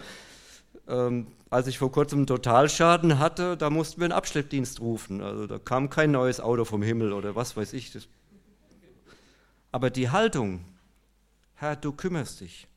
Ähm, 0.88 1.28
als 1.50 1.68
ich 1.68 1.78
vor 1.78 1.92
kurzem 1.92 2.20
einen 2.20 2.28
Totalschaden 2.28 3.20
hatte, 3.20 3.58
da 3.58 3.70
mussten 3.70 4.02
wir 4.02 4.06
einen 4.06 4.14
Abschleppdienst 4.14 4.80
rufen. 4.82 5.22
Also 5.22 5.48
da 5.48 5.60
kam 5.60 5.90
kein 5.90 6.12
neues 6.12 6.40
Auto 6.40 6.66
vom 6.66 6.82
Himmel 6.82 7.14
oder 7.14 7.36
was 7.36 7.56
weiß 7.56 7.74
ich. 7.74 7.96
Aber 9.72 9.90
die 9.90 10.10
Haltung, 10.10 10.66
Herr, 11.62 11.76
du 11.76 11.92
kümmerst 11.92 12.42
dich, 12.42 12.68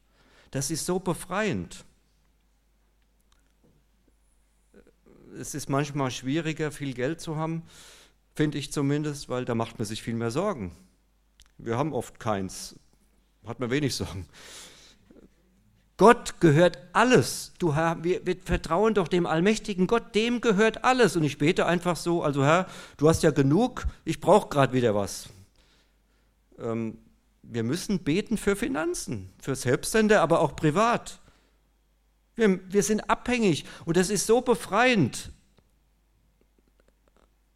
das 0.51 0.70
ist 0.70 0.85
so 0.85 0.99
befreiend. 0.99 1.87
Es 5.41 5.55
ist 5.55 5.70
manchmal 5.70 6.11
schwieriger, 6.11 6.70
viel 6.70 6.93
Geld 6.93 7.18
zu 7.18 7.37
haben, 7.37 7.62
finde 8.35 8.59
ich 8.59 8.72
zumindest, 8.72 9.30
weil 9.30 9.47
da 9.47 9.55
macht 9.55 9.78
man 9.78 9.87
sich 9.87 10.03
viel 10.03 10.12
mehr 10.12 10.30
Sorgen. 10.30 10.70
Wir 11.57 11.78
haben 11.78 11.95
oft 11.95 12.20
keins, 12.20 12.78
hat 13.47 13.59
man 13.59 13.70
wenig 13.70 13.95
Sorgen. 13.95 14.28
Gott 15.97 16.39
gehört 16.41 16.76
alles. 16.93 17.55
Du 17.59 17.74
Herr, 17.74 18.05
wir, 18.05 18.26
wir, 18.26 18.37
vertrauen 18.37 18.93
doch 18.93 19.09
dem 19.09 19.24
allmächtigen 19.24 19.87
Gott, 19.87 20.14
dem 20.14 20.43
gehört 20.43 20.85
alles. 20.85 21.16
Und 21.16 21.24
ich 21.24 21.39
bete 21.39 21.64
einfach 21.64 21.97
so, 21.97 22.22
also 22.22 22.45
Herr, 22.45 22.68
du 22.99 23.09
hast 23.09 23.22
ja 23.22 23.30
genug, 23.30 23.87
ich 24.05 24.20
brauche 24.20 24.51
gerade 24.51 24.74
wieder 24.74 24.95
was. 24.95 25.30
Ähm, 26.59 26.99
wir 27.51 27.63
müssen 27.63 28.01
beten 28.01 28.37
für 28.37 28.57
Finanzen, 28.57 29.31
für 29.41 29.55
Selbstsender, 29.55 30.21
aber 30.21 30.41
auch 30.41 30.57
privat. 30.57 31.21
Wir, 32.37 32.61
wir 32.73 32.83
sind 32.83 33.09
abhängig 33.11 33.65
und 33.85 33.97
das 33.97 34.11
ist 34.11 34.27
so 34.27 34.41
befreiend. 34.41 35.31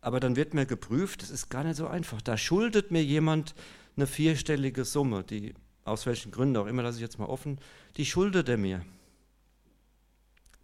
Aber 0.00 0.20
dann 0.20 0.36
wird 0.36 0.54
mir 0.54 0.66
geprüft, 0.66 1.22
das 1.22 1.30
ist 1.30 1.50
gar 1.50 1.64
nicht 1.64 1.76
so 1.76 1.88
einfach. 1.88 2.22
Da 2.22 2.36
schuldet 2.36 2.90
mir 2.90 3.02
jemand 3.02 3.54
eine 3.96 4.06
vierstellige 4.06 4.84
Summe, 4.84 5.24
die 5.24 5.54
aus 5.84 6.06
welchen 6.06 6.30
Gründen 6.30 6.56
auch 6.56 6.66
immer, 6.66 6.82
lasse 6.82 6.98
ich 6.98 7.02
jetzt 7.02 7.18
mal 7.18 7.26
offen, 7.26 7.58
die 7.96 8.06
schuldet 8.06 8.48
er 8.48 8.58
mir. 8.58 8.84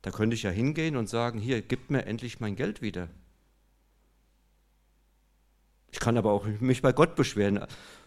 Da 0.03 0.11
könnte 0.11 0.35
ich 0.35 0.43
ja 0.43 0.51
hingehen 0.51 0.97
und 0.97 1.09
sagen, 1.09 1.39
hier, 1.39 1.62
gib 1.62 1.91
mir 1.91 2.05
endlich 2.05 2.39
mein 2.39 2.57
Geld 2.57 2.83
wieder. 2.83 3.09
Ich 5.91 5.99
kann 5.99 6.18
aber 6.18 6.33
auch 6.33 6.47
mich 6.61 6.83
bei 6.83 6.93
Gott 6.93 7.16
beschweren. 7.16 7.64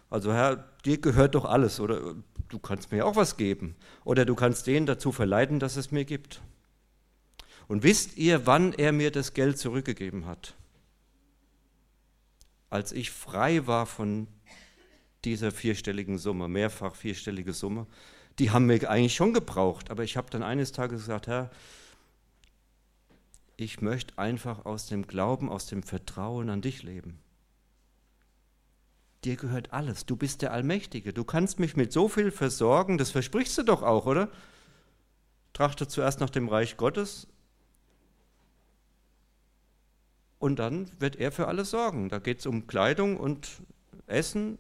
Also 0.10 0.34
Herr, 0.34 0.70
dir 0.86 1.00
gehört 1.00 1.36
doch 1.36 1.46
alles 1.46 1.80
oder 1.80 2.16
du 2.50 2.60
kannst 2.60 2.92
mir 2.92 3.06
auch 3.06 3.16
was 3.16 3.38
geben 3.38 3.76
oder 4.04 4.26
du 4.26 4.36
kannst 4.36 4.68
den 4.68 4.86
dazu 4.86 5.12
verleiten, 5.12 5.60
dass 5.60 5.76
es 5.76 5.92
mir 5.92 6.06
gibt. 6.06 6.42
Und 7.68 7.84
wisst 7.84 8.18
ihr, 8.18 8.46
wann 8.46 8.74
er 8.74 8.94
mir 8.94 9.12
das 9.12 9.34
Geld 9.34 9.58
zurückgegeben 9.58 10.26
hat? 10.26 10.56
Als 12.70 12.92
ich 12.92 13.12
frei 13.12 13.68
war 13.68 13.86
von 13.86 14.28
dieser 15.26 15.52
vierstelligen 15.52 16.18
Summe, 16.18 16.48
mehrfach 16.48 16.96
vierstellige 16.96 17.52
Summe, 17.52 17.88
die 18.40 18.52
haben 18.52 18.70
wir 18.70 18.90
eigentlich 18.90 19.16
schon 19.16 19.34
gebraucht. 19.34 19.92
Aber 19.92 20.04
ich 20.04 20.16
habe 20.16 20.30
dann 20.30 20.44
eines 20.44 20.72
Tages 20.72 21.02
gesagt, 21.02 21.28
Herr, 21.28 21.50
ich 23.58 23.82
möchte 23.82 24.18
einfach 24.18 24.66
aus 24.66 24.88
dem 24.88 25.08
Glauben, 25.08 25.50
aus 25.50 25.66
dem 25.66 25.84
Vertrauen 25.84 26.50
an 26.50 26.62
dich 26.62 26.84
leben. 26.84 27.20
Dir 29.28 29.36
gehört 29.36 29.74
alles. 29.74 30.06
Du 30.06 30.16
bist 30.16 30.42
der 30.42 30.54
Allmächtige. 30.54 31.12
Du 31.12 31.26
kannst 31.26 31.60
mich 31.60 31.76
mit 31.76 31.92
so 31.92 32.08
viel 32.08 32.32
versorgen. 32.32 32.98
Das 32.98 33.12
versprichst 33.12 33.58
du 33.58 33.64
doch 33.64 33.84
auch, 33.84 34.06
oder? 34.06 34.32
Trachte 35.52 35.90
zuerst 35.90 36.22
nach 36.22 36.30
dem 36.30 36.48
Reich 36.48 36.78
Gottes 36.78 37.28
und 40.40 40.60
dann 40.60 40.90
wird 41.02 41.18
er 41.18 41.34
für 41.34 41.50
alles 41.50 41.72
sorgen. 41.72 42.08
Da 42.08 42.20
geht 42.20 42.40
es 42.40 42.46
um 42.46 42.68
Kleidung 42.68 43.18
und 43.18 43.50
Essen 44.06 44.60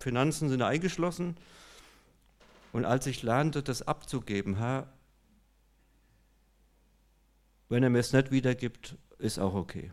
Finanzen 0.00 0.48
sind 0.48 0.62
eingeschlossen. 0.62 1.36
Und 2.72 2.84
als 2.84 3.06
ich 3.06 3.22
lernte, 3.22 3.62
das 3.62 3.82
abzugeben, 3.82 4.56
Herr, 4.56 4.92
wenn 7.68 7.84
er 7.84 7.90
mir 7.90 8.00
es 8.00 8.12
nicht 8.12 8.32
wiedergibt, 8.32 8.96
ist 9.18 9.38
auch 9.38 9.54
okay. 9.54 9.92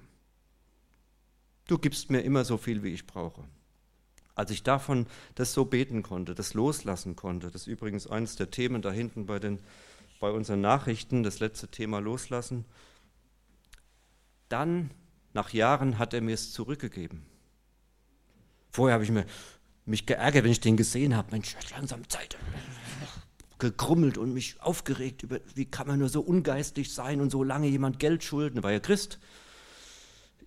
Du 1.68 1.78
gibst 1.78 2.10
mir 2.10 2.22
immer 2.22 2.46
so 2.46 2.58
viel, 2.58 2.82
wie 2.82 2.94
ich 2.94 3.06
brauche. 3.06 3.44
Als 4.36 4.52
ich 4.52 4.64
davon 4.64 5.08
das 5.36 5.54
so 5.54 5.64
beten 5.64 6.04
konnte, 6.04 6.36
das 6.36 6.54
loslassen 6.54 7.16
konnte, 7.16 7.50
das 7.50 7.62
ist 7.62 7.68
übrigens 7.68 8.06
eines 8.06 8.36
der 8.36 8.52
Themen 8.52 8.82
da 8.82 8.92
hinten 8.92 9.26
bei, 9.26 9.40
den, 9.40 9.60
bei 10.20 10.30
unseren 10.30 10.60
Nachrichten, 10.60 11.24
das 11.24 11.40
letzte 11.40 11.70
Thema 11.70 12.00
loslassen, 12.00 12.66
dann, 14.50 14.92
nach 15.34 15.54
Jahren, 15.54 15.98
hat 15.98 16.14
er 16.14 16.22
mir 16.22 16.34
es 16.34 16.52
zurückgegeben. 16.52 17.26
Vorher 18.72 18.96
habe 18.96 19.06
ich 19.06 19.12
mir, 19.12 19.26
mich 19.86 20.06
geärgert, 20.06 20.44
wenn 20.44 20.52
ich 20.52 20.60
den 20.60 20.76
gesehen 20.76 21.16
habe. 21.16 21.32
Mensch, 21.32 21.56
langsam 21.72 22.08
Zeit. 22.10 22.38
Gekrummelt 23.58 24.18
und 24.18 24.34
mich 24.34 24.62
aufgeregt 24.62 25.24
über, 25.24 25.40
wie 25.54 25.66
kann 25.66 25.88
man 25.88 26.00
nur 26.00 26.10
so 26.10 26.20
ungeistlich 26.20 26.94
sein 26.94 27.22
und 27.22 27.32
so 27.32 27.42
lange 27.42 27.68
jemand 27.68 28.00
Geld 28.00 28.24
schulden. 28.24 28.64
War 28.64 28.74
ja 28.74 28.80
Christ. 28.82 29.20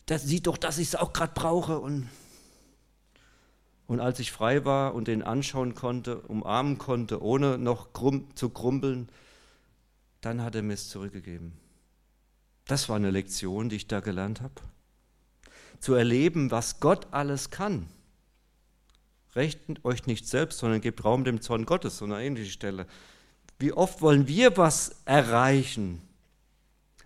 Der 0.08 0.18
sieht 0.18 0.46
doch, 0.46 0.58
dass 0.58 0.76
ich 0.76 0.88
es 0.88 0.94
auch 0.94 1.14
gerade 1.14 1.32
brauche. 1.34 1.78
Und, 1.78 2.08
und 3.88 3.98
als 3.98 4.20
ich 4.20 4.30
frei 4.30 4.64
war 4.64 4.94
und 4.94 5.08
den 5.08 5.24
anschauen 5.24 5.74
konnte, 5.74 6.20
umarmen 6.20 6.78
konnte, 6.78 7.20
ohne 7.20 7.58
noch 7.58 7.92
krumm, 7.92 8.28
zu 8.36 8.50
krumpeln, 8.50 9.08
dann 10.20 10.42
hat 10.42 10.54
er 10.54 10.62
mir 10.62 10.74
es 10.74 10.88
zurückgegeben. 10.88 11.52
Das 12.66 12.88
war 12.88 12.96
eine 12.96 13.10
Lektion, 13.10 13.68
die 13.68 13.76
ich 13.76 13.88
da 13.88 13.98
gelernt 13.98 14.40
habe. 14.40 14.54
Zu 15.80 15.94
erleben, 15.94 16.52
was 16.52 16.78
Gott 16.78 17.08
alles 17.10 17.50
kann 17.50 17.88
Rechnet 19.34 19.84
euch 19.84 20.06
nicht 20.06 20.26
selbst, 20.26 20.58
sondern 20.58 20.80
gebt 20.80 21.04
Raum 21.04 21.24
dem 21.24 21.40
Zorn 21.40 21.66
Gottes, 21.66 21.98
so 21.98 22.04
eine 22.04 22.22
ähnliche 22.22 22.50
Stelle. 22.50 22.86
Wie 23.58 23.72
oft 23.72 24.00
wollen 24.00 24.26
wir 24.26 24.56
was 24.56 24.96
erreichen? 25.04 26.00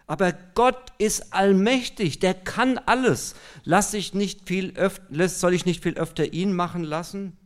Aber 0.07 0.33
Gott 0.55 0.93
ist 0.99 1.33
allmächtig, 1.33 2.19
der 2.19 2.35
kann 2.35 2.79
alles. 2.79 3.35
Lass 3.65 3.95
ich 3.95 4.15
nicht 4.15 4.49
viel 4.49 4.77
öfter, 4.77 5.29
soll 5.29 5.55
ich 5.55 5.65
nicht 5.65 5.83
viel 5.83 5.95
öfter 5.95 6.33
ihn 6.33 6.53
machen 6.53 6.85
lassen 6.85 7.37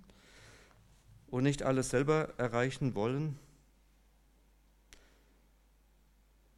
und 1.29 1.43
nicht 1.43 1.63
alles 1.63 1.91
selber 1.91 2.35
erreichen 2.39 2.95
wollen? 2.95 3.39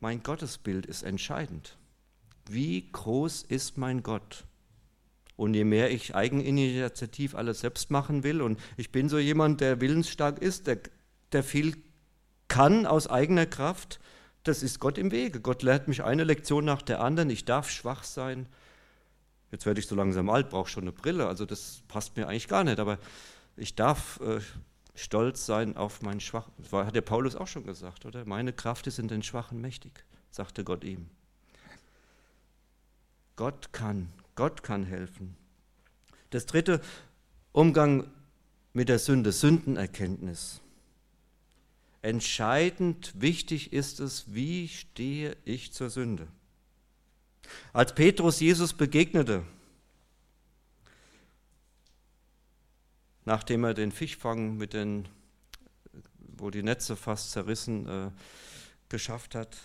Mein 0.00 0.22
Gottesbild 0.22 0.86
ist 0.86 1.02
entscheidend. 1.02 1.76
Wie 2.48 2.90
groß 2.92 3.42
ist 3.42 3.76
mein 3.76 4.02
Gott? 4.02 4.44
Und 5.36 5.54
je 5.54 5.64
mehr 5.64 5.90
ich 5.90 6.14
eigeninitiativ 6.14 7.34
alles 7.34 7.60
selbst 7.60 7.90
machen 7.90 8.24
will, 8.24 8.40
und 8.40 8.58
ich 8.76 8.90
bin 8.90 9.08
so 9.08 9.18
jemand, 9.18 9.60
der 9.60 9.80
willensstark 9.80 10.38
ist, 10.38 10.66
der, 10.66 10.78
der 11.32 11.42
viel 11.42 11.76
kann 12.48 12.86
aus 12.86 13.08
eigener 13.08 13.46
Kraft, 13.46 14.00
das 14.48 14.62
ist 14.62 14.80
Gott 14.80 14.98
im 14.98 15.10
Wege. 15.10 15.40
Gott 15.40 15.62
lehrt 15.62 15.88
mich 15.88 16.02
eine 16.02 16.24
Lektion 16.24 16.64
nach 16.64 16.82
der 16.82 17.00
anderen. 17.00 17.30
Ich 17.30 17.44
darf 17.44 17.70
schwach 17.70 18.04
sein. 18.04 18.46
Jetzt 19.50 19.66
werde 19.66 19.80
ich 19.80 19.86
so 19.86 19.94
langsam 19.94 20.28
alt, 20.30 20.50
brauche 20.50 20.68
schon 20.68 20.84
eine 20.84 20.92
Brille. 20.92 21.26
Also 21.26 21.46
das 21.46 21.82
passt 21.88 22.16
mir 22.16 22.26
eigentlich 22.26 22.48
gar 22.48 22.64
nicht. 22.64 22.80
Aber 22.80 22.98
ich 23.56 23.74
darf 23.74 24.20
äh, 24.20 24.40
stolz 24.94 25.46
sein 25.46 25.76
auf 25.76 26.02
meinen 26.02 26.20
Schwachen. 26.20 26.52
Das 26.58 26.72
hat 26.72 26.94
der 26.94 27.02
Paulus 27.02 27.36
auch 27.36 27.46
schon 27.46 27.64
gesagt, 27.64 28.04
oder? 28.06 28.24
Meine 28.24 28.52
Kraft 28.52 28.86
ist 28.86 28.98
in 28.98 29.08
den 29.08 29.22
Schwachen 29.22 29.60
mächtig, 29.60 30.04
sagte 30.30 30.64
Gott 30.64 30.84
ihm. 30.84 31.08
Gott 33.36 33.72
kann, 33.72 34.08
Gott 34.34 34.62
kann 34.62 34.84
helfen. 34.84 35.36
Das 36.30 36.46
dritte, 36.46 36.80
Umgang 37.52 38.10
mit 38.72 38.88
der 38.88 38.98
Sünde, 38.98 39.32
Sündenerkenntnis. 39.32 40.60
Entscheidend 42.02 43.12
wichtig 43.20 43.72
ist 43.72 44.00
es, 44.00 44.32
wie 44.32 44.68
stehe 44.68 45.36
ich 45.44 45.72
zur 45.72 45.90
Sünde. 45.90 46.28
Als 47.72 47.94
Petrus 47.94 48.40
Jesus 48.40 48.72
begegnete, 48.72 49.44
nachdem 53.24 53.64
er 53.64 53.74
den 53.74 53.90
Fischfang 53.90 54.56
mit 54.56 54.74
den, 54.74 55.08
wo 56.18 56.50
die 56.50 56.62
Netze 56.62 56.96
fast 56.96 57.32
zerrissen, 57.32 57.86
äh, 57.88 58.10
geschafft 58.88 59.34
hat, 59.34 59.56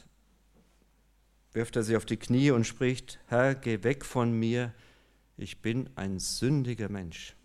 wirft 1.54 1.76
er 1.76 1.84
sie 1.84 1.96
auf 1.96 2.06
die 2.06 2.18
Knie 2.18 2.52
und 2.52 2.66
spricht, 2.66 3.20
Herr, 3.28 3.56
geh 3.56 3.84
weg 3.84 4.06
von 4.06 4.32
mir, 4.38 4.74
ich 5.38 5.62
bin 5.62 5.90
ein 5.96 6.20
sündiger 6.20 6.90
Mensch. 6.90 7.36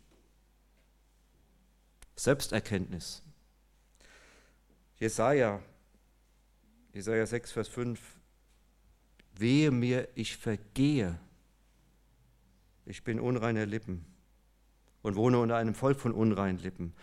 Selbsterkenntnis. 2.16 3.22
Jesaja, 4.98 5.62
Jesaja 6.92 7.26
6, 7.26 7.52
Vers 7.52 7.68
5, 7.68 8.00
wehe 9.34 9.70
mir, 9.70 10.08
ich 10.14 10.36
vergehe. 10.36 11.18
Ich 12.86 13.04
bin 13.04 13.20
unreiner 13.20 13.66
Lippen 13.66 14.04
und 15.02 15.16
wohne 15.16 15.38
unter 15.38 15.56
einem 15.56 15.74
Volk 15.74 16.00
von 16.00 16.12
unreinen 16.12 16.58
Lippen. 16.58 16.94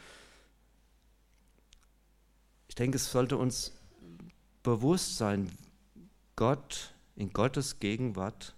Ich 2.67 2.75
denke, 2.75 2.97
es 2.97 3.11
sollte 3.11 3.37
uns 3.37 3.71
bewusst 4.63 5.17
sein, 5.17 5.51
Gott 6.35 6.93
in 7.15 7.31
Gottes 7.31 7.79
Gegenwart 7.79 8.55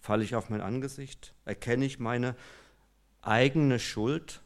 falle 0.00 0.24
ich 0.24 0.34
auf 0.34 0.48
mein 0.48 0.62
Angesicht, 0.62 1.34
erkenne 1.44 1.84
ich 1.84 1.98
meine 1.98 2.34
eigene 3.20 3.78
Schuld. 3.78 4.40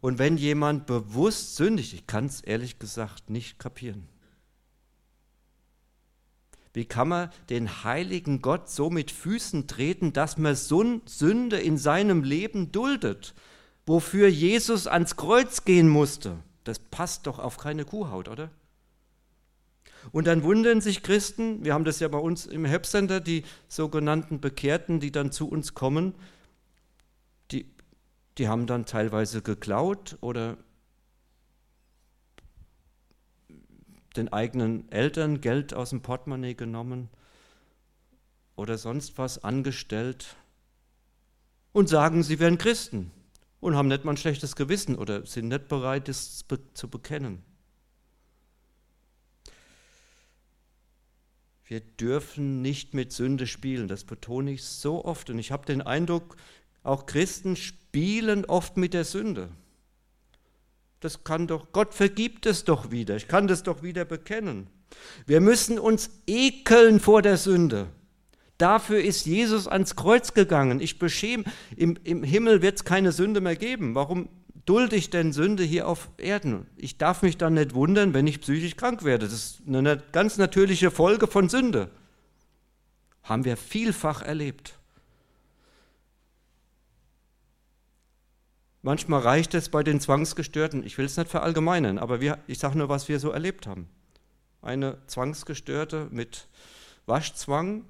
Und 0.00 0.18
wenn 0.18 0.36
jemand 0.36 0.86
bewusst 0.86 1.56
sündigt, 1.56 1.92
ich 1.92 2.06
kann 2.06 2.26
es 2.26 2.40
ehrlich 2.40 2.78
gesagt 2.78 3.30
nicht 3.30 3.58
kapieren. 3.58 4.08
Wie 6.72 6.84
kann 6.84 7.08
man 7.08 7.30
den 7.50 7.82
heiligen 7.82 8.40
Gott 8.40 8.68
so 8.68 8.90
mit 8.90 9.10
Füßen 9.10 9.66
treten, 9.66 10.12
dass 10.12 10.36
man 10.38 10.54
Sünde 10.54 11.58
in 11.58 11.76
seinem 11.76 12.22
Leben 12.22 12.70
duldet, 12.70 13.34
wofür 13.86 14.28
Jesus 14.28 14.86
ans 14.86 15.16
Kreuz 15.16 15.64
gehen 15.64 15.88
musste? 15.88 16.36
Das 16.64 16.78
passt 16.78 17.26
doch 17.26 17.38
auf 17.38 17.56
keine 17.56 17.84
Kuhhaut, 17.84 18.28
oder? 18.28 18.50
Und 20.12 20.26
dann 20.26 20.42
wundern 20.42 20.80
sich 20.80 21.02
Christen, 21.02 21.64
wir 21.64 21.74
haben 21.74 21.84
das 21.84 21.98
ja 22.00 22.08
bei 22.08 22.18
uns 22.18 22.46
im 22.46 22.64
Helpcenter, 22.64 23.20
die 23.20 23.42
sogenannten 23.66 24.40
Bekehrten, 24.40 25.00
die 25.00 25.10
dann 25.10 25.32
zu 25.32 25.48
uns 25.48 25.74
kommen, 25.74 26.14
die 28.38 28.48
haben 28.48 28.66
dann 28.66 28.86
teilweise 28.86 29.42
geklaut 29.42 30.16
oder 30.20 30.56
den 34.16 34.32
eigenen 34.32 34.90
Eltern 34.90 35.40
Geld 35.40 35.74
aus 35.74 35.90
dem 35.90 36.02
Portemonnaie 36.02 36.54
genommen 36.54 37.08
oder 38.56 38.78
sonst 38.78 39.18
was 39.18 39.42
angestellt 39.44 40.36
und 41.72 41.88
sagen, 41.88 42.22
sie 42.22 42.38
wären 42.38 42.58
Christen 42.58 43.10
und 43.60 43.76
haben 43.76 43.88
nicht 43.88 44.04
mal 44.04 44.12
ein 44.12 44.16
schlechtes 44.16 44.56
Gewissen 44.56 44.96
oder 44.96 45.26
sind 45.26 45.48
nicht 45.48 45.68
bereit, 45.68 46.08
es 46.08 46.44
zu 46.74 46.88
bekennen. 46.88 47.42
Wir 51.64 51.80
dürfen 51.80 52.62
nicht 52.62 52.94
mit 52.94 53.12
Sünde 53.12 53.46
spielen, 53.46 53.88
das 53.88 54.04
betone 54.04 54.52
ich 54.52 54.64
so 54.64 55.04
oft. 55.04 55.28
Und 55.28 55.38
ich 55.38 55.52
habe 55.52 55.66
den 55.66 55.82
Eindruck, 55.82 56.36
auch 56.82 57.06
Christen 57.06 57.56
spielen 57.56 58.44
oft 58.44 58.76
mit 58.76 58.94
der 58.94 59.04
Sünde. 59.04 59.48
Das 61.00 61.24
kann 61.24 61.46
doch, 61.46 61.72
Gott 61.72 61.94
vergibt 61.94 62.46
es 62.46 62.64
doch 62.64 62.90
wieder, 62.90 63.16
ich 63.16 63.28
kann 63.28 63.46
das 63.46 63.62
doch 63.62 63.82
wieder 63.82 64.04
bekennen. 64.04 64.66
Wir 65.26 65.40
müssen 65.40 65.78
uns 65.78 66.10
ekeln 66.26 66.98
vor 66.98 67.22
der 67.22 67.36
Sünde. 67.36 67.88
Dafür 68.56 69.00
ist 69.00 69.26
Jesus 69.26 69.68
ans 69.68 69.94
Kreuz 69.94 70.34
gegangen. 70.34 70.80
Ich 70.80 70.98
beschäme, 70.98 71.44
im, 71.76 71.96
im 72.02 72.24
Himmel 72.24 72.60
wird 72.60 72.76
es 72.76 72.84
keine 72.84 73.12
Sünde 73.12 73.40
mehr 73.40 73.54
geben. 73.54 73.94
Warum 73.94 74.28
dulde 74.64 74.96
ich 74.96 75.10
denn 75.10 75.32
Sünde 75.32 75.62
hier 75.62 75.86
auf 75.86 76.10
Erden? 76.18 76.66
Ich 76.76 76.98
darf 76.98 77.22
mich 77.22 77.36
dann 77.36 77.54
nicht 77.54 77.74
wundern, 77.74 78.14
wenn 78.14 78.26
ich 78.26 78.40
psychisch 78.40 78.76
krank 78.76 79.04
werde. 79.04 79.26
Das 79.26 79.34
ist 79.34 79.62
eine 79.68 80.02
ganz 80.10 80.38
natürliche 80.38 80.90
Folge 80.90 81.28
von 81.28 81.48
Sünde. 81.48 81.90
Haben 83.22 83.44
wir 83.44 83.56
vielfach 83.56 84.22
erlebt. 84.22 84.77
Manchmal 88.82 89.20
reicht 89.20 89.54
es 89.54 89.68
bei 89.68 89.82
den 89.82 90.00
Zwangsgestörten, 90.00 90.84
ich 90.84 90.98
will 90.98 91.06
es 91.06 91.16
nicht 91.16 91.30
verallgemeinern, 91.30 91.98
aber 91.98 92.20
wir, 92.20 92.38
ich 92.46 92.58
sage 92.58 92.78
nur, 92.78 92.88
was 92.88 93.08
wir 93.08 93.18
so 93.18 93.30
erlebt 93.30 93.66
haben. 93.66 93.88
Eine 94.62 94.98
Zwangsgestörte 95.06 96.08
mit 96.10 96.48
Waschzwang, 97.06 97.84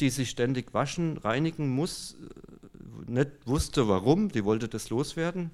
die 0.00 0.10
sich 0.10 0.30
ständig 0.30 0.74
waschen, 0.74 1.18
reinigen 1.18 1.68
muss, 1.68 2.16
nicht 3.06 3.46
wusste 3.46 3.88
warum, 3.88 4.30
die 4.30 4.44
wollte 4.44 4.68
das 4.68 4.90
loswerden. 4.90 5.50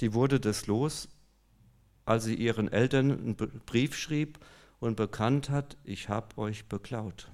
Die 0.00 0.12
wurde 0.14 0.40
das 0.40 0.66
los, 0.66 1.08
als 2.04 2.24
sie 2.24 2.34
ihren 2.34 2.70
Eltern 2.70 3.10
einen 3.10 3.36
Brief 3.36 3.96
schrieb 3.96 4.38
und 4.80 4.96
bekannt 4.96 5.50
hat, 5.50 5.76
ich 5.84 6.08
habe 6.08 6.38
euch 6.38 6.66
beklaut. 6.66 7.30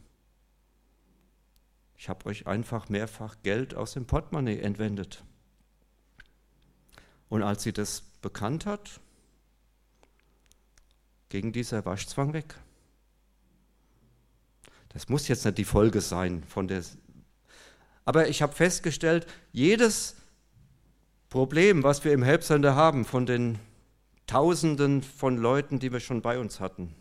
Ich 2.05 2.11
habe 2.11 2.26
euch 2.26 2.46
einfach 2.46 2.90
mehrfach 2.90 3.36
Geld 3.42 3.74
aus 3.74 3.94
dem 3.94 4.05
Portemonnaie 4.05 4.59
entwendet. 4.61 5.24
Und 7.30 7.42
als 7.42 7.62
sie 7.62 7.72
das 7.72 8.02
bekannt 8.20 8.66
hat, 8.66 9.00
ging 11.30 11.50
dieser 11.50 11.86
Waschzwang 11.86 12.34
weg. 12.34 12.57
Das 14.90 15.09
muss 15.09 15.28
jetzt 15.28 15.46
nicht 15.46 15.57
die 15.57 15.64
Folge 15.64 16.02
sein 16.02 16.44
von 16.44 16.68
der 16.68 16.82
aber 18.05 18.28
ich 18.28 18.42
habe 18.42 18.52
festgestellt, 18.52 19.26
jedes 19.52 20.16
Problem, 21.30 21.84
was 21.84 22.05
wir 22.05 22.12
im 22.12 22.22
Helpcenter 22.22 22.76
haben, 22.76 23.07
von 23.07 23.24
den 23.24 23.59
Tausenden 24.26 25.02
von 25.02 25.38
Leuten, 25.38 25.78
die 25.78 25.90
wir 25.90 26.00
schon 26.00 26.20
bei 26.20 26.38
uns 26.38 26.61
hatten, 26.61 26.94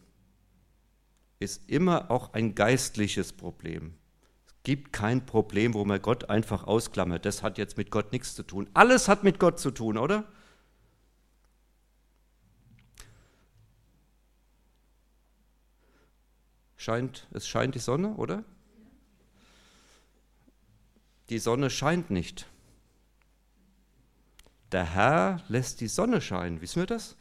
ist 1.39 1.69
immer 1.69 2.09
auch 2.09 2.31
ein 2.31 2.55
geistliches 2.55 3.33
Problem. 3.33 3.95
Gibt 4.63 4.93
kein 4.93 5.25
Problem, 5.25 5.73
wo 5.73 5.83
man 5.85 6.01
Gott 6.01 6.29
einfach 6.29 6.65
ausklammert. 6.65 7.25
Das 7.25 7.43
hat 7.43 7.57
jetzt 7.57 7.77
mit 7.77 7.91
Gott 7.91 8.11
nichts 8.11 8.35
zu 8.35 8.43
tun. 8.43 8.69
Alles 8.73 9.07
hat 9.07 9.23
mit 9.23 9.39
Gott 9.39 9.59
zu 9.59 9.71
tun, 9.71 9.97
oder? 9.97 10.23
Scheint, 16.77 17.27
es 17.31 17.47
scheint 17.47 17.75
die 17.75 17.79
Sonne, 17.79 18.15
oder? 18.15 18.43
die 21.29 21.39
Sonne 21.39 21.69
scheint 21.69 22.11
nicht. 22.11 22.45
Der 24.71 24.85
Herr 24.93 25.41
lässt 25.47 25.81
die 25.81 25.87
Sonne 25.87 26.21
scheinen, 26.21 26.61
wissen 26.61 26.81
wir 26.81 26.85
das? 26.85 27.15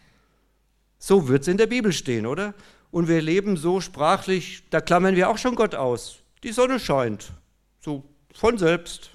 So 0.99 1.29
wird 1.29 1.43
es 1.43 1.49
in 1.49 1.57
der 1.57 1.67
Bibel 1.67 1.93
stehen, 1.93 2.27
oder? 2.27 2.55
Und 2.91 3.09
wir 3.09 3.23
leben 3.23 3.57
so 3.57 3.81
sprachlich, 3.81 4.65
da 4.71 4.81
klammern 4.81 5.17
wir 5.17 5.31
auch 5.31 5.39
schon 5.39 5.55
Gott 5.55 5.75
aus. 5.75 6.22
Die 6.43 6.53
Sonne 6.53 6.81
scheint, 6.81 7.33
so 7.81 8.05
von 8.35 8.59
selbst. 8.59 9.11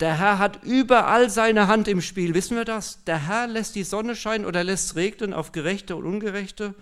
Der 0.00 0.18
Herr 0.18 0.38
hat 0.38 0.62
überall 0.64 1.30
seine 1.30 1.66
Hand 1.68 1.88
im 1.88 2.00
Spiel, 2.00 2.34
wissen 2.34 2.56
wir 2.56 2.64
das? 2.64 3.04
Der 3.04 3.26
Herr 3.26 3.46
lässt 3.46 3.74
die 3.74 3.84
Sonne 3.84 4.16
scheinen 4.16 4.44
oder 4.44 4.64
lässt 4.64 4.96
regnen 4.96 5.32
auf 5.32 5.52
Gerechte 5.52 5.96
und 5.96 6.04
Ungerechte. 6.04 6.74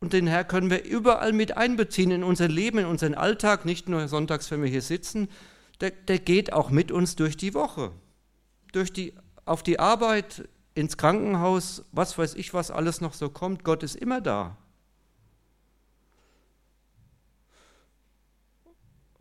Und 0.00 0.12
den 0.12 0.26
Herr 0.26 0.44
können 0.44 0.70
wir 0.70 0.84
überall 0.84 1.32
mit 1.32 1.56
einbeziehen 1.56 2.10
in 2.10 2.24
unser 2.24 2.48
Leben, 2.48 2.78
in 2.78 2.86
unseren 2.86 3.14
Alltag, 3.14 3.64
nicht 3.64 3.88
nur 3.88 4.08
sonntags, 4.08 4.50
wenn 4.50 4.62
wir 4.62 4.68
hier 4.68 4.82
sitzen. 4.82 5.28
Der, 5.80 5.90
der 5.92 6.18
geht 6.18 6.52
auch 6.52 6.70
mit 6.70 6.90
uns 6.90 7.14
durch 7.14 7.36
die 7.36 7.54
Woche, 7.54 7.92
durch 8.72 8.92
die, 8.92 9.14
auf 9.44 9.62
die 9.62 9.78
Arbeit, 9.78 10.48
ins 10.74 10.96
Krankenhaus, 10.96 11.84
was 11.92 12.16
weiß 12.18 12.34
ich, 12.34 12.54
was 12.54 12.70
alles 12.70 13.00
noch 13.00 13.14
so 13.14 13.28
kommt. 13.28 13.62
Gott 13.62 13.82
ist 13.82 13.94
immer 13.94 14.20
da. 14.20 14.56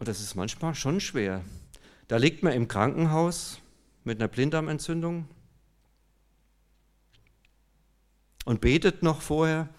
Und 0.02 0.08
das 0.08 0.20
ist 0.20 0.34
manchmal 0.34 0.74
schon 0.74 0.99
schwer. 0.99 1.45
Da 2.08 2.18
liegt 2.18 2.41
man 2.41 2.54
im 2.54 2.68
Krankenhaus 2.68 3.62
mit 4.04 4.20
einer 4.20 4.28
Blinddarmentzündung 4.28 5.30
und 8.45 8.60
betet 8.60 9.04
noch 9.04 9.22
vorher 9.22 9.70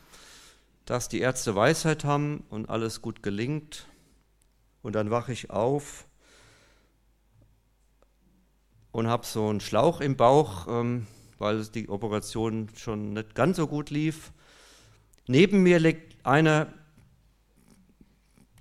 dass 0.85 1.09
die 1.09 1.20
Ärzte 1.20 1.55
Weisheit 1.55 2.05
haben 2.05 2.45
und 2.51 2.68
alles 2.68 3.03
gut 3.03 3.23
gelingt. 3.23 3.87
Und 4.83 4.95
dann 4.95 5.11
wache 5.11 5.33
ich 5.33 5.51
auf 5.51 6.07
und 8.91 9.07
habe 9.07 9.25
so 9.25 9.49
einen 9.49 9.61
Schlauch 9.61 10.01
im 10.01 10.16
Bauch, 10.16 10.66
ähm, 10.68 11.07
weil 11.39 11.64
die 11.66 11.89
Operation 11.89 12.68
schon 12.77 13.12
nicht 13.12 13.35
ganz 13.35 13.57
so 13.57 13.66
gut 13.66 13.91
lief. 13.91 14.33
Neben 15.27 15.62
mir 15.62 15.79
liegt 15.79 16.27
einer, 16.27 16.73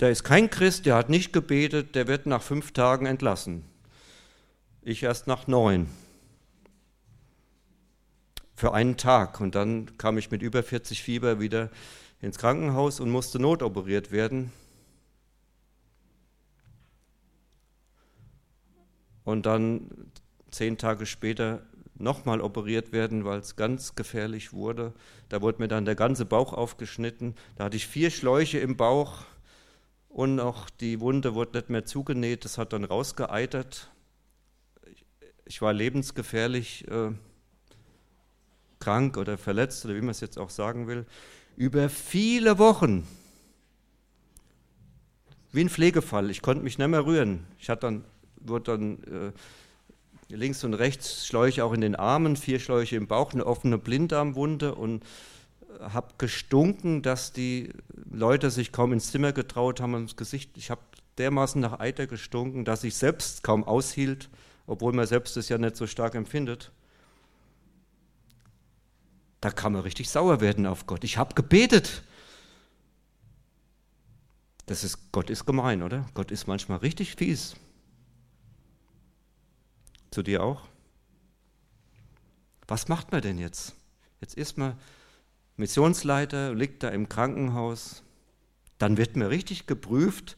der 0.02 0.10
ist 0.10 0.24
kein 0.24 0.50
Christ, 0.50 0.88
der 0.88 0.96
hat 0.96 1.10
nicht 1.10 1.32
gebetet, 1.32 1.94
der 1.94 2.08
wird 2.08 2.26
nach 2.26 2.42
fünf 2.42 2.72
Tagen 2.72 3.06
entlassen. 3.06 3.64
Ich 4.82 5.04
erst 5.04 5.28
nach 5.28 5.46
neun. 5.46 5.88
Für 8.56 8.74
einen 8.74 8.98
Tag. 8.98 9.40
Und 9.40 9.54
dann 9.54 9.98
kam 10.00 10.18
ich 10.18 10.32
mit 10.32 10.42
über 10.42 10.64
40 10.64 11.04
Fieber 11.04 11.40
wieder 11.40 11.70
ins 12.20 12.40
Krankenhaus 12.40 13.00
und 13.00 13.12
musste 13.12 13.40
notoperiert 13.40 14.12
werden. 14.12 14.52
Und 19.24 19.46
dann 19.46 20.10
zehn 20.50 20.80
Tage 20.80 21.06
später 21.06 21.62
nochmal 21.94 22.42
operiert 22.42 22.92
werden, 22.92 23.24
weil 23.24 23.40
es 23.40 23.56
ganz 23.56 23.94
gefährlich 23.94 24.52
wurde. 24.52 24.94
Da 25.30 25.44
wurde 25.44 25.62
mir 25.62 25.68
dann 25.68 25.86
der 25.86 25.96
ganze 25.96 26.26
Bauch 26.26 26.54
aufgeschnitten. 26.54 27.36
Da 27.56 27.66
hatte 27.66 27.78
ich 27.78 27.86
vier 27.86 28.10
Schläuche 28.10 28.58
im 28.58 28.78
Bauch 28.78 29.26
und 30.14 30.40
auch 30.40 30.70
die 30.70 31.00
Wunde 31.00 31.36
wurde 31.36 31.58
nicht 31.58 31.70
mehr 31.70 31.86
zugenäht. 31.86 32.46
Das 32.46 32.58
hat 32.58 32.74
dann 32.74 32.84
rausgeeitert. 32.84 33.90
Ich 35.46 35.62
war 35.62 35.74
lebensgefährlich 35.74 36.88
äh, 36.88 37.12
krank 38.80 39.18
oder 39.18 39.38
verletzt 39.38 39.86
oder 39.86 39.96
wie 39.96 40.02
man 40.02 40.10
es 40.10 40.22
jetzt 40.22 40.38
auch 40.38 40.50
sagen 40.50 40.88
will 40.88 41.06
über 41.58 41.90
viele 41.90 42.58
Wochen. 42.58 43.08
Wie 45.52 45.62
ein 45.62 45.70
Pflegefall. 45.70 46.30
Ich 46.30 46.42
konnte 46.42 46.64
mich 46.64 46.78
nicht 46.78 46.88
mehr 46.88 47.06
rühren. 47.06 47.46
Ich 47.60 47.70
hatte 47.70 47.82
dann, 47.82 48.06
wurde 48.38 48.72
dann 48.72 49.04
äh, 49.04 50.36
links 50.36 50.64
und 50.64 50.74
rechts 50.74 51.28
Schläuche 51.28 51.66
auch 51.66 51.74
in 51.74 51.82
den 51.82 51.96
Armen, 51.96 52.38
vier 52.38 52.60
Schläuche 52.60 52.96
im 52.96 53.08
Bauch, 53.08 53.34
eine 53.34 53.46
offene 53.46 53.78
Blinddarmwunde 53.78 54.76
und 54.76 55.04
habe 55.80 56.14
gestunken, 56.18 57.02
dass 57.02 57.34
die 57.34 57.74
Leute 58.12 58.52
sich 58.52 58.72
kaum 58.72 58.94
ins 58.94 59.12
Zimmer 59.12 59.32
getraut 59.32 59.80
haben 59.80 59.96
ins 59.96 60.16
Gesicht. 60.16 60.58
Ich 60.58 60.70
habe 60.70 60.82
dermaßen 61.18 61.62
nach 61.62 61.80
Eiter 61.80 62.08
gestunken, 62.08 62.66
dass 62.66 62.84
ich 62.84 62.96
selbst 62.96 63.44
kaum 63.44 63.64
aushielt, 63.64 64.30
obwohl 64.68 64.94
man 64.94 65.08
selbst 65.08 65.38
es 65.38 65.50
ja 65.50 65.58
nicht 65.58 65.76
so 65.76 65.88
stark 65.88 66.16
empfindet. 66.16 66.72
Da 69.40 69.50
kann 69.50 69.74
man 69.74 69.82
richtig 69.82 70.10
sauer 70.10 70.40
werden 70.40 70.66
auf 70.66 70.86
Gott. 70.86 71.04
Ich 71.04 71.18
habe 71.18 71.34
gebetet. 71.34 72.04
Das 74.68 74.84
ist, 74.84 75.12
Gott 75.12 75.30
ist 75.30 75.46
gemein, 75.46 75.82
oder? 75.82 76.06
Gott 76.14 76.32
ist 76.32 76.48
manchmal 76.48 76.78
richtig 76.78 77.16
fies. 77.16 77.56
Zu 80.12 80.22
dir 80.22 80.44
auch? 80.44 80.62
Was 82.68 82.88
macht 82.88 83.12
man 83.12 83.22
denn 83.22 83.38
jetzt? 83.38 83.74
Jetzt 84.22 84.36
ist 84.36 84.58
man 84.58 84.78
Missionsleiter, 85.58 86.54
liegt 86.54 86.84
da 86.84 86.90
im 86.90 87.10
Krankenhaus. 87.10 88.04
Dann 88.78 88.98
wird 88.98 89.16
man 89.16 89.28
richtig 89.28 89.68
geprüft 89.68 90.38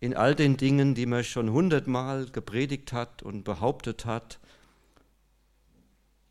in 0.00 0.14
all 0.14 0.34
den 0.34 0.56
Dingen, 0.56 0.94
die 0.94 1.06
man 1.06 1.22
schon 1.22 1.52
hundertmal 1.52 2.26
gepredigt 2.26 2.92
hat 2.92 3.22
und 3.22 3.44
behauptet 3.44 4.04
hat. 4.04 4.40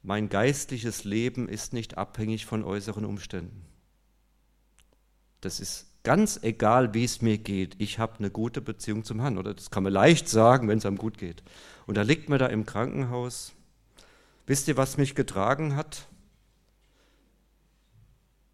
Mein 0.03 0.27
geistliches 0.27 1.03
Leben 1.03 1.47
ist 1.47 1.71
nicht 1.71 1.97
abhängig 1.97 2.45
von 2.45 2.63
äußeren 2.63 3.05
Umständen. 3.05 3.65
Das 5.39 5.59
ist 5.59 5.87
ganz 6.03 6.39
egal, 6.41 6.93
wie 6.93 7.03
es 7.03 7.21
mir 7.21 7.37
geht. 7.37 7.75
Ich 7.77 7.99
habe 7.99 8.19
eine 8.19 8.29
gute 8.29 8.61
Beziehung 8.61 9.03
zum 9.03 9.21
Herrn. 9.21 9.37
Oder 9.37 9.53
das 9.53 9.71
kann 9.71 9.83
man 9.83 9.93
leicht 9.93 10.27
sagen, 10.27 10.67
wenn 10.67 10.79
es 10.79 10.85
einem 10.85 10.97
gut 10.97 11.17
geht. 11.17 11.43
Und 11.87 11.95
da 11.95 12.01
liegt 12.01 12.29
man 12.29 12.39
da 12.39 12.47
im 12.47 12.65
Krankenhaus. 12.65 13.53
Wisst 14.47 14.67
ihr, 14.67 14.77
was 14.77 14.97
mich 14.97 15.15
getragen 15.15 15.75
hat? 15.75 16.07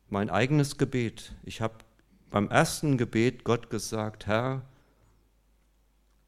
Mein 0.10 0.30
eigenes 0.30 0.78
Gebet. 0.78 1.34
Ich 1.44 1.60
habe 1.60 1.76
beim 2.30 2.50
ersten 2.50 2.98
Gebet 2.98 3.44
Gott 3.44 3.70
gesagt, 3.70 4.26
Herr, 4.26 4.64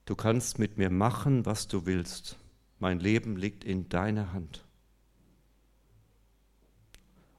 du 0.06 0.16
kannst 0.16 0.60
mit 0.60 0.78
mir 0.78 0.90
machen, 0.90 1.46
was 1.46 1.68
du 1.70 1.86
willst. 1.86 2.38
Mein 2.80 3.00
Leben 3.00 3.38
liegt 3.38 3.64
in 3.64 3.88
deiner 3.88 4.34
Hand. 4.34 4.66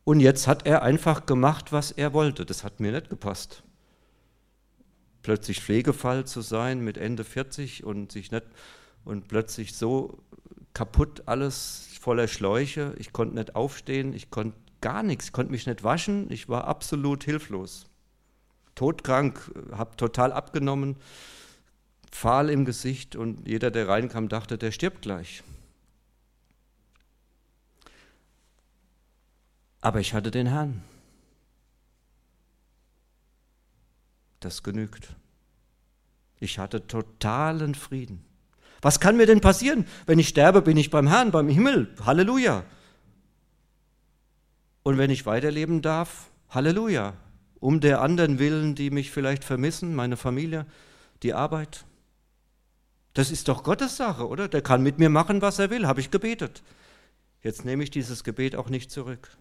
Und 0.04 0.20
jetzt 0.20 0.46
hat 0.46 0.66
er 0.66 0.82
einfach 0.82 1.26
gemacht, 1.26 1.72
was 1.72 1.92
er 1.92 2.14
wollte. 2.14 2.46
Das 2.46 2.64
hat 2.64 2.80
mir 2.80 2.92
nicht 2.92 3.10
gepasst. 3.10 3.62
Plötzlich 5.22 5.60
Pflegefall 5.60 6.26
zu 6.26 6.40
sein 6.40 6.80
mit 6.80 6.96
Ende 6.96 7.24
40 7.24 7.84
und 7.84 8.12
sich 8.12 8.30
nicht 8.30 8.46
und 9.04 9.28
plötzlich 9.28 9.74
so 9.74 10.22
kaputt 10.72 11.24
alles 11.26 11.88
voller 12.00 12.28
Schläuche. 12.28 12.94
Ich 12.98 13.12
konnte 13.12 13.34
nicht 13.34 13.54
aufstehen, 13.54 14.14
ich 14.14 14.30
konnte 14.30 14.56
gar 14.80 15.02
nichts, 15.02 15.26
ich 15.26 15.32
konnte 15.32 15.52
mich 15.52 15.66
nicht 15.66 15.84
waschen, 15.84 16.30
ich 16.30 16.48
war 16.48 16.64
absolut 16.66 17.24
hilflos. 17.24 17.86
Todkrank, 18.74 19.50
habe 19.72 19.96
total 19.96 20.32
abgenommen, 20.32 20.96
fahl 22.12 22.50
im 22.50 22.64
Gesicht 22.64 23.16
und 23.16 23.46
jeder, 23.46 23.70
der 23.70 23.88
reinkam, 23.88 24.28
dachte, 24.28 24.58
der 24.58 24.72
stirbt 24.72 25.02
gleich. 25.02 25.42
Aber 29.80 30.00
ich 30.00 30.14
hatte 30.14 30.30
den 30.30 30.46
Herrn. 30.46 30.82
Das 34.40 34.62
genügt. 34.62 35.14
Ich 36.38 36.58
hatte 36.58 36.86
totalen 36.86 37.74
Frieden. 37.74 38.24
Was 38.82 38.98
kann 38.98 39.16
mir 39.16 39.26
denn 39.26 39.42
passieren? 39.42 39.86
Wenn 40.06 40.18
ich 40.18 40.28
sterbe, 40.28 40.62
bin 40.62 40.76
ich 40.76 40.90
beim 40.90 41.06
Herrn, 41.06 41.30
beim 41.30 41.48
Himmel. 41.48 41.94
Halleluja. 42.04 42.64
Und 44.82 44.98
wenn 44.98 45.10
ich 45.10 45.26
weiterleben 45.26 45.82
darf, 45.82 46.30
Halleluja. 46.48 47.14
Um 47.58 47.80
der 47.80 48.00
anderen 48.00 48.38
willen, 48.38 48.74
die 48.74 48.90
mich 48.90 49.10
vielleicht 49.10 49.44
vermissen, 49.44 49.94
meine 49.94 50.16
Familie, 50.16 50.66
die 51.22 51.34
Arbeit. 51.34 51.84
Das 53.12 53.30
ist 53.30 53.48
doch 53.48 53.62
Gottes 53.62 53.96
Sache, 53.96 54.26
oder? 54.26 54.48
Der 54.48 54.62
kann 54.62 54.82
mit 54.82 54.98
mir 54.98 55.10
machen, 55.10 55.42
was 55.42 55.58
er 55.58 55.68
will, 55.68 55.86
habe 55.86 56.00
ich 56.00 56.10
gebetet. 56.10 56.62
Jetzt 57.42 57.64
nehme 57.64 57.82
ich 57.82 57.90
dieses 57.90 58.24
Gebet 58.24 58.56
auch 58.56 58.70
nicht 58.70 58.90
zurück 58.90 59.36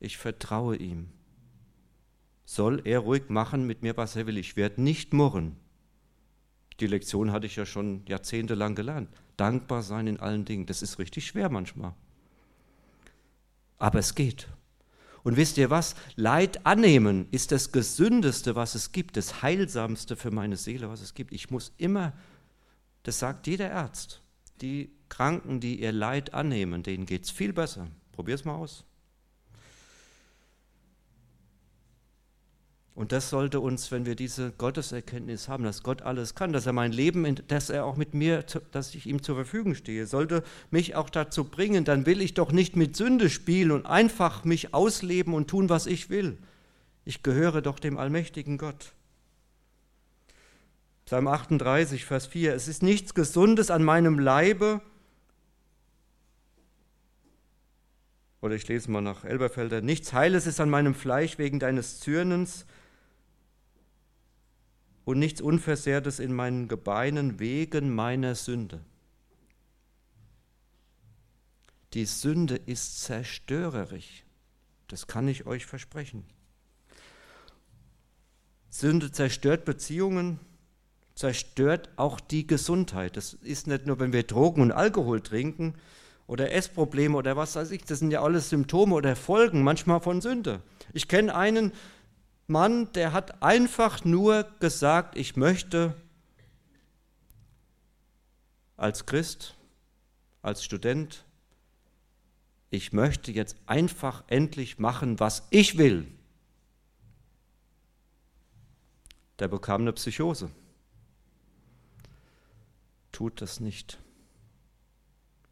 ich 0.00 0.16
vertraue 0.16 0.76
ihm. 0.76 1.08
Soll 2.44 2.82
er 2.84 3.00
ruhig 3.00 3.28
machen 3.28 3.66
mit 3.66 3.82
mir, 3.82 3.96
was 3.96 4.16
er 4.16 4.26
will. 4.26 4.38
Ich 4.38 4.56
werde 4.56 4.82
nicht 4.82 5.12
murren. 5.12 5.56
Die 6.80 6.86
Lektion 6.86 7.32
hatte 7.32 7.46
ich 7.46 7.56
ja 7.56 7.66
schon 7.66 8.04
jahrzehntelang 8.06 8.74
gelernt. 8.74 9.10
Dankbar 9.36 9.82
sein 9.82 10.06
in 10.06 10.20
allen 10.20 10.44
Dingen. 10.44 10.66
Das 10.66 10.82
ist 10.82 10.98
richtig 10.98 11.26
schwer 11.26 11.50
manchmal. 11.50 11.94
Aber 13.78 13.98
es 13.98 14.14
geht. 14.14 14.48
Und 15.22 15.36
wisst 15.36 15.58
ihr 15.58 15.70
was? 15.70 15.94
Leid 16.16 16.64
annehmen 16.64 17.28
ist 17.30 17.52
das 17.52 17.72
Gesündeste, 17.72 18.54
was 18.54 18.74
es 18.74 18.92
gibt, 18.92 19.16
das 19.16 19.42
Heilsamste 19.42 20.16
für 20.16 20.30
meine 20.30 20.56
Seele, 20.56 20.88
was 20.88 21.00
es 21.00 21.14
gibt. 21.14 21.32
Ich 21.32 21.50
muss 21.50 21.72
immer, 21.76 22.12
das 23.02 23.18
sagt 23.18 23.46
jeder 23.46 23.74
Arzt, 23.74 24.22
die 24.60 24.90
Kranken, 25.08 25.60
die 25.60 25.80
ihr 25.80 25.92
Leid 25.92 26.34
annehmen, 26.34 26.82
denen 26.82 27.06
geht 27.06 27.24
es 27.24 27.30
viel 27.30 27.52
besser. 27.52 27.88
Probier 28.12 28.34
es 28.34 28.44
mal 28.44 28.54
aus. 28.54 28.84
Und 32.98 33.12
das 33.12 33.30
sollte 33.30 33.60
uns, 33.60 33.92
wenn 33.92 34.06
wir 34.06 34.16
diese 34.16 34.50
Gotteserkenntnis 34.50 35.46
haben, 35.46 35.62
dass 35.62 35.84
Gott 35.84 36.02
alles 36.02 36.34
kann, 36.34 36.52
dass 36.52 36.66
er 36.66 36.72
mein 36.72 36.90
Leben, 36.90 37.40
dass 37.46 37.70
er 37.70 37.84
auch 37.84 37.96
mit 37.96 38.12
mir, 38.12 38.44
dass 38.72 38.92
ich 38.92 39.06
ihm 39.06 39.22
zur 39.22 39.36
Verfügung 39.36 39.76
stehe, 39.76 40.04
sollte 40.04 40.42
mich 40.72 40.96
auch 40.96 41.08
dazu 41.08 41.44
bringen, 41.44 41.84
dann 41.84 42.06
will 42.06 42.20
ich 42.20 42.34
doch 42.34 42.50
nicht 42.50 42.74
mit 42.74 42.96
Sünde 42.96 43.30
spielen 43.30 43.70
und 43.70 43.86
einfach 43.86 44.42
mich 44.42 44.74
ausleben 44.74 45.32
und 45.32 45.46
tun, 45.46 45.68
was 45.68 45.86
ich 45.86 46.10
will. 46.10 46.38
Ich 47.04 47.22
gehöre 47.22 47.62
doch 47.62 47.78
dem 47.78 47.98
allmächtigen 47.98 48.58
Gott. 48.58 48.94
Psalm 51.06 51.28
38, 51.28 52.04
Vers 52.04 52.26
4. 52.26 52.52
Es 52.52 52.66
ist 52.66 52.82
nichts 52.82 53.14
Gesundes 53.14 53.70
an 53.70 53.84
meinem 53.84 54.18
Leibe. 54.18 54.80
Oder 58.40 58.56
ich 58.56 58.66
lese 58.66 58.90
mal 58.90 59.02
nach 59.02 59.22
Elberfelder. 59.22 59.82
Nichts 59.82 60.12
Heiles 60.12 60.48
ist 60.48 60.58
an 60.58 60.68
meinem 60.68 60.96
Fleisch 60.96 61.38
wegen 61.38 61.60
deines 61.60 62.00
Zürnens 62.00 62.66
und 65.08 65.18
nichts 65.18 65.40
Unversehrtes 65.40 66.18
in 66.18 66.34
meinen 66.34 66.68
Gebeinen 66.68 67.38
wegen 67.40 67.94
meiner 67.94 68.34
Sünde. 68.34 68.84
Die 71.94 72.04
Sünde 72.04 72.56
ist 72.56 73.00
zerstörerisch. 73.04 74.24
Das 74.86 75.06
kann 75.06 75.26
ich 75.26 75.46
euch 75.46 75.64
versprechen. 75.64 76.24
Sünde 78.68 79.10
zerstört 79.10 79.64
Beziehungen, 79.64 80.40
zerstört 81.14 81.88
auch 81.96 82.20
die 82.20 82.46
Gesundheit. 82.46 83.16
Das 83.16 83.32
ist 83.32 83.66
nicht 83.66 83.86
nur, 83.86 83.98
wenn 84.00 84.12
wir 84.12 84.24
Drogen 84.24 84.60
und 84.60 84.72
Alkohol 84.72 85.22
trinken 85.22 85.72
oder 86.26 86.52
Essprobleme 86.52 87.16
oder 87.16 87.34
was 87.34 87.56
weiß 87.56 87.70
ich, 87.70 87.82
das 87.82 88.00
sind 88.00 88.10
ja 88.10 88.22
alles 88.22 88.50
Symptome 88.50 88.94
oder 88.94 89.16
Folgen 89.16 89.62
manchmal 89.62 90.00
von 90.00 90.20
Sünde. 90.20 90.60
Ich 90.92 91.08
kenne 91.08 91.34
einen, 91.34 91.72
Mann, 92.48 92.90
der 92.92 93.12
hat 93.12 93.42
einfach 93.42 94.04
nur 94.04 94.44
gesagt, 94.58 95.16
ich 95.18 95.36
möchte 95.36 95.94
als 98.78 99.04
Christ, 99.04 99.54
als 100.40 100.64
Student, 100.64 101.26
ich 102.70 102.92
möchte 102.94 103.32
jetzt 103.32 103.56
einfach 103.66 104.24
endlich 104.28 104.78
machen, 104.78 105.20
was 105.20 105.46
ich 105.50 105.76
will. 105.76 106.06
Der 109.38 109.48
bekam 109.48 109.82
eine 109.82 109.92
Psychose. 109.92 110.50
Tut 113.12 113.42
das 113.42 113.60
nicht. 113.60 113.98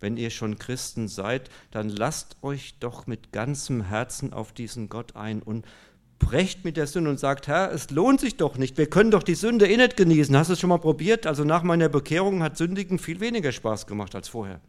Wenn 0.01 0.17
ihr 0.17 0.31
schon 0.31 0.59
Christen 0.59 1.09
seid, 1.09 1.51
dann 1.71 1.89
lasst 1.89 2.37
euch 2.43 2.79
doch 2.79 3.07
mit 3.07 3.33
ganzem 3.33 3.83
Herzen 3.83 4.33
auf 4.33 4.53
diesen 4.53 4.89
Gott 4.89 5.15
ein 5.17 5.43
und 5.43 5.67
brecht 6.19 6.65
mit 6.65 6.77
der 6.77 6.87
Sünde 6.87 7.11
und 7.11 7.21
sagt, 7.21 7.47
Herr, 7.47 7.73
es 7.73 7.91
lohnt 7.91 8.21
sich 8.21 8.37
doch 8.37 8.57
nicht, 8.59 8.79
wir 8.79 8.89
können 8.89 9.11
doch 9.11 9.23
die 9.23 9.35
Sünde 9.35 9.69
eh 9.69 9.77
nicht 9.77 9.97
genießen. 9.97 10.37
Hast 10.37 10.49
du 10.49 10.55
es 10.55 10.61
schon 10.61 10.71
mal 10.71 10.79
probiert? 10.79 11.27
Also 11.27 11.45
nach 11.45 11.63
meiner 11.63 11.89
Bekehrung 11.89 12.43
hat 12.43 12.57
Sündigen 12.57 12.99
viel 12.99 13.21
weniger 13.21 13.53
Spaß 13.53 13.87
gemacht 13.87 14.15
als 14.15 14.29
vorher. 14.29 14.61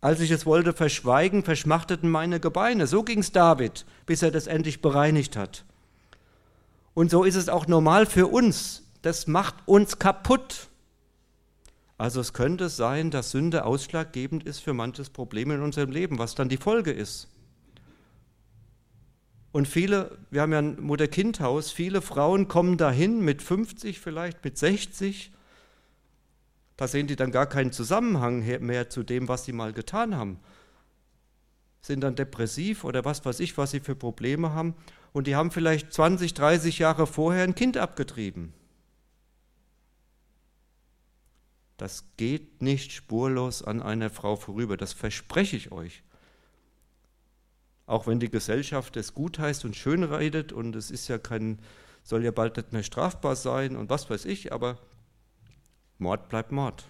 Als 0.00 0.20
ich 0.20 0.30
es 0.30 0.44
wollte 0.44 0.74
verschweigen, 0.74 1.44
verschmachteten 1.44 2.10
meine 2.10 2.38
Gebeine. 2.38 2.86
So 2.86 3.04
ging 3.04 3.20
es 3.20 3.32
David, 3.32 3.86
bis 4.04 4.22
er 4.22 4.30
das 4.30 4.46
endlich 4.46 4.82
bereinigt 4.82 5.34
hat. 5.34 5.64
Und 6.92 7.10
so 7.10 7.24
ist 7.24 7.36
es 7.36 7.48
auch 7.48 7.66
normal 7.66 8.04
für 8.04 8.26
uns. 8.26 8.82
Das 9.00 9.26
macht 9.26 9.54
uns 9.66 9.98
kaputt. 9.98 10.68
Also 11.96 12.20
es 12.20 12.34
könnte 12.34 12.68
sein, 12.68 13.10
dass 13.10 13.30
Sünde 13.30 13.64
ausschlaggebend 13.64 14.44
ist 14.44 14.60
für 14.60 14.74
manches 14.74 15.10
Problem 15.10 15.50
in 15.50 15.62
unserem 15.62 15.90
Leben, 15.90 16.18
was 16.18 16.34
dann 16.34 16.50
die 16.50 16.56
Folge 16.58 16.92
ist. 16.92 17.28
Und 19.54 19.68
viele, 19.68 20.18
wir 20.32 20.42
haben 20.42 20.52
ja 20.52 20.58
ein 20.58 20.80
Mutter-Kind-Haus, 20.80 21.70
viele 21.70 22.02
Frauen 22.02 22.48
kommen 22.48 22.76
dahin 22.76 23.20
mit 23.20 23.40
50 23.40 24.00
vielleicht, 24.00 24.44
mit 24.44 24.58
60. 24.58 25.30
Da 26.76 26.88
sehen 26.88 27.06
die 27.06 27.14
dann 27.14 27.30
gar 27.30 27.46
keinen 27.46 27.70
Zusammenhang 27.70 28.44
mehr 28.66 28.90
zu 28.90 29.04
dem, 29.04 29.28
was 29.28 29.44
sie 29.44 29.52
mal 29.52 29.72
getan 29.72 30.16
haben. 30.16 30.40
sind 31.80 32.00
dann 32.00 32.16
depressiv 32.16 32.82
oder 32.82 33.04
was 33.04 33.24
weiß 33.24 33.38
ich, 33.38 33.56
was 33.56 33.70
sie 33.70 33.78
für 33.78 33.94
Probleme 33.94 34.52
haben. 34.54 34.74
Und 35.12 35.28
die 35.28 35.36
haben 35.36 35.52
vielleicht 35.52 35.92
20, 35.92 36.34
30 36.34 36.80
Jahre 36.80 37.06
vorher 37.06 37.44
ein 37.44 37.54
Kind 37.54 37.76
abgetrieben. 37.76 38.52
Das 41.76 42.06
geht 42.16 42.60
nicht 42.60 42.90
spurlos 42.90 43.62
an 43.62 43.80
einer 43.80 44.10
Frau 44.10 44.34
vorüber, 44.34 44.76
das 44.76 44.92
verspreche 44.92 45.56
ich 45.56 45.70
euch. 45.70 46.02
Auch 47.86 48.06
wenn 48.06 48.20
die 48.20 48.30
Gesellschaft 48.30 48.96
es 48.96 49.14
gut 49.14 49.38
heißt 49.38 49.64
und 49.64 49.76
schön 49.76 50.04
redet 50.04 50.52
und 50.52 50.74
es 50.74 50.90
ist 50.90 51.08
ja 51.08 51.18
kein, 51.18 51.58
soll 52.02 52.24
ja 52.24 52.30
bald 52.30 52.56
nicht 52.56 52.72
mehr 52.72 52.82
strafbar 52.82 53.36
sein 53.36 53.76
und 53.76 53.90
was 53.90 54.08
weiß 54.08 54.24
ich, 54.24 54.52
aber 54.52 54.78
Mord 55.98 56.28
bleibt 56.28 56.50
Mord. 56.50 56.84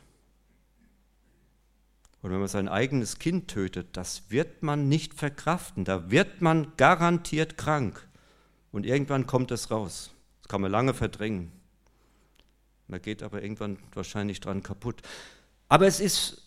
Und 2.23 2.31
wenn 2.31 2.39
man 2.39 2.49
sein 2.49 2.69
eigenes 2.69 3.19
Kind 3.19 3.49
tötet, 3.49 3.99
das 3.99 4.31
wird 4.31 4.63
man 4.63 4.89
nicht 4.89 5.13
verkraften, 5.13 5.85
da 5.85 6.11
wird 6.11 6.41
man 6.41 6.73
garantiert 6.79 7.59
krank. 7.59 8.09
Und 8.73 8.87
irgendwann 8.87 9.27
kommt 9.27 9.51
es 9.51 9.71
raus. 9.71 10.11
Das 10.41 10.49
kann 10.49 10.63
man 10.63 10.71
lange 10.71 10.95
verdrängen. 10.95 11.53
Man 12.89 13.03
geht 13.03 13.23
aber 13.23 13.43
irgendwann 13.43 13.79
wahrscheinlich 13.93 14.41
dran 14.41 14.63
kaputt. 14.63 15.03
Aber 15.69 15.87
es 15.87 16.01
ist 16.01 16.43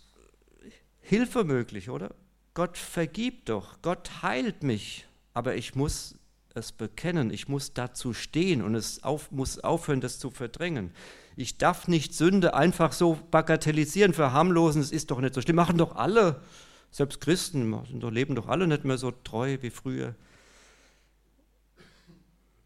Hilfe 1.00 1.44
möglich, 1.44 1.90
oder? 1.90 2.16
Gott 2.58 2.76
vergibt 2.76 3.50
doch, 3.50 3.84
Gott 3.84 4.24
heilt 4.24 4.64
mich, 4.64 5.06
aber 5.36 5.54
ich 5.54 5.76
muss 5.76 6.16
es 6.56 6.72
bekennen, 6.72 7.30
ich 7.30 7.48
muss 7.48 7.76
dazu 7.76 8.16
stehen 8.16 8.64
und 8.64 8.74
es 8.74 9.04
auf, 9.04 9.30
muss 9.30 9.60
aufhören, 9.60 10.02
das 10.02 10.18
zu 10.18 10.32
verdrängen. 10.32 10.90
Ich 11.36 11.60
darf 11.60 11.88
nicht 11.88 12.16
Sünde 12.16 12.56
einfach 12.56 12.94
so 12.94 13.20
bagatellisieren, 13.30 14.12
verharmlosen, 14.12 14.82
es 14.82 14.92
ist 14.92 15.12
doch 15.12 15.22
nicht 15.22 15.36
so 15.36 15.42
schlimm. 15.42 15.56
Machen 15.56 15.78
doch 15.78 15.96
alle, 15.98 16.42
selbst 16.90 17.22
Christen, 17.22 17.80
leben 18.10 18.34
doch 18.34 18.48
alle 18.48 18.66
nicht 18.66 18.86
mehr 18.86 18.98
so 18.98 19.12
treu 19.12 19.60
wie 19.62 19.70
früher. 19.70 20.16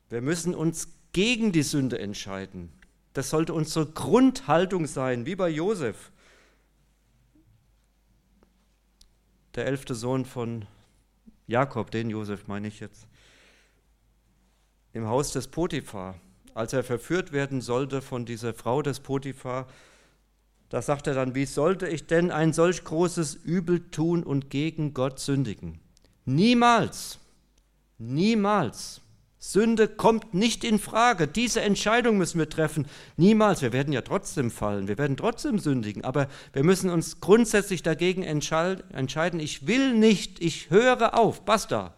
Wir 0.09 0.21
müssen 0.21 0.55
uns 0.55 0.87
gegen 1.11 1.51
die 1.51 1.63
Sünde 1.63 1.99
entscheiden. 1.99 2.71
Das 3.11 3.29
sollte 3.29 3.53
unsere 3.53 3.87
Grundhaltung 3.87 4.87
sein, 4.87 5.25
wie 5.25 5.35
bei 5.35 5.49
Josef, 5.49 6.13
der 9.55 9.65
elfte 9.65 9.95
Sohn 9.95 10.25
von 10.25 10.65
Jakob, 11.47 11.91
den 11.91 12.09
Josef 12.09 12.47
meine 12.47 12.67
ich 12.67 12.79
jetzt, 12.79 13.07
im 14.93 15.07
Haus 15.07 15.31
des 15.31 15.47
Potiphar, 15.47 16.15
als 16.53 16.73
er 16.73 16.83
verführt 16.83 17.31
werden 17.31 17.61
sollte 17.61 18.01
von 18.01 18.25
dieser 18.25 18.53
Frau 18.53 18.81
des 18.81 18.99
Potiphar, 18.99 19.67
da 20.69 20.81
sagt 20.81 21.07
er 21.07 21.13
dann, 21.13 21.35
wie 21.35 21.45
sollte 21.45 21.87
ich 21.87 22.07
denn 22.07 22.31
ein 22.31 22.53
solch 22.53 22.83
großes 22.83 23.35
Übel 23.35 23.89
tun 23.91 24.23
und 24.23 24.49
gegen 24.49 24.93
Gott 24.93 25.19
sündigen? 25.19 25.81
Niemals, 26.23 27.19
niemals. 27.97 29.00
Sünde 29.43 29.87
kommt 29.87 30.35
nicht 30.35 30.63
in 30.63 30.77
Frage. 30.77 31.27
Diese 31.27 31.61
Entscheidung 31.61 32.19
müssen 32.19 32.37
wir 32.37 32.47
treffen. 32.47 32.85
Niemals. 33.17 33.63
Wir 33.63 33.73
werden 33.73 33.91
ja 33.91 34.01
trotzdem 34.03 34.51
fallen. 34.51 34.87
Wir 34.87 34.99
werden 34.99 35.17
trotzdem 35.17 35.57
sündigen. 35.57 36.05
Aber 36.05 36.27
wir 36.53 36.63
müssen 36.63 36.91
uns 36.91 37.21
grundsätzlich 37.21 37.81
dagegen 37.81 38.21
entscheiden. 38.21 39.39
Ich 39.39 39.65
will 39.65 39.95
nicht. 39.95 40.39
Ich 40.39 40.69
höre 40.69 41.17
auf. 41.17 41.43
Basta. 41.43 41.95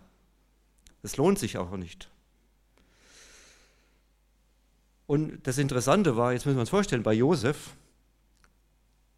Es 1.03 1.17
lohnt 1.17 1.37
sich 1.37 1.57
auch 1.57 1.75
nicht. 1.75 2.09
Und 5.05 5.45
das 5.45 5.57
Interessante 5.57 6.15
war, 6.15 6.31
jetzt 6.31 6.45
müssen 6.45 6.55
wir 6.55 6.61
uns 6.61 6.69
vorstellen, 6.69 7.03
bei 7.03 7.13
Josef, 7.13 7.71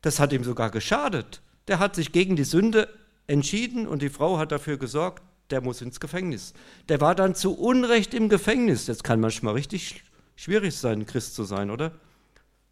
das 0.02 0.20
hat 0.20 0.34
ihm 0.34 0.44
sogar 0.44 0.72
geschadet. 0.72 1.44
Der 1.68 1.78
hat 1.78 1.94
sich 1.94 2.12
gegen 2.12 2.36
die 2.36 2.44
Sünde 2.44 2.90
entschieden 3.28 3.88
und 3.88 4.02
die 4.02 4.10
Frau 4.10 4.40
hat 4.40 4.52
dafür 4.52 4.78
gesorgt, 4.78 5.22
der 5.50 5.62
muss 5.62 5.82
ins 5.82 6.00
Gefängnis. 6.00 6.54
Der 6.90 7.02
war 7.02 7.16
dann 7.16 7.36
zu 7.36 7.58
Unrecht 7.58 8.14
im 8.14 8.30
Gefängnis. 8.30 8.86
Das 8.86 9.04
kann 9.04 9.20
manchmal 9.20 9.54
richtig 9.54 10.04
schwierig 10.36 10.76
sein, 10.76 11.06
Christ 11.06 11.36
zu 11.36 11.44
sein, 11.44 11.70
oder? 11.70 11.92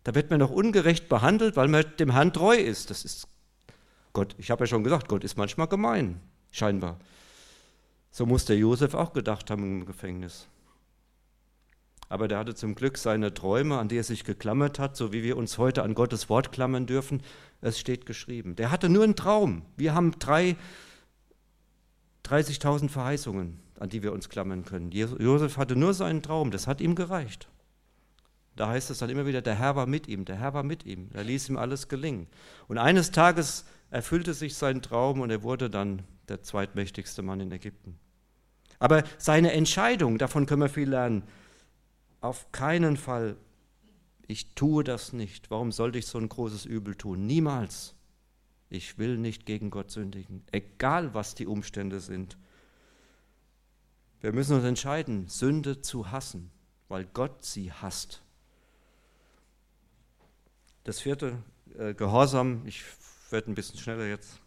Da 0.03 0.15
wird 0.15 0.29
man 0.29 0.39
noch 0.39 0.51
ungerecht 0.51 1.07
behandelt, 1.07 1.55
weil 1.55 1.67
man 1.67 1.85
dem 1.99 2.11
Herrn 2.11 2.33
treu 2.33 2.55
ist. 2.55 2.89
Das 2.89 3.05
ist 3.05 3.27
Gott, 4.13 4.35
ich 4.37 4.51
habe 4.51 4.63
ja 4.63 4.67
schon 4.67 4.83
gesagt, 4.83 5.07
Gott 5.07 5.23
ist 5.23 5.37
manchmal 5.37 5.67
gemein, 5.67 6.19
scheinbar. 6.51 6.99
So 8.11 8.27
muss 8.27 8.45
der 8.45 8.57
Josef 8.57 8.93
auch 8.93 9.11
gedacht 9.13 9.49
haben 9.49 9.63
im 9.63 9.85
Gefängnis. 9.87 10.47
Aber 12.09 12.27
der 12.27 12.37
hatte 12.37 12.53
zum 12.53 12.75
Glück 12.75 12.99
seine 12.99 13.33
Träume, 13.33 13.79
an 13.79 13.87
die 13.87 13.97
er 13.97 14.03
sich 14.03 14.23
geklammert 14.23 14.77
hat, 14.77 14.95
so 14.95 15.11
wie 15.13 15.23
wir 15.23 15.35
uns 15.35 15.57
heute 15.57 15.81
an 15.81 15.95
Gottes 15.95 16.29
Wort 16.29 16.51
klammern 16.51 16.85
dürfen. 16.85 17.23
Es 17.61 17.79
steht 17.79 18.05
geschrieben. 18.05 18.55
Der 18.55 18.69
hatte 18.69 18.87
nur 18.87 19.03
einen 19.03 19.15
Traum. 19.15 19.63
Wir 19.77 19.95
haben 19.95 20.11
drei 20.19 20.57
30.000 22.25 22.89
Verheißungen, 22.89 23.59
an 23.79 23.89
die 23.89 24.03
wir 24.03 24.13
uns 24.13 24.29
klammern 24.29 24.65
können. 24.65 24.91
Josef 24.91 25.57
hatte 25.57 25.75
nur 25.75 25.93
seinen 25.93 26.21
Traum, 26.21 26.51
das 26.51 26.67
hat 26.67 26.81
ihm 26.81 26.95
gereicht. 26.95 27.49
Da 28.55 28.67
heißt 28.67 28.91
es 28.91 28.99
dann 28.99 29.09
immer 29.09 29.25
wieder, 29.25 29.41
der 29.41 29.55
Herr 29.55 29.75
war 29.75 29.87
mit 29.87 30.07
ihm, 30.07 30.25
der 30.25 30.35
Herr 30.35 30.53
war 30.53 30.63
mit 30.63 30.85
ihm, 30.85 31.09
er 31.13 31.23
ließ 31.23 31.49
ihm 31.49 31.57
alles 31.57 31.87
gelingen. 31.87 32.27
Und 32.67 32.77
eines 32.77 33.11
Tages 33.11 33.65
erfüllte 33.89 34.33
sich 34.33 34.55
sein 34.55 34.81
Traum 34.81 35.21
und 35.21 35.31
er 35.31 35.43
wurde 35.43 35.69
dann 35.69 36.03
der 36.27 36.43
zweitmächtigste 36.43 37.21
Mann 37.21 37.39
in 37.39 37.51
Ägypten. 37.51 37.97
Aber 38.79 39.03
seine 39.17 39.53
Entscheidung, 39.53 40.17
davon 40.17 40.45
können 40.45 40.61
wir 40.61 40.69
viel 40.69 40.89
lernen, 40.89 41.23
auf 42.21 42.51
keinen 42.51 42.95
Fall, 42.95 43.37
ich 44.27 44.55
tue 44.55 44.83
das 44.83 45.13
nicht. 45.13 45.51
Warum 45.51 45.71
sollte 45.71 45.99
ich 45.99 46.05
so 46.05 46.17
ein 46.17 46.29
großes 46.29 46.65
Übel 46.65 46.95
tun? 46.95 47.25
Niemals. 47.25 47.92
Ich 48.73 48.97
will 48.97 49.19
nicht 49.19 49.45
gegen 49.45 49.69
Gott 49.69 49.91
sündigen, 49.91 50.43
egal 50.51 51.13
was 51.13 51.35
die 51.35 51.45
Umstände 51.45 51.99
sind. 51.99 52.39
Wir 54.19 54.33
müssen 54.33 54.55
uns 54.55 54.65
entscheiden, 54.65 55.27
Sünde 55.27 55.83
zu 55.83 56.09
hassen, 56.09 56.49
weil 56.87 57.05
Gott 57.05 57.45
sie 57.45 57.71
hasst. 57.71 58.23
Das 60.85 60.99
vierte, 60.99 61.37
äh, 61.77 61.93
Gehorsam, 61.93 62.63
ich 62.65 62.83
werde 63.29 63.51
ein 63.51 63.53
bisschen 63.53 63.77
schneller 63.77 64.07
jetzt. 64.07 64.39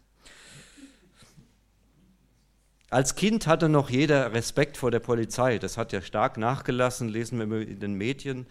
Als 2.89 3.15
Kind 3.15 3.47
hatte 3.47 3.69
noch 3.69 3.89
jeder 3.89 4.33
Respekt 4.33 4.75
vor 4.75 4.91
der 4.91 4.99
Polizei. 4.99 5.57
Das 5.57 5.77
hat 5.77 5.93
ja 5.93 6.01
stark 6.01 6.35
nachgelassen, 6.35 7.07
lesen 7.07 7.39
wir 7.39 7.65
in 7.65 7.79
den 7.79 7.93
Medien 7.93 8.45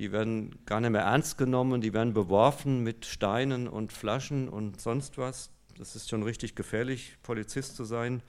die 0.00 0.12
werden 0.12 0.58
gar 0.64 0.80
nicht 0.80 0.92
mehr 0.92 1.02
ernst 1.02 1.36
genommen, 1.36 1.82
die 1.82 1.92
werden 1.92 2.14
beworfen 2.14 2.82
mit 2.82 3.04
Steinen 3.04 3.68
und 3.68 3.92
Flaschen 3.92 4.48
und 4.48 4.80
sonst 4.80 5.18
was. 5.18 5.50
Das 5.76 5.94
ist 5.94 6.08
schon 6.08 6.22
richtig 6.22 6.54
gefährlich, 6.54 7.18
Polizist 7.22 7.76
zu 7.76 7.84
sein. 7.84 8.22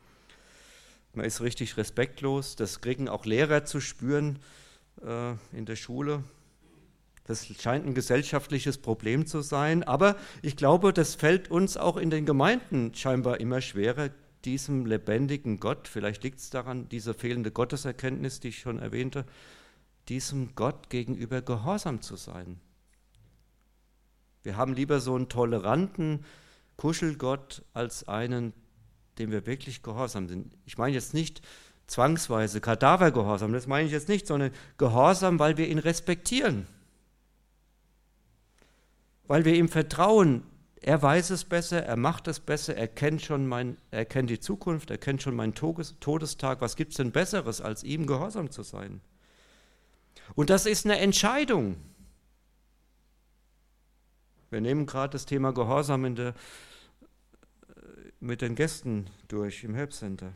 Man 1.13 1.25
ist 1.25 1.39
richtig 1.39 1.77
respektlos. 1.77 2.57
Das 2.57 2.81
kriegen 2.81 3.07
auch 3.07 3.25
Lehrer 3.25 3.63
zu 3.63 3.79
spüren 3.79 4.39
äh, 5.01 5.31
in 5.53 5.65
der 5.65 5.77
Schule. 5.77 6.25
Das 7.23 7.47
scheint 7.47 7.87
ein 7.87 7.93
gesellschaftliches 7.93 8.77
Problem 8.77 9.25
zu 9.25 9.39
sein, 9.39 9.83
aber 9.83 10.17
ich 10.41 10.57
glaube, 10.57 10.91
das 10.91 11.15
fällt 11.15 11.49
uns 11.49 11.77
auch 11.77 11.95
in 11.95 12.09
den 12.09 12.25
Gemeinden 12.25 12.93
scheinbar 12.95 13.39
immer 13.39 13.61
schwerer, 13.61 14.09
diesem 14.43 14.85
lebendigen 14.85 15.61
Gott, 15.61 15.87
vielleicht 15.87 16.23
liegt 16.23 16.39
es 16.39 16.49
daran, 16.49 16.89
diese 16.89 17.13
fehlende 17.13 17.51
Gotteserkenntnis, 17.51 18.41
die 18.41 18.49
ich 18.49 18.59
schon 18.59 18.79
erwähnte, 18.79 19.23
diesem 20.09 20.55
Gott 20.55 20.89
gegenüber 20.89 21.41
gehorsam 21.41 22.01
zu 22.01 22.15
sein. 22.15 22.59
Wir 24.43 24.57
haben 24.57 24.73
lieber 24.73 24.99
so 24.99 25.15
einen 25.15 25.29
toleranten 25.29 26.25
Kuschelgott 26.77 27.63
als 27.73 28.07
einen, 28.07 28.53
dem 29.19 29.31
wir 29.31 29.45
wirklich 29.45 29.83
gehorsam 29.83 30.27
sind. 30.27 30.57
Ich 30.65 30.77
meine 30.77 30.95
jetzt 30.95 31.13
nicht 31.13 31.41
zwangsweise 31.85 32.61
Kadavergehorsam, 32.61 33.53
das 33.53 33.67
meine 33.67 33.85
ich 33.85 33.91
jetzt 33.91 34.09
nicht, 34.09 34.25
sondern 34.25 34.51
Gehorsam, 34.77 35.39
weil 35.39 35.57
wir 35.57 35.67
ihn 35.67 35.77
respektieren, 35.77 36.65
weil 39.27 39.45
wir 39.45 39.55
ihm 39.55 39.69
vertrauen. 39.69 40.43
Er 40.83 40.99
weiß 40.99 41.29
es 41.29 41.43
besser, 41.43 41.83
er 41.83 41.97
macht 41.97 42.27
es 42.27 42.39
besser, 42.39 42.75
er 42.75 42.87
kennt 42.87 43.21
schon 43.21 43.45
mein, 43.45 43.77
er 43.91 44.05
kennt 44.05 44.31
die 44.31 44.39
Zukunft, 44.39 44.89
er 44.89 44.97
kennt 44.97 45.21
schon 45.21 45.35
meinen 45.35 45.53
Todestag. 45.53 46.61
Was 46.61 46.75
gibt 46.75 46.93
es 46.93 46.97
denn 46.97 47.11
Besseres, 47.11 47.61
als 47.61 47.83
ihm 47.83 48.07
gehorsam 48.07 48.49
zu 48.49 48.63
sein? 48.63 49.01
Und 50.35 50.49
das 50.49 50.65
ist 50.65 50.85
eine 50.85 50.99
Entscheidung. 50.99 51.77
Wir 54.49 54.61
nehmen 54.61 54.85
gerade 54.85 55.11
das 55.11 55.25
Thema 55.25 55.53
Gehorsam 55.53 56.15
der, 56.15 56.29
äh, 56.29 56.33
mit 58.19 58.41
den 58.41 58.55
Gästen 58.55 59.09
durch 59.27 59.63
im 59.63 59.73
Helpcenter. 59.73 60.33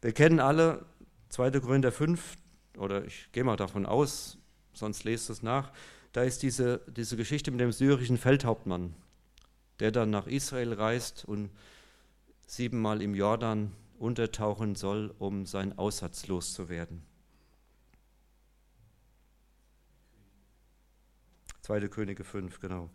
Wir 0.00 0.12
kennen 0.12 0.38
alle 0.38 0.86
2. 1.30 1.50
Korinther 1.60 1.90
5, 1.90 2.36
oder 2.76 3.04
ich 3.04 3.30
gehe 3.32 3.42
mal 3.42 3.56
davon 3.56 3.86
aus, 3.86 4.38
sonst 4.72 5.02
lest 5.02 5.30
es 5.30 5.42
nach, 5.42 5.72
da 6.12 6.22
ist 6.22 6.42
diese, 6.42 6.80
diese 6.86 7.16
Geschichte 7.16 7.50
mit 7.50 7.60
dem 7.60 7.72
syrischen 7.72 8.16
Feldhauptmann, 8.16 8.94
der 9.80 9.90
dann 9.90 10.10
nach 10.10 10.26
Israel 10.26 10.72
reist 10.72 11.24
und 11.24 11.50
siebenmal 12.46 13.02
im 13.02 13.14
Jordan 13.14 13.72
untertauchen 13.98 14.76
soll, 14.76 15.12
um 15.18 15.44
sein 15.44 15.76
Aussatz 15.76 16.28
loszuwerden. 16.28 17.07
2. 21.68 21.88
Könige 21.88 22.24
5, 22.24 22.60
genau. 22.60 22.88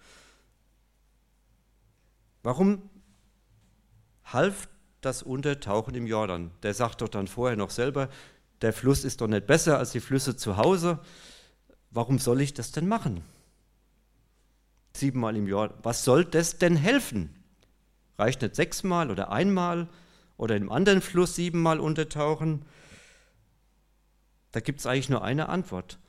Warum 2.42 2.90
half 4.26 4.68
das 5.02 5.22
Untertauchen 5.22 5.94
im 5.94 6.08
Jordan. 6.08 6.50
Der 6.64 6.74
sagt 6.74 7.02
doch 7.02 7.10
dann 7.10 7.28
vorher 7.28 7.56
noch 7.56 7.70
selber, 7.70 8.10
der 8.62 8.74
Fluss 8.74 9.04
ist 9.04 9.22
doch 9.22 9.28
nicht 9.28 9.46
besser 9.46 9.78
als 9.78 9.92
die 9.92 10.00
Flüsse 10.00 10.36
zu 10.36 10.58
Hause. 10.58 11.00
Warum 11.92 12.18
soll 12.18 12.42
ich 12.42 12.56
das 12.56 12.72
denn 12.72 12.88
machen? 12.88 13.24
Siebenmal 14.96 15.36
im 15.36 15.48
Jordan. 15.48 15.78
Was 15.84 16.04
soll 16.04 16.26
das 16.26 16.58
denn 16.58 16.76
helfen? 16.76 17.30
Reicht 18.18 18.42
nicht 18.42 18.56
sechsmal 18.56 19.12
oder 19.12 19.32
einmal 19.32 19.88
oder 20.38 20.56
in 20.56 20.64
einem 20.64 20.72
anderen 20.72 21.02
Fluss 21.02 21.36
siebenmal 21.36 21.80
untertauchen? 21.80 22.66
Da 24.52 24.62
gibt 24.62 24.80
es 24.80 24.88
eigentlich 24.88 25.10
nur 25.10 25.24
eine 25.24 25.50
Antwort. 25.50 26.00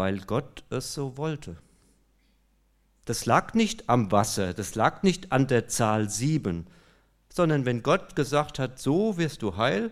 Weil 0.00 0.20
Gott 0.20 0.64
es 0.70 0.94
so 0.94 1.18
wollte. 1.18 1.58
Das 3.04 3.26
lag 3.26 3.52
nicht 3.52 3.90
am 3.90 4.10
Wasser, 4.10 4.54
das 4.54 4.74
lag 4.74 5.02
nicht 5.02 5.30
an 5.30 5.46
der 5.46 5.68
Zahl 5.68 6.08
sieben, 6.08 6.68
sondern 7.28 7.66
wenn 7.66 7.82
Gott 7.82 8.16
gesagt 8.16 8.58
hat, 8.58 8.78
so 8.78 9.18
wirst 9.18 9.42
du 9.42 9.58
heil, 9.58 9.90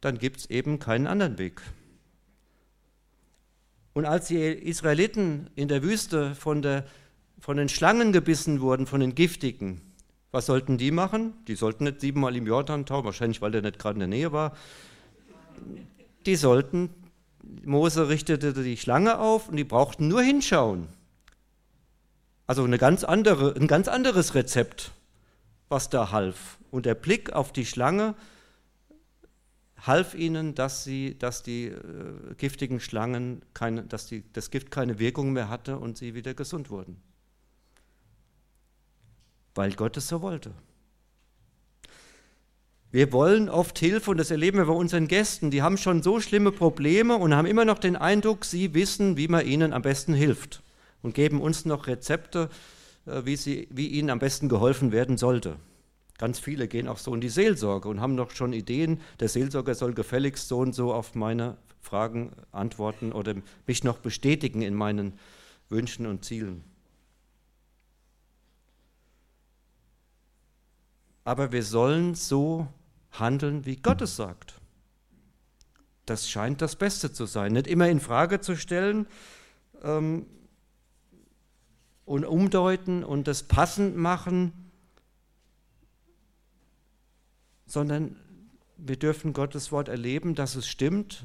dann 0.00 0.18
gibt 0.18 0.36
es 0.36 0.50
eben 0.50 0.78
keinen 0.78 1.08
anderen 1.08 1.38
Weg. 1.38 1.60
Und 3.94 4.04
als 4.04 4.28
die 4.28 4.36
Israeliten 4.36 5.50
in 5.56 5.66
der 5.66 5.82
Wüste 5.82 6.36
von, 6.36 6.62
der, 6.62 6.86
von 7.40 7.56
den 7.56 7.68
Schlangen 7.68 8.12
gebissen 8.12 8.60
wurden, 8.60 8.86
von 8.86 9.00
den 9.00 9.16
Giftigen, 9.16 9.80
was 10.30 10.46
sollten 10.46 10.78
die 10.78 10.92
machen? 10.92 11.32
Die 11.48 11.56
sollten 11.56 11.82
nicht 11.82 12.00
siebenmal 12.00 12.36
im 12.36 12.46
Jordan 12.46 12.86
tauchen, 12.86 13.06
wahrscheinlich 13.06 13.42
weil 13.42 13.50
der 13.50 13.62
nicht 13.62 13.80
gerade 13.80 13.94
in 13.94 14.08
der 14.08 14.08
Nähe 14.08 14.30
war. 14.30 14.56
Die 16.26 16.36
sollten, 16.36 16.90
Mose 17.64 18.08
richtete 18.08 18.52
die 18.52 18.76
Schlange 18.76 19.18
auf 19.18 19.48
und 19.48 19.56
die 19.56 19.64
brauchten 19.64 20.08
nur 20.08 20.22
hinschauen. 20.22 20.88
Also 22.46 22.64
eine 22.64 22.78
ganz 22.78 23.04
andere, 23.04 23.54
ein 23.54 23.66
ganz 23.66 23.88
anderes 23.88 24.34
Rezept, 24.34 24.92
was 25.68 25.88
da 25.88 26.10
half. 26.10 26.58
Und 26.70 26.86
der 26.86 26.94
Blick 26.94 27.32
auf 27.32 27.52
die 27.52 27.66
Schlange 27.66 28.14
half 29.86 30.14
ihnen, 30.14 30.54
dass, 30.54 30.84
sie, 30.84 31.18
dass 31.18 31.42
die 31.42 31.66
äh, 31.66 32.34
giftigen 32.36 32.80
Schlangen, 32.80 33.42
keine, 33.54 33.84
dass 33.84 34.06
die, 34.06 34.24
das 34.32 34.50
Gift 34.50 34.70
keine 34.70 34.98
Wirkung 34.98 35.32
mehr 35.32 35.48
hatte 35.48 35.78
und 35.78 35.96
sie 35.96 36.14
wieder 36.14 36.34
gesund 36.34 36.70
wurden. 36.70 37.00
Weil 39.54 39.72
Gott 39.72 39.96
es 39.96 40.08
so 40.08 40.22
wollte. 40.22 40.52
Wir 42.92 43.12
wollen 43.12 43.48
oft 43.48 43.78
Hilfe 43.78 44.10
und 44.10 44.16
das 44.18 44.32
erleben 44.32 44.58
wir 44.58 44.64
bei 44.66 44.72
unseren 44.72 45.06
Gästen. 45.06 45.52
Die 45.52 45.62
haben 45.62 45.76
schon 45.76 46.02
so 46.02 46.18
schlimme 46.18 46.50
Probleme 46.50 47.16
und 47.16 47.34
haben 47.34 47.46
immer 47.46 47.64
noch 47.64 47.78
den 47.78 47.94
Eindruck, 47.94 48.44
sie 48.44 48.74
wissen, 48.74 49.16
wie 49.16 49.28
man 49.28 49.46
ihnen 49.46 49.72
am 49.72 49.82
besten 49.82 50.12
hilft 50.12 50.62
und 51.00 51.14
geben 51.14 51.40
uns 51.40 51.64
noch 51.64 51.86
Rezepte, 51.86 52.50
äh, 53.06 53.24
wie, 53.24 53.36
sie, 53.36 53.68
wie 53.70 53.86
ihnen 53.86 54.10
am 54.10 54.18
besten 54.18 54.48
geholfen 54.48 54.90
werden 54.90 55.18
sollte. 55.18 55.56
Ganz 56.18 56.40
viele 56.40 56.66
gehen 56.66 56.88
auch 56.88 56.98
so 56.98 57.14
in 57.14 57.20
die 57.20 57.28
Seelsorge 57.28 57.88
und 57.88 58.00
haben 58.00 58.16
noch 58.16 58.32
schon 58.32 58.52
Ideen, 58.52 59.00
der 59.20 59.28
Seelsorger 59.28 59.74
soll 59.76 59.94
gefälligst 59.94 60.48
so 60.48 60.58
und 60.58 60.74
so 60.74 60.92
auf 60.92 61.14
meine 61.14 61.56
Fragen 61.80 62.32
antworten 62.50 63.12
oder 63.12 63.34
mich 63.68 63.84
noch 63.84 63.98
bestätigen 63.98 64.62
in 64.62 64.74
meinen 64.74 65.12
Wünschen 65.68 66.06
und 66.06 66.24
Zielen. 66.24 66.64
Aber 71.24 71.52
wir 71.52 71.62
sollen 71.62 72.16
so 72.16 72.66
handeln, 73.12 73.66
wie 73.66 73.76
Gott 73.76 74.02
es 74.02 74.16
sagt. 74.16 74.60
Das 76.06 76.28
scheint 76.28 76.60
das 76.60 76.76
Beste 76.76 77.12
zu 77.12 77.26
sein. 77.26 77.52
Nicht 77.52 77.66
immer 77.66 77.88
in 77.88 78.00
Frage 78.00 78.40
zu 78.40 78.56
stellen 78.56 79.06
ähm, 79.82 80.26
und 82.04 82.24
umdeuten 82.24 83.04
und 83.04 83.28
das 83.28 83.44
passend 83.44 83.96
machen, 83.96 84.52
sondern 87.66 88.16
wir 88.76 88.96
dürfen 88.96 89.32
Gottes 89.32 89.70
Wort 89.70 89.88
erleben, 89.88 90.34
dass 90.34 90.56
es 90.56 90.66
stimmt, 90.66 91.24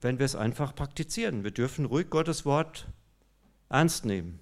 wenn 0.00 0.18
wir 0.18 0.26
es 0.26 0.36
einfach 0.36 0.74
praktizieren. 0.74 1.42
Wir 1.42 1.50
dürfen 1.50 1.86
ruhig 1.86 2.10
Gottes 2.10 2.44
Wort 2.44 2.86
ernst 3.68 4.04
nehmen. 4.04 4.38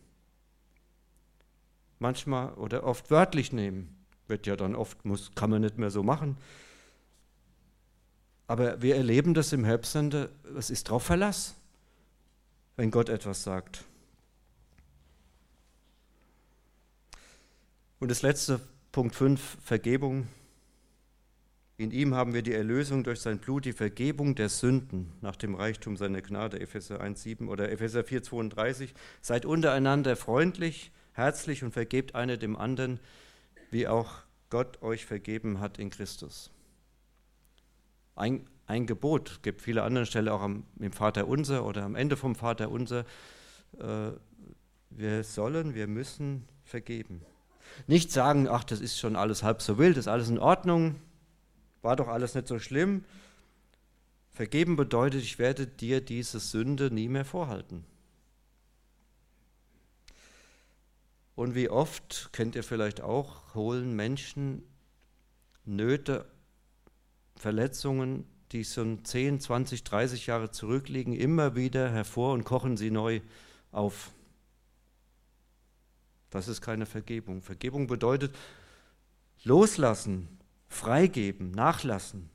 Manchmal 1.98 2.52
oder 2.54 2.84
oft 2.84 3.10
wörtlich 3.10 3.52
nehmen. 3.52 4.03
Wird 4.28 4.46
ja 4.46 4.56
dann 4.56 4.74
oft, 4.74 5.04
muss, 5.04 5.32
kann 5.34 5.50
man 5.50 5.60
nicht 5.62 5.78
mehr 5.78 5.90
so 5.90 6.02
machen. 6.02 6.36
Aber 8.46 8.82
wir 8.82 8.96
erleben 8.96 9.34
das 9.34 9.52
im 9.52 9.64
Herbstsende, 9.64 10.30
es 10.56 10.70
ist 10.70 10.88
darauf 10.88 11.02
Verlass, 11.04 11.54
wenn 12.76 12.90
Gott 12.90 13.08
etwas 13.08 13.42
sagt. 13.42 13.84
Und 18.00 18.10
das 18.10 18.22
letzte 18.22 18.60
Punkt 18.92 19.14
5, 19.14 19.58
Vergebung. 19.64 20.28
In 21.76 21.90
ihm 21.90 22.14
haben 22.14 22.34
wir 22.34 22.42
die 22.42 22.52
Erlösung 22.52 23.02
durch 23.02 23.20
sein 23.20 23.38
Blut, 23.38 23.64
die 23.64 23.72
Vergebung 23.72 24.34
der 24.34 24.48
Sünden 24.48 25.10
nach 25.22 25.36
dem 25.36 25.54
Reichtum 25.54 25.96
seiner 25.96 26.22
Gnade, 26.22 26.60
Epheser 26.60 27.00
1,7 27.00 27.48
oder 27.48 27.72
Epheser 27.72 28.02
4,32. 28.02 28.90
Seid 29.22 29.46
untereinander 29.46 30.16
freundlich, 30.16 30.92
herzlich 31.12 31.64
und 31.64 31.72
vergebt 31.72 32.14
einer 32.14 32.36
dem 32.36 32.56
anderen, 32.56 33.00
wie 33.74 33.88
auch 33.88 34.12
Gott 34.50 34.82
euch 34.82 35.04
vergeben 35.04 35.58
hat 35.58 35.78
in 35.78 35.90
Christus. 35.90 36.52
Ein, 38.14 38.48
ein 38.68 38.86
Gebot, 38.86 39.32
es 39.32 39.42
gibt 39.42 39.60
viele 39.60 39.82
andere 39.82 40.06
Stellen 40.06 40.28
auch 40.28 40.42
am, 40.42 40.62
im 40.78 40.92
Vater 40.92 41.26
Unser 41.26 41.66
oder 41.66 41.82
am 41.82 41.96
Ende 41.96 42.16
vom 42.16 42.36
Vater 42.36 42.70
Unser. 42.70 43.00
Äh, 43.80 44.12
wir 44.90 45.24
sollen, 45.24 45.74
wir 45.74 45.88
müssen 45.88 46.46
vergeben. 46.62 47.22
Nicht 47.88 48.12
sagen, 48.12 48.46
ach, 48.46 48.62
das 48.62 48.80
ist 48.80 48.96
schon 48.96 49.16
alles 49.16 49.42
halb 49.42 49.60
so 49.60 49.76
wild, 49.76 49.96
ist 49.96 50.06
alles 50.06 50.28
in 50.28 50.38
Ordnung, 50.38 50.94
war 51.82 51.96
doch 51.96 52.06
alles 52.06 52.36
nicht 52.36 52.46
so 52.46 52.60
schlimm. 52.60 53.04
Vergeben 54.30 54.76
bedeutet, 54.76 55.22
ich 55.22 55.40
werde 55.40 55.66
dir 55.66 56.00
diese 56.00 56.38
Sünde 56.38 56.94
nie 56.94 57.08
mehr 57.08 57.24
vorhalten. 57.24 57.84
Und 61.34 61.54
wie 61.54 61.68
oft, 61.68 62.30
kennt 62.32 62.54
ihr 62.54 62.62
vielleicht 62.62 63.00
auch, 63.00 63.54
holen 63.54 63.94
Menschen 63.96 64.62
Nöte, 65.64 66.26
Verletzungen, 67.36 68.24
die 68.52 68.64
schon 68.64 69.04
10, 69.04 69.40
20, 69.40 69.82
30 69.82 70.26
Jahre 70.26 70.50
zurückliegen, 70.50 71.14
immer 71.14 71.56
wieder 71.56 71.90
hervor 71.90 72.34
und 72.34 72.44
kochen 72.44 72.76
sie 72.76 72.90
neu 72.90 73.20
auf. 73.72 74.12
Das 76.30 76.48
ist 76.48 76.60
keine 76.60 76.86
Vergebung. 76.86 77.42
Vergebung 77.42 77.86
bedeutet 77.86 78.36
loslassen, 79.42 80.28
freigeben, 80.68 81.50
nachlassen. 81.50 82.30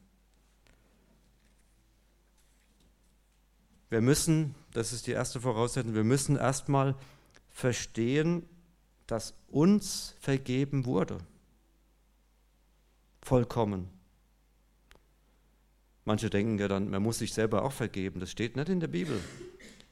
Wir 3.90 4.02
müssen, 4.02 4.56
das 4.74 4.94
ist 4.94 5.08
die 5.08 5.12
erste 5.12 5.42
Voraussetzung, 5.42 5.96
wir 5.96 6.04
müssen 6.04 6.36
erstmal 6.36 6.96
verstehen, 7.50 8.48
dass 9.12 9.34
uns 9.50 10.16
vergeben 10.20 10.86
wurde. 10.86 11.18
Vollkommen. 13.22 13.90
Manche 16.06 16.30
denken 16.30 16.58
ja 16.58 16.68
dann, 16.68 16.90
man 16.90 17.04
muss 17.04 17.20
sich 17.20 17.34
selber 17.34 17.64
auch 17.64 17.72
vergeben. 17.72 18.20
Das 18.20 18.32
steht 18.32 18.56
nicht 18.56 18.70
in 18.70 18.80
der 18.80 18.88
Bibel. 18.88 19.20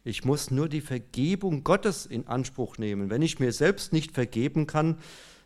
Ich 0.04 0.24
muss 0.24 0.52
nur 0.52 0.70
die 0.70 0.82
Vergebung 0.82 1.64
Gottes 1.64 2.06
in 2.06 2.28
Anspruch 2.28 2.78
nehmen. 2.78 3.10
Wenn 3.10 3.22
ich 3.22 3.40
mir 3.40 3.52
selbst 3.52 3.92
nicht 3.92 4.14
vergeben 4.14 4.66
kann, 4.66 4.98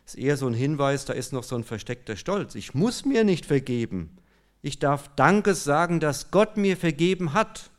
ist 0.06 0.16
eher 0.16 0.36
so 0.36 0.46
ein 0.46 0.54
Hinweis, 0.54 1.04
da 1.04 1.12
ist 1.12 1.32
noch 1.32 1.42
so 1.42 1.56
ein 1.56 1.64
versteckter 1.64 2.16
Stolz. 2.16 2.54
Ich 2.54 2.74
muss 2.74 3.04
mir 3.04 3.24
nicht 3.24 3.46
vergeben. 3.46 4.16
Ich 4.62 4.78
darf 4.78 5.08
Dankes 5.16 5.64
sagen, 5.64 5.98
dass 5.98 6.30
Gott 6.30 6.56
mir 6.56 6.76
vergeben 6.76 7.32
hat. 7.32 7.70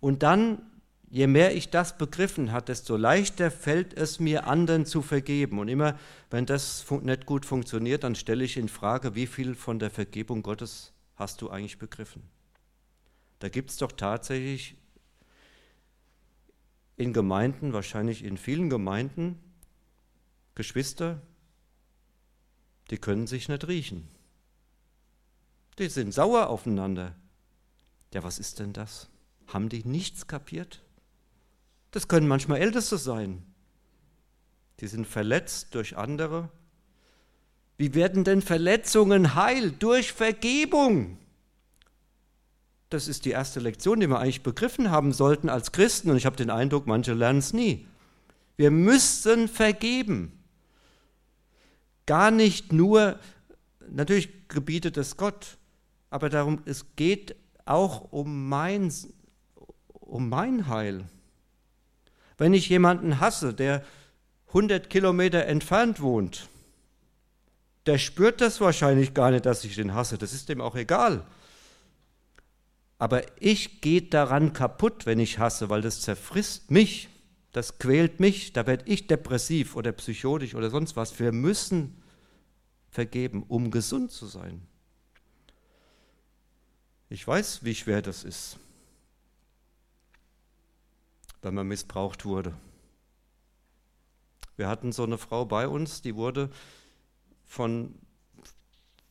Und 0.00 0.22
dann, 0.22 0.62
je 1.10 1.26
mehr 1.26 1.54
ich 1.56 1.70
das 1.70 1.96
begriffen 1.96 2.52
habe, 2.52 2.66
desto 2.66 2.96
leichter 2.96 3.50
fällt 3.50 3.94
es 3.94 4.20
mir, 4.20 4.46
anderen 4.46 4.84
zu 4.86 5.02
vergeben. 5.02 5.58
Und 5.58 5.68
immer, 5.68 5.98
wenn 6.30 6.46
das 6.46 6.84
nicht 7.02 7.26
gut 7.26 7.46
funktioniert, 7.46 8.04
dann 8.04 8.14
stelle 8.14 8.44
ich 8.44 8.56
in 8.56 8.68
Frage, 8.68 9.14
wie 9.14 9.26
viel 9.26 9.54
von 9.54 9.78
der 9.78 9.90
Vergebung 9.90 10.42
Gottes 10.42 10.92
hast 11.16 11.40
du 11.40 11.50
eigentlich 11.50 11.78
begriffen? 11.78 12.22
Da 13.38 13.48
gibt 13.48 13.70
es 13.70 13.76
doch 13.76 13.92
tatsächlich 13.92 14.76
in 16.96 17.12
Gemeinden, 17.12 17.72
wahrscheinlich 17.72 18.24
in 18.24 18.36
vielen 18.36 18.68
Gemeinden, 18.68 19.38
Geschwister, 20.56 21.22
die 22.90 22.98
können 22.98 23.28
sich 23.28 23.48
nicht 23.48 23.68
riechen. 23.68 24.08
Die 25.78 25.88
sind 25.88 26.12
sauer 26.12 26.48
aufeinander. 26.48 27.14
Ja, 28.12 28.24
was 28.24 28.40
ist 28.40 28.58
denn 28.58 28.72
das? 28.72 29.08
Haben 29.46 29.68
die 29.68 29.84
nichts 29.84 30.26
kapiert? 30.26 30.82
Das 31.90 32.08
können 32.08 32.28
manchmal 32.28 32.58
Älteste 32.58 32.98
sein. 32.98 33.42
Die 34.80 34.86
sind 34.86 35.06
verletzt 35.06 35.74
durch 35.74 35.96
andere. 35.96 36.50
Wie 37.76 37.94
werden 37.94 38.24
denn 38.24 38.42
Verletzungen 38.42 39.34
heil? 39.34 39.70
Durch 39.70 40.12
Vergebung. 40.12 41.18
Das 42.90 43.06
ist 43.06 43.24
die 43.24 43.30
erste 43.30 43.60
Lektion, 43.60 44.00
die 44.00 44.08
wir 44.08 44.18
eigentlich 44.18 44.42
begriffen 44.42 44.90
haben 44.90 45.12
sollten 45.12 45.48
als 45.48 45.72
Christen. 45.72 46.10
Und 46.10 46.16
ich 46.16 46.26
habe 46.26 46.36
den 46.36 46.50
Eindruck, 46.50 46.86
manche 46.86 47.12
lernen 47.12 47.40
es 47.40 47.52
nie. 47.52 47.86
Wir 48.56 48.70
müssen 48.70 49.48
vergeben. 49.48 50.32
gar 52.06 52.30
nicht 52.30 52.72
nur, 52.72 53.18
natürlich 53.90 54.48
gebietet 54.48 54.96
es 54.96 55.16
Gott, 55.18 55.58
aber 56.10 56.30
darum, 56.30 56.62
es 56.64 56.96
geht 56.96 57.36
auch 57.66 58.12
um 58.12 58.48
mein, 58.48 58.90
um 59.92 60.28
mein 60.28 60.68
Heil. 60.68 61.04
Wenn 62.38 62.54
ich 62.54 62.68
jemanden 62.68 63.20
hasse, 63.20 63.52
der 63.52 63.84
100 64.48 64.88
Kilometer 64.88 65.44
entfernt 65.44 66.00
wohnt, 66.00 66.48
der 67.86 67.98
spürt 67.98 68.40
das 68.40 68.60
wahrscheinlich 68.60 69.12
gar 69.12 69.30
nicht, 69.30 69.44
dass 69.44 69.64
ich 69.64 69.74
den 69.74 69.94
hasse. 69.94 70.18
Das 70.18 70.32
ist 70.32 70.48
dem 70.48 70.60
auch 70.60 70.76
egal. 70.76 71.26
Aber 72.98 73.22
ich 73.40 73.80
gehe 73.80 74.02
daran 74.02 74.52
kaputt, 74.52 75.06
wenn 75.06 75.20
ich 75.20 75.38
hasse, 75.38 75.68
weil 75.68 75.82
das 75.82 76.00
zerfrisst 76.00 76.70
mich, 76.70 77.08
das 77.52 77.78
quält 77.78 78.20
mich, 78.20 78.52
da 78.52 78.66
werde 78.66 78.84
ich 78.86 79.06
depressiv 79.06 79.74
oder 79.74 79.92
psychotisch 79.92 80.54
oder 80.54 80.70
sonst 80.70 80.96
was. 80.96 81.18
Wir 81.18 81.32
müssen 81.32 82.02
vergeben, 82.90 83.44
um 83.48 83.70
gesund 83.70 84.10
zu 84.10 84.26
sein. 84.26 84.62
Ich 87.08 87.26
weiß, 87.26 87.64
wie 87.64 87.74
schwer 87.74 88.02
das 88.02 88.22
ist, 88.22 88.58
wenn 91.42 91.54
man 91.54 91.68
missbraucht 91.68 92.24
wurde. 92.24 92.54
Wir 94.56 94.68
hatten 94.68 94.92
so 94.92 95.04
eine 95.04 95.18
Frau 95.18 95.44
bei 95.44 95.68
uns, 95.68 96.02
die 96.02 96.16
wurde 96.16 96.50
von, 97.46 97.94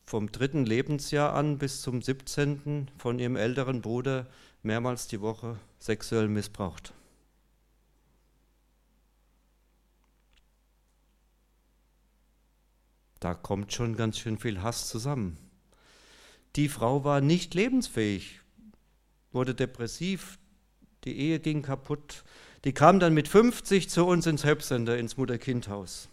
vom 0.05 0.31
dritten 0.31 0.65
Lebensjahr 0.65 1.33
an 1.33 1.57
bis 1.57 1.81
zum 1.81 2.01
17. 2.01 2.91
von 2.97 3.17
ihrem 3.17 3.35
älteren 3.35 3.81
Bruder 3.81 4.27
mehrmals 4.61 5.07
die 5.07 5.21
Woche 5.21 5.57
sexuell 5.79 6.27
missbraucht. 6.27 6.93
Da 13.19 13.33
kommt 13.33 13.73
schon 13.73 13.95
ganz 13.95 14.19
schön 14.19 14.37
viel 14.37 14.61
Hass 14.61 14.87
zusammen. 14.87 15.37
Die 16.55 16.69
Frau 16.69 17.03
war 17.03 17.21
nicht 17.21 17.53
lebensfähig, 17.53 18.41
wurde 19.31 19.55
depressiv, 19.55 20.39
die 21.07 21.17
Ehe 21.17 21.39
ging 21.39 21.61
kaputt. 21.61 22.25
Die 22.65 22.73
kam 22.73 22.99
dann 22.99 23.13
mit 23.13 23.29
50 23.29 23.89
zu 23.89 24.05
uns 24.05 24.27
ins 24.27 24.43
Helpcenter, 24.43 24.97
ins 24.97 25.15
Mutter-Kind-Haus 25.15 26.09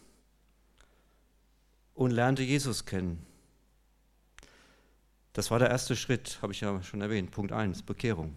und 1.95 2.13
lernte 2.13 2.45
Jesus 2.45 2.85
kennen. 2.85 3.27
Das 5.33 5.51
war 5.51 5.59
der 5.59 5.71
erste 5.71 5.97
Schritt, 5.97 6.39
habe 6.43 6.53
ich 6.53 6.61
ja 6.61 6.81
schon 6.85 7.01
erwähnt, 7.01 7.33
Punkt 7.33 7.51
1, 7.51 7.83
Bekehrung. 7.83 8.37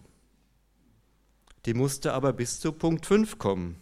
Die 1.64 1.74
musste 1.74 2.12
aber 2.12 2.32
bis 2.32 2.58
zu 2.58 2.72
Punkt 2.72 3.06
5 3.06 3.38
kommen, 3.38 3.80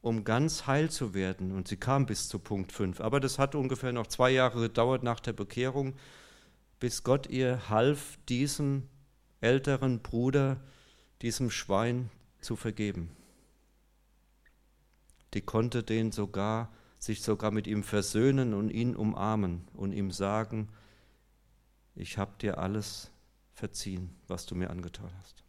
um 0.00 0.24
ganz 0.24 0.66
heil 0.66 0.90
zu 0.90 1.14
werden. 1.14 1.52
Und 1.52 1.68
sie 1.68 1.76
kam 1.76 2.06
bis 2.06 2.28
zu 2.28 2.40
Punkt 2.40 2.72
5. 2.72 3.00
Aber 3.00 3.20
das 3.20 3.38
hat 3.38 3.54
ungefähr 3.54 3.92
noch 3.92 4.08
zwei 4.08 4.30
Jahre 4.30 4.60
gedauert 4.60 5.04
nach 5.04 5.20
der 5.20 5.34
Bekehrung, 5.34 5.94
bis 6.80 7.04
Gott 7.04 7.28
ihr 7.28 7.68
half, 7.68 8.18
diesem 8.28 8.88
älteren 9.46 10.00
Bruder, 10.00 10.60
diesem 11.22 11.50
Schwein 11.50 12.10
zu 12.40 12.56
vergeben. 12.56 13.10
Die 15.34 15.40
konnte 15.40 15.82
den 15.82 16.10
sogar 16.12 16.72
sich 16.98 17.22
sogar 17.22 17.52
mit 17.52 17.66
ihm 17.66 17.84
versöhnen 17.84 18.54
und 18.54 18.70
ihn 18.70 18.96
umarmen 18.96 19.68
und 19.74 19.92
ihm 19.92 20.10
sagen, 20.10 20.68
ich 21.94 22.18
habe 22.18 22.32
dir 22.40 22.58
alles 22.58 23.10
verziehen, 23.52 24.14
was 24.26 24.46
du 24.46 24.54
mir 24.54 24.70
angetan 24.70 25.10
hast. 25.20 25.44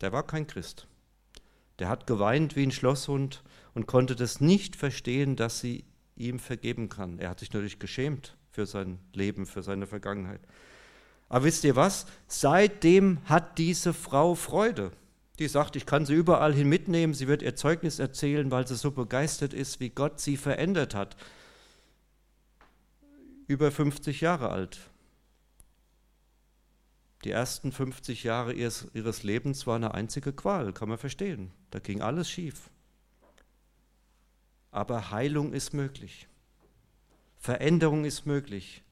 Der 0.00 0.12
war 0.12 0.26
kein 0.26 0.46
Christ. 0.46 0.86
Der 1.78 1.88
hat 1.88 2.06
geweint 2.06 2.56
wie 2.56 2.62
ein 2.62 2.72
Schlosshund 2.72 3.42
und 3.74 3.86
konnte 3.86 4.16
das 4.16 4.40
nicht 4.40 4.74
verstehen, 4.74 5.36
dass 5.36 5.60
sie 5.60 5.84
ihm 6.16 6.38
vergeben 6.38 6.88
kann. 6.88 7.18
Er 7.18 7.28
hat 7.30 7.40
sich 7.40 7.52
natürlich 7.52 7.78
geschämt 7.78 8.36
für 8.50 8.64
sein 8.64 8.98
Leben, 9.12 9.44
für 9.44 9.62
seine 9.62 9.86
Vergangenheit. 9.86 10.40
Aber 11.28 11.44
wisst 11.44 11.64
ihr 11.64 11.76
was? 11.76 12.06
Seitdem 12.28 13.18
hat 13.24 13.58
diese 13.58 13.92
Frau 13.92 14.34
Freude. 14.34 14.92
Die 15.38 15.48
sagt, 15.48 15.76
ich 15.76 15.84
kann 15.84 16.06
sie 16.06 16.14
überall 16.14 16.54
hin 16.54 16.68
mitnehmen, 16.68 17.12
sie 17.12 17.28
wird 17.28 17.42
ihr 17.42 17.56
Zeugnis 17.56 17.98
erzählen, 17.98 18.50
weil 18.50 18.66
sie 18.66 18.76
so 18.76 18.90
begeistert 18.90 19.52
ist, 19.52 19.80
wie 19.80 19.90
Gott 19.90 20.20
sie 20.20 20.36
verändert 20.36 20.94
hat. 20.94 21.16
Über 23.46 23.70
50 23.70 24.22
Jahre 24.22 24.50
alt. 24.50 24.78
Die 27.24 27.30
ersten 27.32 27.72
50 27.72 28.24
Jahre 28.24 28.52
ihres, 28.52 28.86
ihres 28.94 29.24
Lebens 29.24 29.66
war 29.66 29.76
eine 29.76 29.94
einzige 29.94 30.32
Qual, 30.32 30.72
kann 30.72 30.88
man 30.88 30.98
verstehen. 30.98 31.50
Da 31.70 31.80
ging 31.80 32.00
alles 32.00 32.30
schief. 32.30 32.70
Aber 34.70 35.10
Heilung 35.10 35.52
ist 35.52 35.74
möglich. 35.74 36.28
Veränderung 37.36 38.04
ist 38.04 38.26
möglich. 38.26 38.82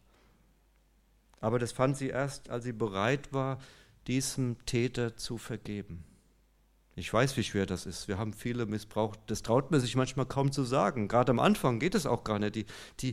Aber 1.45 1.59
das 1.59 1.73
fand 1.73 1.99
sie 1.99 2.09
erst, 2.09 2.49
als 2.49 2.65
sie 2.65 2.73
bereit 2.73 3.35
war, 3.35 3.59
diesem 4.07 4.57
Täter 4.65 5.19
zu 5.19 5.37
vergeben. 5.37 6.03
Ich 6.97 7.13
weiß, 7.13 7.37
wie 7.37 7.45
schwer 7.45 7.67
das 7.67 7.85
ist. 7.85 8.09
Wir 8.09 8.17
haben 8.17 8.33
viele 8.33 8.65
missbraucht. 8.65 9.19
Das 9.27 9.43
traut 9.43 9.71
man 9.71 9.79
sich 9.79 9.95
manchmal 9.95 10.25
kaum 10.25 10.53
zu 10.53 10.65
sagen. 10.65 11.07
Gerade 11.07 11.33
am 11.33 11.41
Anfang 11.41 11.81
geht 11.81 11.95
es 11.95 12.07
auch 12.07 12.25
gar 12.25 12.39
nicht. 12.39 12.55
Die, 12.55 12.65
die, 13.01 13.13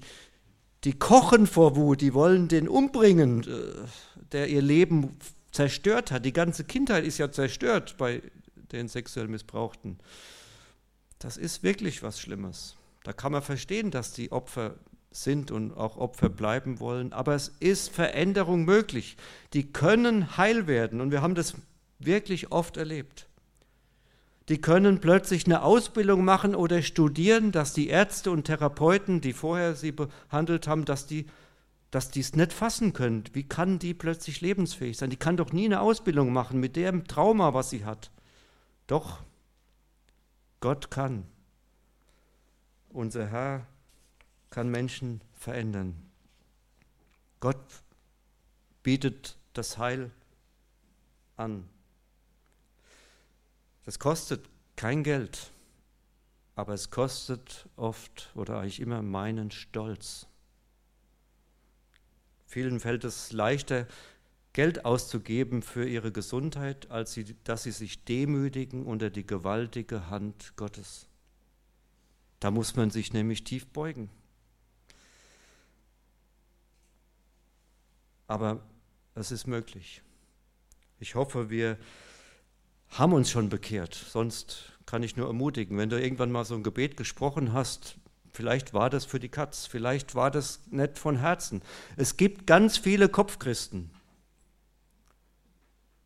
die 0.86 0.93
kochen 0.93 1.45
vor 1.45 1.75
Wut, 1.75 1.99
die 1.99 2.13
wollen 2.13 2.47
den 2.47 2.69
umbringen, 2.69 3.43
äh, 3.43 3.88
der 4.32 4.47
ihr 4.47 4.61
Leben 4.61 5.17
zerstört 5.51 6.11
hat. 6.11 6.23
Die 6.23 6.32
ganze 6.32 6.63
Kindheit 6.63 7.03
ist 7.03 7.17
ja 7.17 7.29
zerstört 7.34 7.95
bei 7.97 8.21
den 8.71 8.88
sexuell 8.88 9.27
Missbrauchten. 9.27 9.99
Das 11.19 11.36
ist 11.36 11.63
wirklich 11.63 12.01
was 12.01 12.17
Schlimmes. 12.17 12.77
Da 13.03 13.11
kann 13.11 13.34
man 13.34 13.41
verstehen, 13.41 13.91
dass 13.91 14.13
die 14.13 14.32
Opfer 14.32 14.75
sind 15.12 15.51
und 15.51 15.76
auch 15.76 15.97
Opfer 15.97 16.30
bleiben 16.30 16.80
wollen. 16.80 17.14
Aber 17.14 17.36
es 17.36 17.49
ist 17.59 17.89
Veränderung 17.89 18.66
möglich. 18.66 19.18
Die 19.53 19.72
können 19.72 20.38
heil 20.38 20.68
werden. 20.68 21.01
Und 21.01 21.12
wir 21.12 21.22
haben 21.22 21.36
das 21.36 21.55
wirklich 21.99 22.51
oft 22.51 22.78
erlebt 22.78 23.28
die 24.51 24.59
können 24.59 24.99
plötzlich 24.99 25.45
eine 25.45 25.64
Ausbildung 25.64 26.26
machen 26.26 26.55
oder 26.55 26.82
studieren, 26.82 27.53
dass 27.53 27.72
die 27.72 27.88
Ärzte 27.88 28.32
und 28.32 28.43
Therapeuten, 28.43 29.22
die 29.22 29.32
vorher 29.32 29.76
sie 29.76 29.93
behandelt 29.93 30.68
haben, 30.68 30.84
dass 30.84 31.07
die 31.07 31.26
dass 31.89 32.09
die 32.09 32.22
es 32.22 32.38
nicht 32.38 32.53
fassen 32.53 32.93
können. 32.93 33.26
Wie 33.34 33.43
kann 33.43 33.78
die 33.78 33.93
plötzlich 33.93 34.39
lebensfähig 34.39 34.97
sein? 34.97 35.09
Die 35.09 35.18
kann 35.18 35.36
doch 35.36 35.51
nie 35.51 35.66
eine 35.66 35.82
Ausbildung 35.82 36.32
machen 36.32 36.59
mit 36.59 36.78
dem 36.78 37.05
Trauma, 37.05 37.53
was 37.53 37.70
sie 37.70 37.84
hat. 37.84 38.12
Doch, 38.88 39.20
Gott 40.62 40.89
kann. 40.89 41.26
Unser 42.89 43.28
Herr 43.28 43.68
kann 44.52 44.69
Menschen 44.69 45.22
verändern. 45.34 45.95
Gott 47.40 47.65
bietet 48.84 49.38
das 49.53 49.80
Heil 49.80 50.11
an. 51.38 51.68
Das 53.86 53.98
kostet 53.98 54.48
kein 54.76 55.03
Geld, 55.03 55.52
aber 56.56 56.73
es 56.73 56.91
kostet 56.91 57.68
oft 57.76 58.32
oder 58.36 58.60
eigentlich 58.60 58.80
immer 58.80 59.02
meinen 59.02 59.49
Stolz. 59.49 60.28
Vielen 62.45 62.80
fällt 62.80 63.03
es 63.06 63.32
leichter, 63.32 63.88
Geld 64.53 64.84
auszugeben 64.84 65.61
für 65.61 65.88
ihre 65.88 66.11
Gesundheit, 66.11 66.91
als 66.91 67.14
sie, 67.14 67.36
dass 67.45 67.64
sie 67.64 67.72
sich 67.72 68.03
demütigen 68.03 68.86
unter 68.86 69.10
die 69.10 69.26
gewaltige 69.26 70.10
Hand 70.10 70.57
Gottes. 70.57 71.07
Da 72.41 72.52
muss 72.52 72.76
man 72.76 72.91
sich 72.91 73.14
nämlich 73.14 73.45
tief 73.45 73.68
beugen. 73.68 74.10
Aber 78.32 78.62
es 79.14 79.30
ist 79.30 79.45
möglich. 79.45 80.02
Ich 81.02 81.16
hoffe, 81.16 81.49
wir 81.49 81.78
haben 82.88 83.12
uns 83.12 83.30
schon 83.30 83.49
bekehrt. 83.49 83.94
Sonst 83.94 84.72
kann 84.86 85.03
ich 85.03 85.18
nur 85.18 85.28
ermutigen, 85.28 85.78
wenn 85.78 85.90
du 85.90 86.02
irgendwann 86.02 86.32
mal 86.32 86.45
so 86.45 86.56
ein 86.56 86.64
Gebet 86.64 86.95
gesprochen 86.95 87.52
hast, 87.52 87.98
vielleicht 88.32 88.74
war 88.74 88.90
das 88.90 89.03
für 89.03 89.20
die 89.20 89.28
Katz, 89.28 89.66
vielleicht 89.66 90.16
war 90.16 90.32
das 90.32 90.62
nicht 90.70 90.98
von 90.98 91.18
Herzen. 91.18 91.62
Es 91.98 92.16
gibt 92.16 92.48
ganz 92.48 92.78
viele 92.78 93.10
Kopfchristen. 93.10 93.91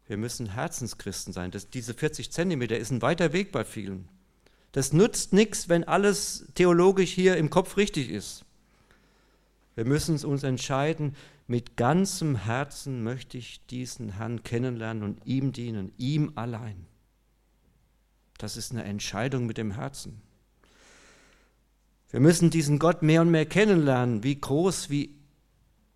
Wir 0.08 0.18
müssen 0.18 0.48
Herzenschristen 0.48 1.32
sein. 1.32 1.52
Das, 1.52 1.70
diese 1.70 1.94
40 1.94 2.32
Zentimeter 2.32 2.80
ist 2.80 2.90
ein 2.90 3.04
weiter 3.04 3.34
Weg 3.34 3.52
bei 3.52 3.64
vielen. 3.64 4.10
Das 4.72 4.94
nutzt 4.94 5.32
nichts, 5.32 5.70
wenn 5.70 5.84
alles 5.84 6.48
theologisch 6.56 7.12
hier 7.12 7.38
im 7.38 7.52
Kopf 7.52 7.78
richtig 7.78 8.10
ist. 8.10 8.46
Wir 9.76 9.86
müssen 9.86 10.18
uns 10.26 10.42
entscheiden, 10.42 11.16
mit 11.48 11.78
ganzem 11.78 12.36
Herzen 12.36 13.04
möchte 13.04 13.38
ich 13.38 13.66
diesen 13.68 14.14
Herrn 14.18 14.44
kennenlernen 14.44 15.04
und 15.04 15.26
ihm 15.26 15.52
dienen, 15.52 15.92
ihm 15.98 16.32
allein. 16.36 16.86
Das 18.38 18.58
ist 18.58 18.72
eine 18.72 18.84
Entscheidung 18.84 19.46
mit 19.46 19.58
dem 19.58 19.72
Herzen. 19.72 20.22
Wir 22.10 22.20
müssen 22.20 22.50
diesen 22.50 22.80
Gott 22.80 23.02
mehr 23.02 23.22
und 23.22 23.32
mehr 23.32 23.46
kennenlernen, 23.46 24.24
wie 24.24 24.40
groß, 24.40 24.90
wie 24.90 25.16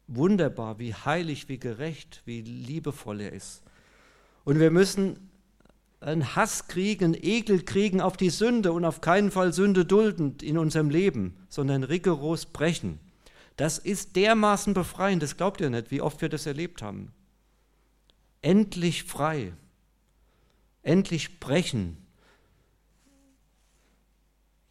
wunderbar, 0.07 0.79
wie 0.79 0.93
heilig, 0.93 1.49
wie 1.49 1.59
gerecht, 1.59 2.21
wie 2.25 2.41
liebevoll 2.41 3.21
er 3.21 3.33
ist. 3.33 3.63
Und 4.43 4.59
wir 4.59 4.71
müssen 4.71 5.29
einen 6.01 6.35
Hass 6.35 6.67
kriegen, 6.67 7.05
einen 7.05 7.23
Ekel 7.23 7.63
kriegen 7.63 8.01
auf 8.01 8.17
die 8.17 8.29
Sünde 8.29 8.71
und 8.71 8.85
auf 8.85 9.01
keinen 9.01 9.31
Fall 9.31 9.53
Sünde 9.53 9.85
dulden 9.85 10.37
in 10.41 10.57
unserem 10.57 10.89
Leben, 10.89 11.35
sondern 11.49 11.83
rigoros 11.83 12.45
brechen. 12.45 12.99
Das 13.59 13.77
ist 13.77 14.15
dermaßen 14.15 14.73
befreiend, 14.73 15.21
das 15.21 15.35
glaubt 15.35 15.59
ihr 15.59 15.69
nicht, 15.69 15.91
wie 15.91 15.99
oft 15.99 16.21
wir 16.21 16.29
das 16.29 16.45
erlebt 16.45 16.81
haben. 16.81 17.11
Endlich 18.41 19.03
frei, 19.03 19.51
endlich 20.81 21.41
brechen 21.41 21.97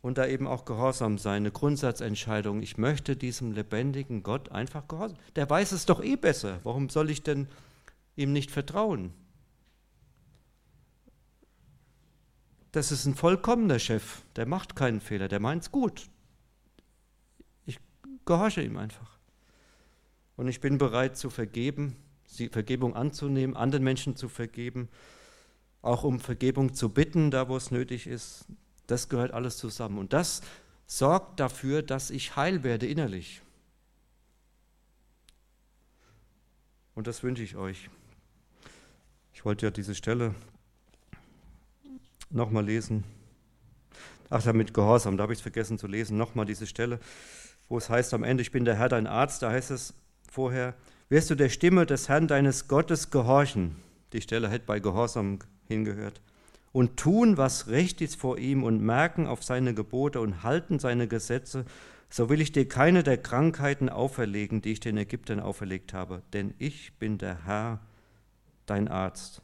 und 0.01 0.17
da 0.17 0.27
eben 0.27 0.47
auch 0.47 0.65
gehorsam 0.65 1.19
sein, 1.19 1.43
eine 1.43 1.51
Grundsatzentscheidung. 1.51 2.63
Ich 2.63 2.79
möchte 2.79 3.15
diesem 3.15 3.53
lebendigen 3.53 4.23
Gott 4.23 4.53
einfach 4.53 4.89
gehorsam. 4.89 5.19
Der 5.37 5.51
weiß 5.51 5.73
es 5.73 5.85
doch 5.85 6.03
eh 6.03 6.17
besser. 6.17 6.61
Warum 6.63 6.89
soll 6.89 7.11
ich 7.11 7.23
denn 7.23 7.47
ihm 8.17 8.33
nicht 8.33 8.51
vertrauen? 8.51 9.13
Das 12.73 12.91
ist 12.91 13.05
ein 13.05 13.15
vollkommener 13.15 13.81
Chef, 13.81 14.23
der 14.37 14.47
macht 14.47 14.77
keinen 14.77 15.03
Fehler, 15.03 15.29
der 15.29 15.41
meint 15.41 15.65
es 15.65 15.71
gut. 15.71 16.09
Gehorche 18.29 18.61
ihm 18.61 18.77
einfach. 18.77 19.17
Und 20.37 20.49
ich 20.49 20.61
bin 20.61 20.77
bereit 20.77 21.17
zu 21.17 21.31
vergeben, 21.31 21.97
Vergebung 22.51 22.95
anzunehmen, 22.95 23.57
anderen 23.57 23.83
Menschen 23.83 24.17
zu 24.17 24.29
vergeben, 24.29 24.91
auch 25.81 26.05
um 26.05 26.21
Vergebung 26.21 26.75
zu 26.75 26.91
bitten, 26.91 27.31
da 27.31 27.49
wo 27.49 27.57
es 27.57 27.71
nötig 27.71 28.07
ist. 28.07 28.45
Das 28.87 29.09
gehört 29.09 29.33
alles 29.33 29.57
zusammen. 29.57 29.97
Und 29.97 30.13
das 30.13 30.43
sorgt 30.87 31.41
dafür, 31.41 31.81
dass 31.81 32.11
ich 32.11 32.37
heil 32.37 32.65
werde 32.65 32.87
innerlich. 32.87 33.41
Und 36.95 37.07
das 37.07 37.23
wünsche 37.23 37.43
ich 37.43 37.57
euch. 37.57 37.89
Ich 39.33 39.43
wollte 39.47 39.65
ja 39.65 39.71
diese 39.71 39.95
Stelle 39.95 40.35
nochmal 42.29 42.67
lesen. 42.67 43.05
Ach, 44.29 44.43
damit 44.43 44.75
Gehorsam, 44.75 45.17
da 45.17 45.23
habe 45.23 45.33
ich 45.33 45.39
es 45.39 45.43
vergessen 45.43 45.79
zu 45.79 45.87
lesen. 45.87 46.19
Nochmal 46.19 46.45
diese 46.45 46.67
Stelle, 46.67 47.01
wo 47.69 47.79
es 47.79 47.91
heißt 47.91 48.15
am 48.15 48.25
Ende, 48.25 48.43
ich 48.43 48.53
bin 48.53 48.65
der 48.65 48.77
Herr, 48.77 48.89
dein 48.89 49.07
Arzt. 49.07 49.43
Da 49.43 49.51
heißt 49.51 49.71
es 49.71 49.95
vorher, 50.31 50.75
wirst 51.09 51.31
du 51.31 51.35
der 51.35 51.49
Stimme 51.49 51.87
des 51.87 52.09
Herrn 52.09 52.29
deines 52.29 52.69
Gottes 52.69 53.11
gehorchen. 53.11 53.77
Die 54.13 54.21
Stelle 54.21 54.49
hätte 54.49 54.67
bei 54.67 54.81
Gehorsam 54.81 55.39
hingehört 55.67 56.21
und 56.73 56.97
tun, 56.97 57.37
was 57.37 57.69
recht 57.69 58.01
ist 58.01 58.17
vor 58.17 58.39
ihm 58.39 58.63
und 58.63 58.81
merken 58.81 59.27
auf 59.27 59.43
seine 59.43 59.75
Gebote 59.75 60.21
und 60.21 60.43
halten 60.43 60.79
seine 60.79 61.09
Gesetze, 61.09 61.65
so 62.11 62.31
will 62.31 62.41
ich 62.41 62.53
dir 62.53 62.69
keine 62.69 63.03
der 63.03 63.19
Krankheiten 63.19 63.89
auferlegen, 63.89 64.63
die 64.63 64.73
ich 64.73 64.81
den 64.81 64.97
Ägyptern 64.97 65.41
auferlegt 65.41 65.93
habe, 65.93 66.23
denn 66.33 66.55
ich 66.59 66.95
bin 66.99 67.19
der 67.19 67.45
Herr, 67.45 67.81
dein 68.67 68.89
Arzt. 68.89 69.43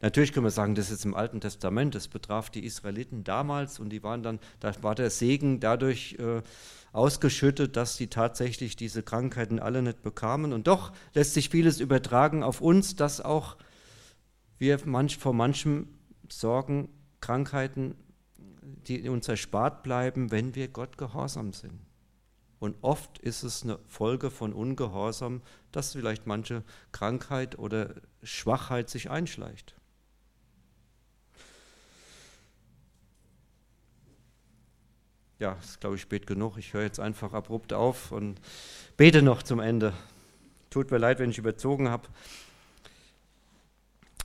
Natürlich 0.00 0.32
können 0.32 0.46
wir 0.46 0.50
sagen, 0.50 0.74
das 0.74 0.90
ist 0.90 1.04
im 1.04 1.14
Alten 1.14 1.40
Testament, 1.40 1.94
das 1.94 2.08
betraf 2.08 2.50
die 2.50 2.64
Israeliten 2.64 3.24
damals 3.24 3.78
und 3.78 3.90
die 3.90 4.02
waren 4.02 4.22
dann, 4.22 4.38
da 4.60 4.72
war 4.82 4.94
der 4.94 5.10
Segen 5.10 5.60
dadurch 5.60 6.16
äh, 6.18 6.42
ausgeschüttet, 6.92 7.76
dass 7.76 7.96
sie 7.96 8.08
tatsächlich 8.08 8.76
diese 8.76 9.02
Krankheiten 9.02 9.58
alle 9.58 9.82
nicht 9.82 10.02
bekamen. 10.02 10.52
Und 10.52 10.66
doch 10.66 10.92
lässt 11.14 11.34
sich 11.34 11.48
vieles 11.48 11.80
übertragen 11.80 12.42
auf 12.42 12.60
uns, 12.60 12.96
dass 12.96 13.20
auch 13.20 13.56
wir 14.58 14.78
manch, 14.84 15.16
vor 15.16 15.32
manchem 15.32 15.88
Sorgen, 16.28 16.88
Krankheiten, 17.20 17.94
die 18.86 19.08
uns 19.08 19.28
erspart 19.28 19.82
bleiben, 19.82 20.30
wenn 20.30 20.54
wir 20.54 20.68
Gott 20.68 20.98
gehorsam 20.98 21.52
sind. 21.52 21.80
Und 22.58 22.76
oft 22.82 23.18
ist 23.18 23.44
es 23.44 23.62
eine 23.62 23.78
Folge 23.86 24.30
von 24.30 24.52
Ungehorsam, 24.52 25.42
dass 25.70 25.92
vielleicht 25.92 26.26
manche 26.26 26.64
Krankheit 26.90 27.58
oder 27.58 27.94
Schwachheit 28.22 28.90
sich 28.90 29.10
einschleicht. 29.10 29.77
Ja, 35.38 35.52
ist, 35.62 35.80
glaube 35.80 35.94
ich, 35.94 36.02
spät 36.02 36.26
genug. 36.26 36.56
Ich 36.58 36.72
höre 36.72 36.82
jetzt 36.82 36.98
einfach 36.98 37.32
abrupt 37.32 37.72
auf 37.72 38.10
und 38.10 38.40
bete 38.96 39.22
noch 39.22 39.44
zum 39.44 39.60
Ende. 39.60 39.92
Tut 40.68 40.90
mir 40.90 40.98
leid, 40.98 41.20
wenn 41.20 41.30
ich 41.30 41.38
überzogen 41.38 41.88
habe. 41.88 42.08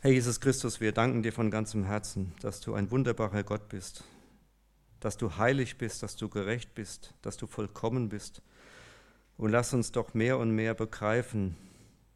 Herr 0.02 0.10
Jesus 0.10 0.40
Christus, 0.40 0.82
wir 0.82 0.92
danken 0.92 1.22
dir 1.22 1.32
von 1.32 1.52
ganzem 1.52 1.84
Herzen, 1.84 2.34
dass 2.42 2.62
du 2.62 2.74
ein 2.74 2.90
wunderbarer 2.90 3.44
Gott 3.44 3.70
bist, 3.70 4.04
dass 5.00 5.16
du 5.16 5.38
heilig 5.38 5.78
bist, 5.78 6.02
dass 6.02 6.16
du 6.16 6.30
gerecht 6.30 6.74
bist, 6.74 7.14
dass 7.22 7.38
du 7.38 7.46
vollkommen 7.46 8.10
bist. 8.10 8.42
Und 9.38 9.52
lass 9.52 9.72
uns 9.72 9.92
doch 9.92 10.16
mehr 10.16 10.40
und 10.40 10.50
mehr 10.50 10.74
begreifen, 10.74 11.56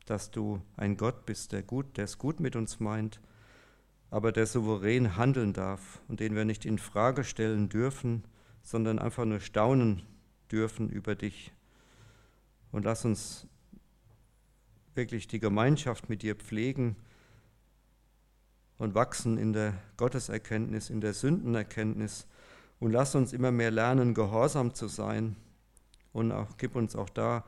dass 0.08 0.32
du 0.32 0.60
ein 0.76 0.98
Gott 0.98 1.28
bist, 1.28 1.52
der 1.52 1.62
gut, 1.62 1.98
der 1.98 2.06
es 2.06 2.18
gut 2.18 2.40
mit 2.40 2.56
uns 2.56 2.80
meint, 2.80 3.22
aber 4.10 4.32
der 4.32 4.48
souverän 4.48 5.18
handeln 5.18 5.54
darf 5.54 6.02
und 6.08 6.20
den 6.20 6.36
wir 6.36 6.46
nicht 6.46 6.66
in 6.66 6.80
Frage 6.80 7.24
stellen 7.24 7.70
dürfen, 7.70 8.24
sondern 8.68 9.00
einfach 9.00 9.24
nur 9.24 9.40
staunen 9.40 10.02
dürfen 10.52 10.90
über 10.90 11.16
dich. 11.16 11.54
Und 12.74 12.84
lass 12.84 13.06
uns 13.06 13.48
wirklich 14.94 15.30
die 15.30 15.40
Gemeinschaft 15.40 16.10
mit 16.10 16.22
dir 16.22 16.36
pflegen 16.36 16.98
und 18.78 18.94
wachsen 18.94 19.38
in 19.38 19.54
der 19.54 19.74
Gotteserkenntnis, 19.96 20.90
in 20.90 21.00
der 21.00 21.14
Sündenerkenntnis 21.14 22.28
und 22.82 22.92
lass 22.92 23.16
uns 23.16 23.32
immer 23.32 23.52
mehr 23.52 23.72
lernen, 23.72 24.14
gehorsam 24.14 24.74
zu 24.74 24.90
sein 24.90 25.38
und 26.12 26.34
auch, 26.34 26.58
gib 26.58 26.76
uns 26.76 26.94
auch 26.98 27.10
da 27.10 27.46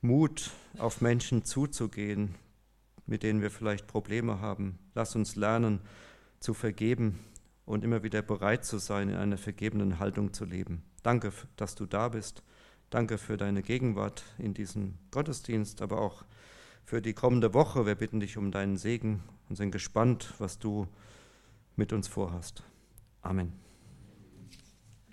Mut, 0.00 0.52
auf 0.78 1.02
Menschen 1.02 1.44
zuzugehen, 1.44 2.34
mit 3.04 3.22
denen 3.22 3.42
wir 3.42 3.50
vielleicht 3.50 3.86
Probleme 3.86 4.40
haben. 4.40 4.78
Lass 4.94 5.14
uns 5.16 5.36
lernen 5.36 5.80
zu 6.40 6.54
vergeben 6.54 7.18
und 7.64 7.84
immer 7.84 8.02
wieder 8.02 8.22
bereit 8.22 8.64
zu 8.64 8.78
sein, 8.78 9.08
in 9.08 9.16
einer 9.16 9.38
vergebenen 9.38 9.98
Haltung 9.98 10.32
zu 10.32 10.44
leben. 10.44 10.82
Danke, 11.02 11.32
dass 11.56 11.74
du 11.74 11.86
da 11.86 12.08
bist. 12.08 12.42
Danke 12.90 13.18
für 13.18 13.36
deine 13.36 13.62
Gegenwart 13.62 14.24
in 14.38 14.54
diesem 14.54 14.98
Gottesdienst, 15.10 15.80
aber 15.80 16.00
auch 16.00 16.24
für 16.84 17.00
die 17.00 17.14
kommende 17.14 17.54
Woche. 17.54 17.86
Wir 17.86 17.94
bitten 17.94 18.20
dich 18.20 18.36
um 18.36 18.50
deinen 18.50 18.76
Segen 18.76 19.22
und 19.48 19.56
sind 19.56 19.70
gespannt, 19.70 20.34
was 20.38 20.58
du 20.58 20.86
mit 21.76 21.92
uns 21.92 22.08
vorhast. 22.08 22.64
Amen. 23.22 23.61